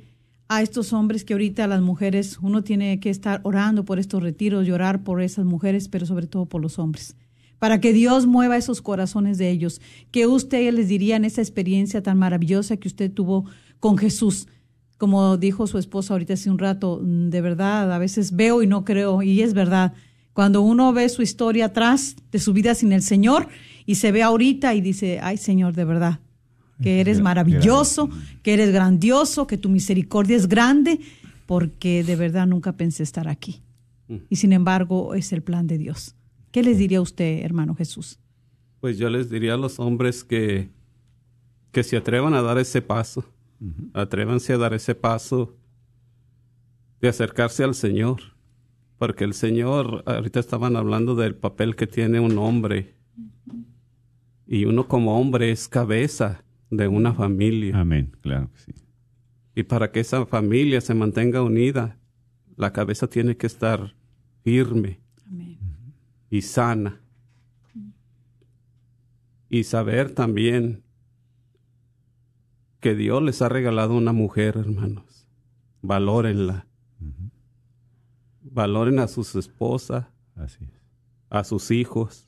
a 0.47 0.61
estos 0.61 0.93
hombres 0.93 1.25
que 1.25 1.33
ahorita 1.33 1.67
las 1.67 1.81
mujeres, 1.81 2.37
uno 2.41 2.63
tiene 2.63 2.99
que 2.99 3.09
estar 3.09 3.41
orando 3.43 3.83
por 3.83 3.99
estos 3.99 4.21
retiros, 4.21 4.67
llorar 4.67 5.03
por 5.03 5.21
esas 5.21 5.45
mujeres, 5.45 5.87
pero 5.87 6.05
sobre 6.05 6.27
todo 6.27 6.45
por 6.45 6.61
los 6.61 6.79
hombres? 6.79 7.15
Para 7.59 7.79
que 7.79 7.93
Dios 7.93 8.27
mueva 8.27 8.57
esos 8.57 8.81
corazones 8.81 9.37
de 9.37 9.49
ellos. 9.49 9.81
¿Qué 10.11 10.27
usted 10.27 10.71
les 10.73 10.87
diría 10.87 11.15
en 11.15 11.25
esa 11.25 11.41
experiencia 11.41 12.03
tan 12.03 12.17
maravillosa 12.17 12.77
que 12.77 12.87
usted 12.87 13.11
tuvo 13.11 13.45
con 13.79 13.97
Jesús? 13.97 14.47
Como 14.97 15.37
dijo 15.37 15.67
su 15.67 15.77
esposa 15.77 16.13
ahorita 16.13 16.33
hace 16.33 16.49
un 16.49 16.57
rato, 16.57 17.01
mm, 17.03 17.29
de 17.29 17.41
verdad, 17.41 17.91
a 17.91 17.97
veces 17.97 18.35
veo 18.35 18.63
y 18.63 18.67
no 18.67 18.85
creo, 18.85 19.21
y 19.21 19.41
es 19.41 19.53
verdad. 19.53 19.93
Cuando 20.33 20.61
uno 20.61 20.91
ve 20.93 21.07
su 21.09 21.21
historia 21.21 21.65
atrás 21.65 22.15
de 22.31 22.39
su 22.39 22.53
vida 22.53 22.75
sin 22.75 22.91
el 22.91 23.01
Señor 23.01 23.47
y 23.85 23.95
se 23.95 24.11
ve 24.11 24.23
ahorita 24.23 24.73
y 24.73 24.81
dice, 24.81 25.19
ay 25.21 25.37
Señor, 25.37 25.73
de 25.73 25.85
verdad, 25.85 26.19
que 26.81 26.99
eres 26.99 27.21
maravilloso, 27.21 28.09
que 28.43 28.53
eres 28.53 28.71
grandioso, 28.71 29.47
que 29.47 29.57
tu 29.57 29.69
misericordia 29.69 30.35
es 30.35 30.47
grande, 30.47 30.99
porque 31.45 32.03
de 32.03 32.15
verdad 32.17 32.47
nunca 32.47 32.73
pensé 32.73 33.03
estar 33.03 33.27
aquí. 33.27 33.61
Y 34.29 34.35
sin 34.35 34.53
embargo 34.53 35.15
es 35.15 35.31
el 35.33 35.41
plan 35.41 35.67
de 35.67 35.77
Dios. 35.77 36.15
¿Qué 36.51 36.63
les 36.63 36.77
diría 36.77 37.01
usted, 37.01 37.43
hermano 37.43 37.75
Jesús? 37.75 38.19
Pues 38.79 38.97
yo 38.97 39.09
les 39.09 39.29
diría 39.29 39.55
a 39.55 39.57
los 39.57 39.79
hombres 39.79 40.23
que, 40.23 40.69
que 41.71 41.83
se 41.83 41.97
atrevan 41.97 42.33
a 42.33 42.41
dar 42.41 42.57
ese 42.57 42.81
paso. 42.81 43.25
Atrévanse 43.93 44.53
a 44.53 44.57
dar 44.57 44.73
ese 44.73 44.95
paso 44.95 45.57
de 47.01 47.09
acercarse 47.09 47.63
al 47.63 47.75
Señor. 47.75 48.21
Porque 48.97 49.23
el 49.23 49.33
Señor, 49.33 50.03
ahorita 50.05 50.39
estaban 50.39 50.75
hablando 50.75 51.15
del 51.15 51.35
papel 51.35 51.75
que 51.75 51.87
tiene 51.87 52.19
un 52.19 52.37
hombre. 52.37 52.95
Y 54.47 54.65
uno 54.65 54.87
como 54.87 55.19
hombre 55.19 55.51
es 55.51 55.67
cabeza 55.67 56.43
de 56.69 56.87
una 56.87 57.13
familia. 57.13 57.79
Amén, 57.79 58.15
claro 58.21 58.49
que 58.51 58.59
sí. 58.59 58.73
Y 59.55 59.63
para 59.63 59.91
que 59.91 60.01
esa 60.01 60.25
familia 60.25 60.81
se 60.81 60.93
mantenga 60.93 61.41
unida, 61.41 61.97
la 62.57 62.73
cabeza 62.73 63.07
tiene 63.07 63.37
que 63.37 63.47
estar 63.47 63.95
firme 64.43 64.99
y 66.29 66.41
sana. 66.41 67.01
Y 69.49 69.63
saber 69.63 70.11
también 70.11 70.84
que 72.79 72.95
Dios 72.95 73.21
les 73.23 73.41
ha 73.41 73.49
regalado 73.49 73.95
una 73.95 74.13
mujer, 74.13 74.57
hermanos. 74.57 75.27
Valórenla. 75.81 76.67
Valoren 78.41 78.99
a 78.99 79.07
sus 79.07 79.35
esposas, 79.35 80.05
a 81.29 81.43
sus 81.43 81.71
hijos. 81.71 82.27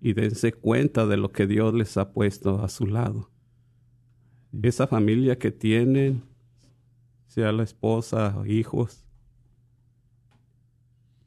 Y 0.00 0.12
dense 0.14 0.52
cuenta 0.52 1.06
de 1.06 1.16
lo 1.16 1.30
que 1.32 1.46
Dios 1.46 1.74
les 1.74 1.96
ha 1.96 2.12
puesto 2.12 2.62
a 2.62 2.68
su 2.68 2.86
lado. 2.86 3.30
Esa 4.62 4.86
familia 4.86 5.38
que 5.38 5.50
tienen, 5.50 6.22
sea 7.26 7.52
la 7.52 7.62
esposa 7.64 8.36
o 8.38 8.46
hijos, 8.46 9.04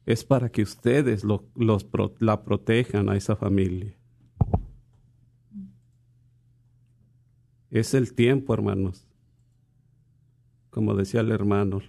es 0.06 0.24
para 0.24 0.50
que 0.50 0.62
ustedes 0.62 1.22
lo- 1.22 1.46
los, 1.54 1.84
pro- 1.84 2.14
la 2.18 2.42
protejan 2.42 3.08
a 3.10 3.16
esa 3.16 3.36
familia. 3.36 3.96
Es 7.70 7.94
el 7.94 8.14
tiempo, 8.14 8.52
hermanos. 8.52 9.06
Como 10.70 10.94
decía 10.94 11.20
el 11.20 11.30
hermano, 11.30 11.80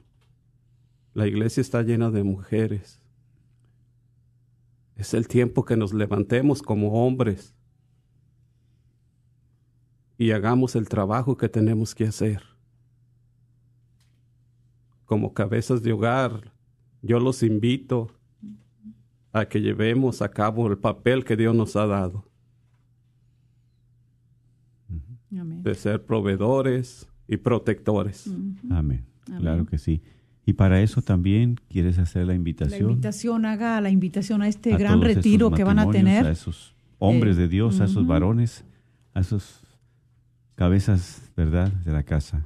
la 1.14 1.28
iglesia 1.28 1.62
está 1.62 1.82
llena 1.82 2.12
de 2.12 2.24
mujeres. 2.24 3.02
Es 4.96 5.14
el 5.14 5.28
tiempo 5.28 5.66
que 5.66 5.76
nos 5.76 5.94
levantemos 5.94 6.62
como 6.62 7.06
hombres 7.06 7.56
y 10.18 10.32
hagamos 10.32 10.76
el 10.76 10.88
trabajo 10.88 11.36
que 11.36 11.50
tenemos 11.50 11.96
que 11.96 12.06
hacer. 12.06 12.44
Como 15.06 15.34
cabezas 15.34 15.82
de 15.82 15.94
hogar, 15.94 16.54
yo 17.02 17.20
los 17.20 17.42
invito 17.42 18.12
a 19.34 19.46
que 19.46 19.62
llevemos 19.62 20.22
a 20.22 20.30
cabo 20.30 20.68
el 20.68 20.78
papel 20.78 21.26
que 21.26 21.36
Dios 21.36 21.56
nos 21.56 21.76
ha 21.76 21.88
dado, 21.88 22.26
Amén. 25.40 25.64
de 25.64 25.76
ser 25.76 26.04
proveedores 26.06 27.08
y 27.28 27.38
protectores. 27.38 28.30
Amén. 28.70 29.06
Claro 29.40 29.66
que 29.66 29.78
sí. 29.78 30.02
Y 30.46 30.54
para 30.54 30.82
eso 30.82 31.02
también 31.02 31.58
quieres 31.70 32.00
hacer 32.00 32.24
la 32.24 32.28
La 32.34 32.36
invitación. 32.36 32.90
invitación, 32.92 33.46
haga 33.46 33.80
la 33.80 33.90
invitación 33.90 34.42
a 34.42 34.48
este 34.48 34.74
a 34.74 34.78
gran 34.78 35.02
retiro 35.02 35.52
que 35.52 35.64
van 35.64 35.80
a 35.80 35.90
tener. 35.90 36.26
A 36.26 36.32
esos 36.32 36.74
hombres 37.00 37.38
Eh, 37.38 37.42
de 37.42 37.48
Dios, 37.48 37.80
a 37.80 37.86
esos 37.86 38.06
varones, 38.08 38.66
a 39.14 39.20
esos 39.22 39.62
cabezas, 40.56 41.32
¿verdad?, 41.38 41.72
de 41.72 41.92
la 41.92 42.04
casa. 42.04 42.46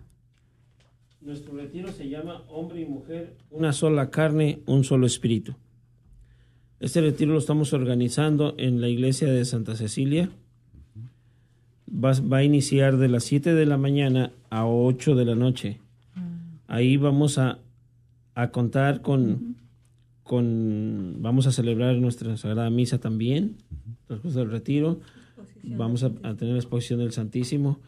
Nuestro 1.21 1.55
retiro 1.55 1.91
se 1.91 2.07
llama 2.07 2.41
Hombre 2.49 2.81
y 2.81 2.85
Mujer, 2.85 3.35
una 3.49 3.73
sola 3.73 4.11
carne, 4.11 4.59
un 4.67 4.83
solo 4.83 5.07
espíritu. 5.07 5.55
Este 6.79 7.01
retiro 7.01 7.33
lo 7.33 7.39
estamos 7.39 7.73
organizando 7.73 8.53
en 8.57 8.79
la 8.81 8.89
iglesia 8.89 9.31
de 9.31 9.43
Santa 9.45 9.75
Cecilia. 9.75 10.29
Va, 11.87 12.13
va 12.21 12.37
a 12.37 12.43
iniciar 12.43 12.97
de 12.97 13.07
las 13.09 13.23
7 13.25 13.53
de 13.53 13.65
la 13.65 13.77
mañana 13.77 14.31
a 14.49 14.65
8 14.65 15.15
de 15.15 15.25
la 15.25 15.35
noche. 15.35 15.79
Ahí 16.67 16.97
vamos 16.97 17.37
a, 17.37 17.59
a 18.33 18.49
contar 18.49 19.01
con, 19.01 19.55
con, 20.23 21.17
vamos 21.19 21.45
a 21.45 21.51
celebrar 21.51 21.95
nuestra 21.97 22.37
Sagrada 22.37 22.69
Misa 22.69 22.99
también, 22.99 23.57
después 24.09 24.33
del 24.33 24.49
retiro. 24.49 24.99
Vamos 25.63 26.03
a, 26.03 26.07
a 26.23 26.35
tener 26.35 26.53
la 26.53 26.59
exposición 26.59 26.99
del 26.99 27.11
Santísimo. 27.11 27.79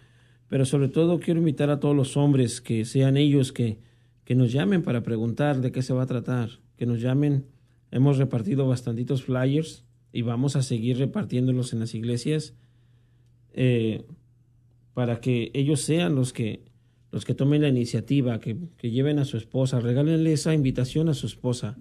Pero 0.48 0.66
sobre 0.66 0.88
todo 0.88 1.20
quiero 1.20 1.40
invitar 1.40 1.70
a 1.70 1.80
todos 1.80 1.96
los 1.96 2.16
hombres 2.18 2.62
que 2.62 2.86
sean 2.86 3.18
ellos 3.18 3.52
que, 3.52 3.80
que 4.24 4.36
nos 4.36 4.52
llamen 4.52 4.84
para 4.84 5.04
preguntar 5.04 5.60
de 5.60 5.72
qué 5.72 5.82
se 5.82 5.94
va 5.94 6.04
a 6.04 6.08
tratar, 6.08 6.50
que 6.78 6.86
nos 6.86 7.02
llamen. 7.02 7.46
Hemos 7.92 8.18
repartido 8.18 8.68
bastantitos 8.68 9.24
flyers 9.24 9.84
y 10.14 10.22
vamos 10.22 10.56
a 10.56 10.62
seguir 10.62 10.98
repartiéndolos 10.98 11.74
en 11.74 11.80
las 11.80 11.96
iglesias 11.96 12.54
eh, 13.58 14.04
para 14.94 15.20
que 15.20 15.52
ellos 15.54 15.82
sean 15.82 16.16
los 16.16 16.32
que 16.32 16.62
los 17.12 17.26
que 17.26 17.34
tomen 17.34 17.62
la 17.62 17.70
iniciativa, 17.70 18.40
que, 18.40 18.58
que 18.78 18.92
lleven 18.92 19.18
a 19.18 19.26
su 19.26 19.38
esposa, 19.38 19.80
regálenle 19.80 20.34
esa 20.34 20.54
invitación 20.54 21.10
a 21.10 21.14
su 21.14 21.26
esposa. 21.26 21.78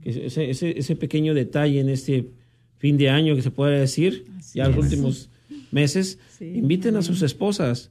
Que 0.00 0.10
ese, 0.26 0.50
ese, 0.50 0.78
ese 0.78 0.96
pequeño 0.96 1.34
detalle 1.34 1.80
en 1.80 1.88
este 1.88 2.30
fin 2.78 2.96
de 2.96 3.10
año 3.10 3.34
que 3.34 3.42
se 3.42 3.50
puede 3.50 3.78
decir, 3.78 4.24
ya 4.54 4.68
los 4.68 4.78
últimos 4.84 5.30
meses, 5.72 6.18
Sí, 6.38 6.46
inviten 6.56 6.96
a 6.96 7.02
sus 7.02 7.22
esposas. 7.22 7.90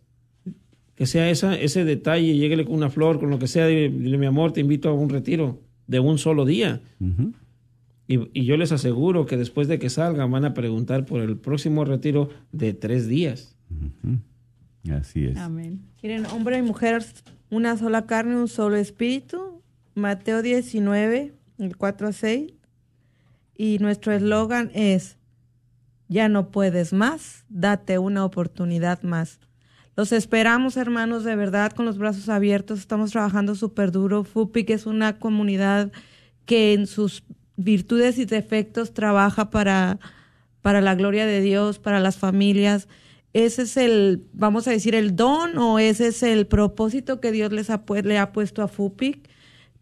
Que 0.96 1.06
sea 1.06 1.30
esa, 1.30 1.56
ese 1.60 1.84
detalle, 1.84 2.36
lléguele 2.36 2.66
con 2.66 2.76
una 2.76 2.90
flor, 2.90 3.20
con 3.20 3.30
lo 3.30 3.38
que 3.38 3.48
sea, 3.48 3.68
dile, 3.68 3.90
dile, 3.90 4.18
mi 4.18 4.26
amor, 4.26 4.54
te 4.54 4.62
invito 4.62 4.90
a 4.90 4.94
un 4.94 5.10
retiro 5.10 5.60
de 5.88 6.00
un 6.00 6.18
solo 6.18 6.46
día. 6.46 6.82
Y, 8.12 8.30
y 8.34 8.44
yo 8.44 8.58
les 8.58 8.74
aseguro 8.74 9.26
que 9.26 9.38
después 9.38 9.70
de 9.70 9.80
que 9.80 9.90
salgan 9.90 10.30
van 10.32 10.44
a 10.44 10.54
preguntar 10.54 11.06
por 11.06 11.22
el 11.22 11.38
próximo 11.38 11.86
retiro 11.86 12.30
de 12.52 12.74
tres 12.74 13.08
días. 13.08 13.56
Así 14.92 15.28
es. 15.28 15.38
Amén. 15.38 15.82
Miren, 16.04 16.26
hombre 16.26 16.58
y 16.58 16.62
mujer, 16.62 17.06
una 17.50 17.78
sola 17.78 18.06
carne, 18.06 18.36
un 18.36 18.50
solo 18.50 18.76
espíritu. 18.76 19.62
Mateo 19.96 20.42
19, 20.42 21.34
el 21.60 21.78
4 21.78 22.08
a 22.10 22.12
6. 22.12 22.54
Y 23.56 23.78
nuestro 23.80 24.12
eslogan 24.12 24.72
es, 24.74 25.18
ya 26.10 26.28
no 26.28 26.52
puedes 26.52 26.92
más, 26.92 27.46
date 27.48 27.98
una 27.98 28.26
oportunidad 28.26 29.04
más. 29.04 29.40
Los 29.96 30.12
esperamos, 30.12 30.76
hermanos, 30.76 31.24
de 31.24 31.38
verdad, 31.38 31.72
con 31.72 31.86
los 31.86 31.98
brazos 31.98 32.28
abiertos. 32.28 32.80
Estamos 32.80 33.12
trabajando 33.12 33.56
súper 33.56 33.92
duro. 33.92 34.26
FUPIC 34.26 34.72
es 34.72 34.86
una 34.86 35.18
comunidad 35.18 35.94
que 36.46 36.74
en 36.74 36.88
sus 36.88 37.24
virtudes 37.64 38.18
y 38.18 38.26
defectos 38.26 38.94
trabaja 38.94 39.50
para, 39.50 40.00
para 40.62 40.82
la 40.82 40.96
gloria 40.96 41.26
de 41.26 41.42
Dios, 41.42 41.80
para 41.80 42.00
las 42.00 42.18
familias. 42.18 42.88
Ese 43.34 43.64
es 43.64 43.78
el, 43.78 44.26
vamos 44.34 44.68
a 44.68 44.72
decir, 44.72 44.96
el 44.96 45.16
don 45.16 45.58
o 45.58 45.80
ese 45.80 46.08
es 46.08 46.24
el 46.24 46.48
propósito 46.48 47.22
que 47.22 47.32
Dios 47.32 47.52
les 47.52 47.70
ha, 47.70 47.84
le 48.04 48.18
ha 48.18 48.32
puesto 48.32 48.62
a 48.62 48.68
FUPIC, 48.68 49.30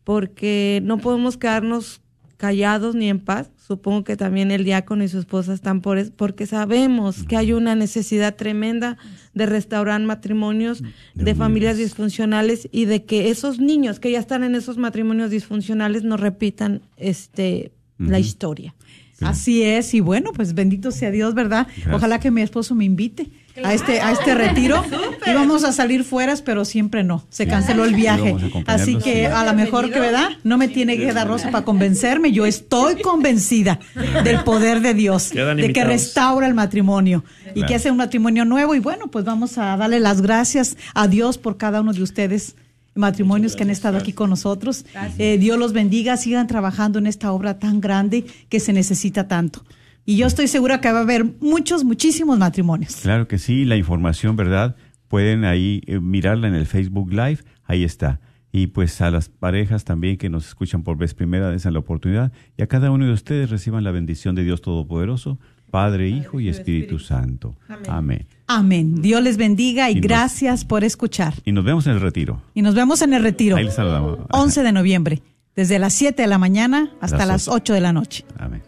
porque 0.04 0.82
no 0.84 0.98
podemos 0.98 1.38
quedarnos 1.38 2.02
callados 2.40 2.96
ni 2.96 3.10
en 3.10 3.20
paz. 3.20 3.52
Supongo 3.58 4.06
que 4.06 4.16
también 4.16 4.50
el 4.50 4.64
diácono 4.64 5.04
y 5.04 5.10
su 5.10 5.20
esposa 5.20 5.54
están 5.54 5.82
por 5.82 5.98
eso, 5.98 6.12
porque 6.16 6.48
sabemos 6.48 7.24
que 7.24 7.36
hay 7.36 7.52
una 7.52 7.76
necesidad 7.76 8.36
tremenda 8.36 8.98
de 9.34 9.46
restaurar 9.46 10.02
matrimonios 10.02 10.82
de, 11.14 11.36
familias 11.36 11.78
disfuncionales 11.78 12.70
y 12.72 12.86
de 12.86 13.04
que 13.04 13.30
esos 13.30 13.60
niños 13.60 14.00
que 14.00 14.12
ya 14.12 14.20
están 14.20 14.46
en 14.46 14.56
esos 14.56 14.78
matrimonios 14.78 15.30
disfuncionales 15.30 16.04
no 16.04 16.16
repitan 16.16 16.82
este 16.96 17.74
la 17.98 18.20
historia. 18.20 18.74
Así 19.20 19.62
es, 19.64 19.94
y 19.94 20.00
bueno, 20.00 20.32
pues 20.32 20.54
bendito 20.54 20.92
sea 20.92 21.12
Dios, 21.12 21.34
¿verdad? 21.34 21.68
Ojalá 21.92 22.22
que 22.22 22.32
mi 22.32 22.42
esposo 22.42 22.74
me 22.74 22.86
invite 22.86 23.30
a 23.64 23.74
este 23.74 24.02
a 24.02 24.12
este 24.12 24.36
retiro. 24.36 24.84
Íbamos 25.28 25.64
a 25.64 25.72
salir 25.72 26.04
fuera, 26.04 26.36
pero 26.44 26.66
siempre 26.66 27.04
no. 27.04 27.26
Se 27.30 27.48
canceló 27.48 27.86
el 27.86 27.94
viaje. 27.94 28.36
Así 28.66 28.98
que 28.98 29.28
a 29.28 29.44
lo 29.44 29.54
mejor 29.54 29.92
que 29.92 30.00
verdad, 30.00 30.30
no 30.44 30.58
me 30.58 30.68
tiene 30.68 30.98
que 30.98 31.12
dar 31.14 31.28
rosa 31.28 31.52
para 31.52 31.66
convencerme. 31.66 32.32
Yo 32.32 32.46
estoy 32.46 33.02
convencida 33.02 33.80
del 34.24 34.44
poder 34.44 34.82
de 34.82 34.94
Dios, 34.94 35.32
de 35.32 35.74
que 35.74 35.84
restaura 35.84 36.48
el 36.48 36.54
matrimonio 36.54 37.24
y 37.56 37.64
que 37.64 37.76
hace 37.76 37.92
un 37.92 37.98
matrimonio 37.98 38.46
nuevo. 38.46 38.76
Y 38.76 38.80
bueno, 38.80 39.08
pues 39.08 39.26
vamos 39.26 39.58
a 39.58 39.76
darle 39.78 40.00
las 40.00 40.22
gracias 40.22 40.78
a 40.94 41.08
Dios 41.08 41.38
por 41.38 41.58
cada 41.58 41.82
uno 41.82 41.94
de 41.94 42.04
ustedes 42.04 42.56
matrimonios 42.96 43.56
que 43.56 43.64
han 43.64 43.70
estado 43.70 43.98
aquí 43.98 44.14
con 44.14 44.30
nosotros. 44.30 44.86
Eh, 45.18 45.38
Dios 45.40 45.58
los 45.58 45.74
bendiga, 45.74 46.18
sigan 46.18 46.48
trabajando 46.48 47.00
en 47.00 47.08
esta 47.08 47.32
obra 47.32 47.60
tan 47.60 47.82
grande 47.82 48.26
que 48.50 48.60
se 48.60 48.74
necesita 48.74 49.28
tanto. 49.28 49.64
Y 50.10 50.18
yo 50.18 50.26
estoy 50.26 50.48
segura 50.48 50.82
que 50.82 50.92
va 50.92 50.98
a 50.98 51.02
haber 51.04 51.24
muchos, 51.40 51.84
muchísimos 51.84 52.40
matrimonios. 52.40 52.96
Claro 52.96 53.28
que 53.28 53.38
sí, 53.38 53.64
la 53.64 53.76
información, 53.76 54.36
¿verdad? 54.36 54.76
Pueden 55.08 55.46
ahí 55.46 55.84
eh, 55.86 56.00
mirarla 56.00 56.48
en 56.48 56.56
el 56.56 56.66
Facebook 56.66 57.12
Live, 57.12 57.42
ahí 57.64 57.84
está. 57.84 58.20
Y 58.52 58.68
pues 58.68 59.02
a 59.02 59.12
las 59.12 59.30
parejas 59.30 59.84
también 59.84 60.18
que 60.18 60.28
nos 60.28 60.48
escuchan 60.48 60.82
por 60.82 60.98
vez 60.98 61.14
primera, 61.14 61.54
en 61.54 61.74
la 61.74 61.78
oportunidad. 61.78 62.32
Y 62.58 62.64
a 62.64 62.68
cada 62.68 62.90
uno 62.90 63.06
de 63.06 63.14
ustedes 63.14 63.52
reciban 63.52 63.84
la 63.84 63.92
bendición 63.92 64.34
de 64.34 64.44
Dios 64.44 64.64
Todopoderoso, 64.64 65.38
Padre, 65.70 66.10
Hijo 66.10 66.40
y 66.40 66.50
Espíritu, 66.50 66.98
Santo. 66.98 67.56
Amén. 67.88 68.26
Amén. 68.48 69.04
Dios 69.04 69.22
les 69.22 69.38
bendiga 69.38 69.92
y, 69.92 70.00
gracias 70.00 70.66
por 70.66 70.84
escuchar. 70.84 71.36
Y 71.46 71.52
nos 71.52 71.64
vemos 71.64 71.86
en 71.86 71.94
el 71.94 72.02
retiro. 72.02 72.42
Y 72.56 72.64
nos 72.64 72.74
vemos 72.74 73.04
en 73.04 73.14
el 73.14 73.22
retiro. 73.22 73.58
Ahí 73.58 73.66
les 73.66 73.76
saludamos. 73.76 74.22
11 74.32 74.64
de 74.64 74.72
noviembre, 74.72 75.22
desde 75.56 75.78
las 75.78 75.94
7 75.94 76.20
de 76.20 76.28
la 76.28 76.40
mañana 76.40 76.94
hasta 77.00 77.28
las 77.28 77.48
8 77.48 77.76
de 77.76 77.82
la 77.82 77.94
noche. 77.94 78.26
Amén. 78.40 78.64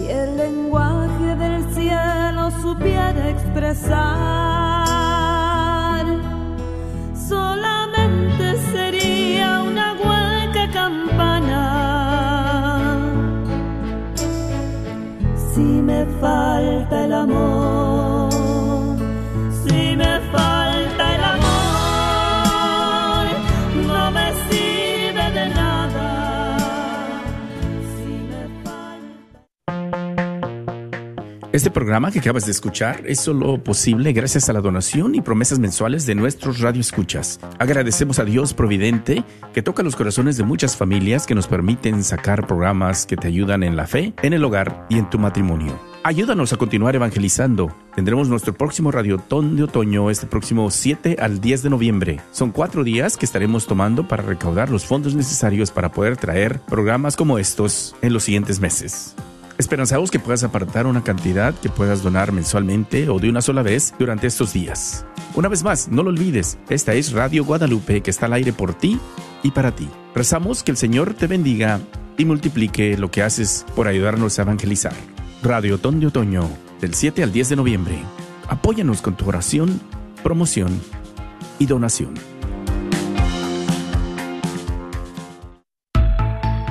y 0.00 0.06
el 0.06 0.36
lenguaje 0.36 1.36
del 1.36 1.74
cielo 1.74 2.50
supiera 2.62 3.28
expresar, 3.28 4.06
solamente 7.28 8.56
sería 8.72 9.62
una 9.62 9.92
hueca 9.94 10.70
campana. 10.72 11.66
Si 15.54 15.60
me 15.60 16.06
falta 16.20 17.04
el 17.04 17.12
amor, 17.12 17.79
Este 31.60 31.70
programa 31.70 32.10
que 32.10 32.20
acabas 32.20 32.46
de 32.46 32.52
escuchar 32.52 33.02
es 33.04 33.20
solo 33.20 33.62
posible 33.62 34.14
gracias 34.14 34.48
a 34.48 34.54
la 34.54 34.62
donación 34.62 35.14
y 35.14 35.20
promesas 35.20 35.58
mensuales 35.58 36.06
de 36.06 36.14
nuestros 36.14 36.60
radioescuchas. 36.60 37.38
Agradecemos 37.58 38.18
a 38.18 38.24
Dios 38.24 38.54
Providente 38.54 39.24
que 39.52 39.60
toca 39.60 39.82
los 39.82 39.94
corazones 39.94 40.38
de 40.38 40.42
muchas 40.42 40.74
familias 40.74 41.26
que 41.26 41.34
nos 41.34 41.48
permiten 41.48 42.02
sacar 42.02 42.46
programas 42.46 43.04
que 43.04 43.18
te 43.18 43.28
ayudan 43.28 43.62
en 43.62 43.76
la 43.76 43.86
fe, 43.86 44.14
en 44.22 44.32
el 44.32 44.42
hogar 44.42 44.86
y 44.88 44.96
en 44.96 45.10
tu 45.10 45.18
matrimonio. 45.18 45.78
Ayúdanos 46.02 46.54
a 46.54 46.56
continuar 46.56 46.96
evangelizando. 46.96 47.76
Tendremos 47.94 48.30
nuestro 48.30 48.54
próximo 48.54 48.90
Radiotón 48.90 49.54
de 49.54 49.64
Otoño 49.64 50.08
este 50.08 50.26
próximo 50.26 50.70
7 50.70 51.18
al 51.20 51.42
10 51.42 51.64
de 51.64 51.68
noviembre. 51.68 52.20
Son 52.32 52.52
cuatro 52.52 52.84
días 52.84 53.18
que 53.18 53.26
estaremos 53.26 53.66
tomando 53.66 54.08
para 54.08 54.22
recaudar 54.22 54.70
los 54.70 54.86
fondos 54.86 55.14
necesarios 55.14 55.70
para 55.70 55.92
poder 55.92 56.16
traer 56.16 56.58
programas 56.60 57.16
como 57.16 57.38
estos 57.38 57.94
en 58.00 58.14
los 58.14 58.24
siguientes 58.24 58.60
meses. 58.60 59.14
Esperanzamos 59.60 60.10
que 60.10 60.18
puedas 60.18 60.42
apartar 60.42 60.86
una 60.86 61.04
cantidad 61.04 61.52
que 61.52 61.68
puedas 61.68 62.02
donar 62.02 62.32
mensualmente 62.32 63.10
o 63.10 63.18
de 63.18 63.28
una 63.28 63.42
sola 63.42 63.60
vez 63.60 63.92
durante 63.98 64.26
estos 64.26 64.54
días. 64.54 65.04
Una 65.34 65.48
vez 65.48 65.62
más, 65.62 65.88
no 65.88 66.02
lo 66.02 66.08
olvides, 66.08 66.56
esta 66.70 66.94
es 66.94 67.12
Radio 67.12 67.44
Guadalupe 67.44 68.00
que 68.00 68.08
está 68.08 68.24
al 68.24 68.32
aire 68.32 68.54
por 68.54 68.72
ti 68.72 68.98
y 69.42 69.50
para 69.50 69.76
ti. 69.76 69.86
Rezamos 70.14 70.62
que 70.62 70.70
el 70.70 70.78
Señor 70.78 71.12
te 71.12 71.26
bendiga 71.26 71.78
y 72.16 72.24
multiplique 72.24 72.96
lo 72.96 73.10
que 73.10 73.22
haces 73.22 73.66
por 73.76 73.86
ayudarnos 73.86 74.38
a 74.38 74.42
evangelizar. 74.42 74.94
Radio 75.42 75.76
Ton 75.76 76.00
de 76.00 76.06
Otoño, 76.06 76.48
del 76.80 76.94
7 76.94 77.22
al 77.22 77.30
10 77.30 77.50
de 77.50 77.56
noviembre. 77.56 77.98
Apóyanos 78.48 79.02
con 79.02 79.14
tu 79.14 79.28
oración, 79.28 79.78
promoción 80.22 80.80
y 81.58 81.66
donación. 81.66 82.14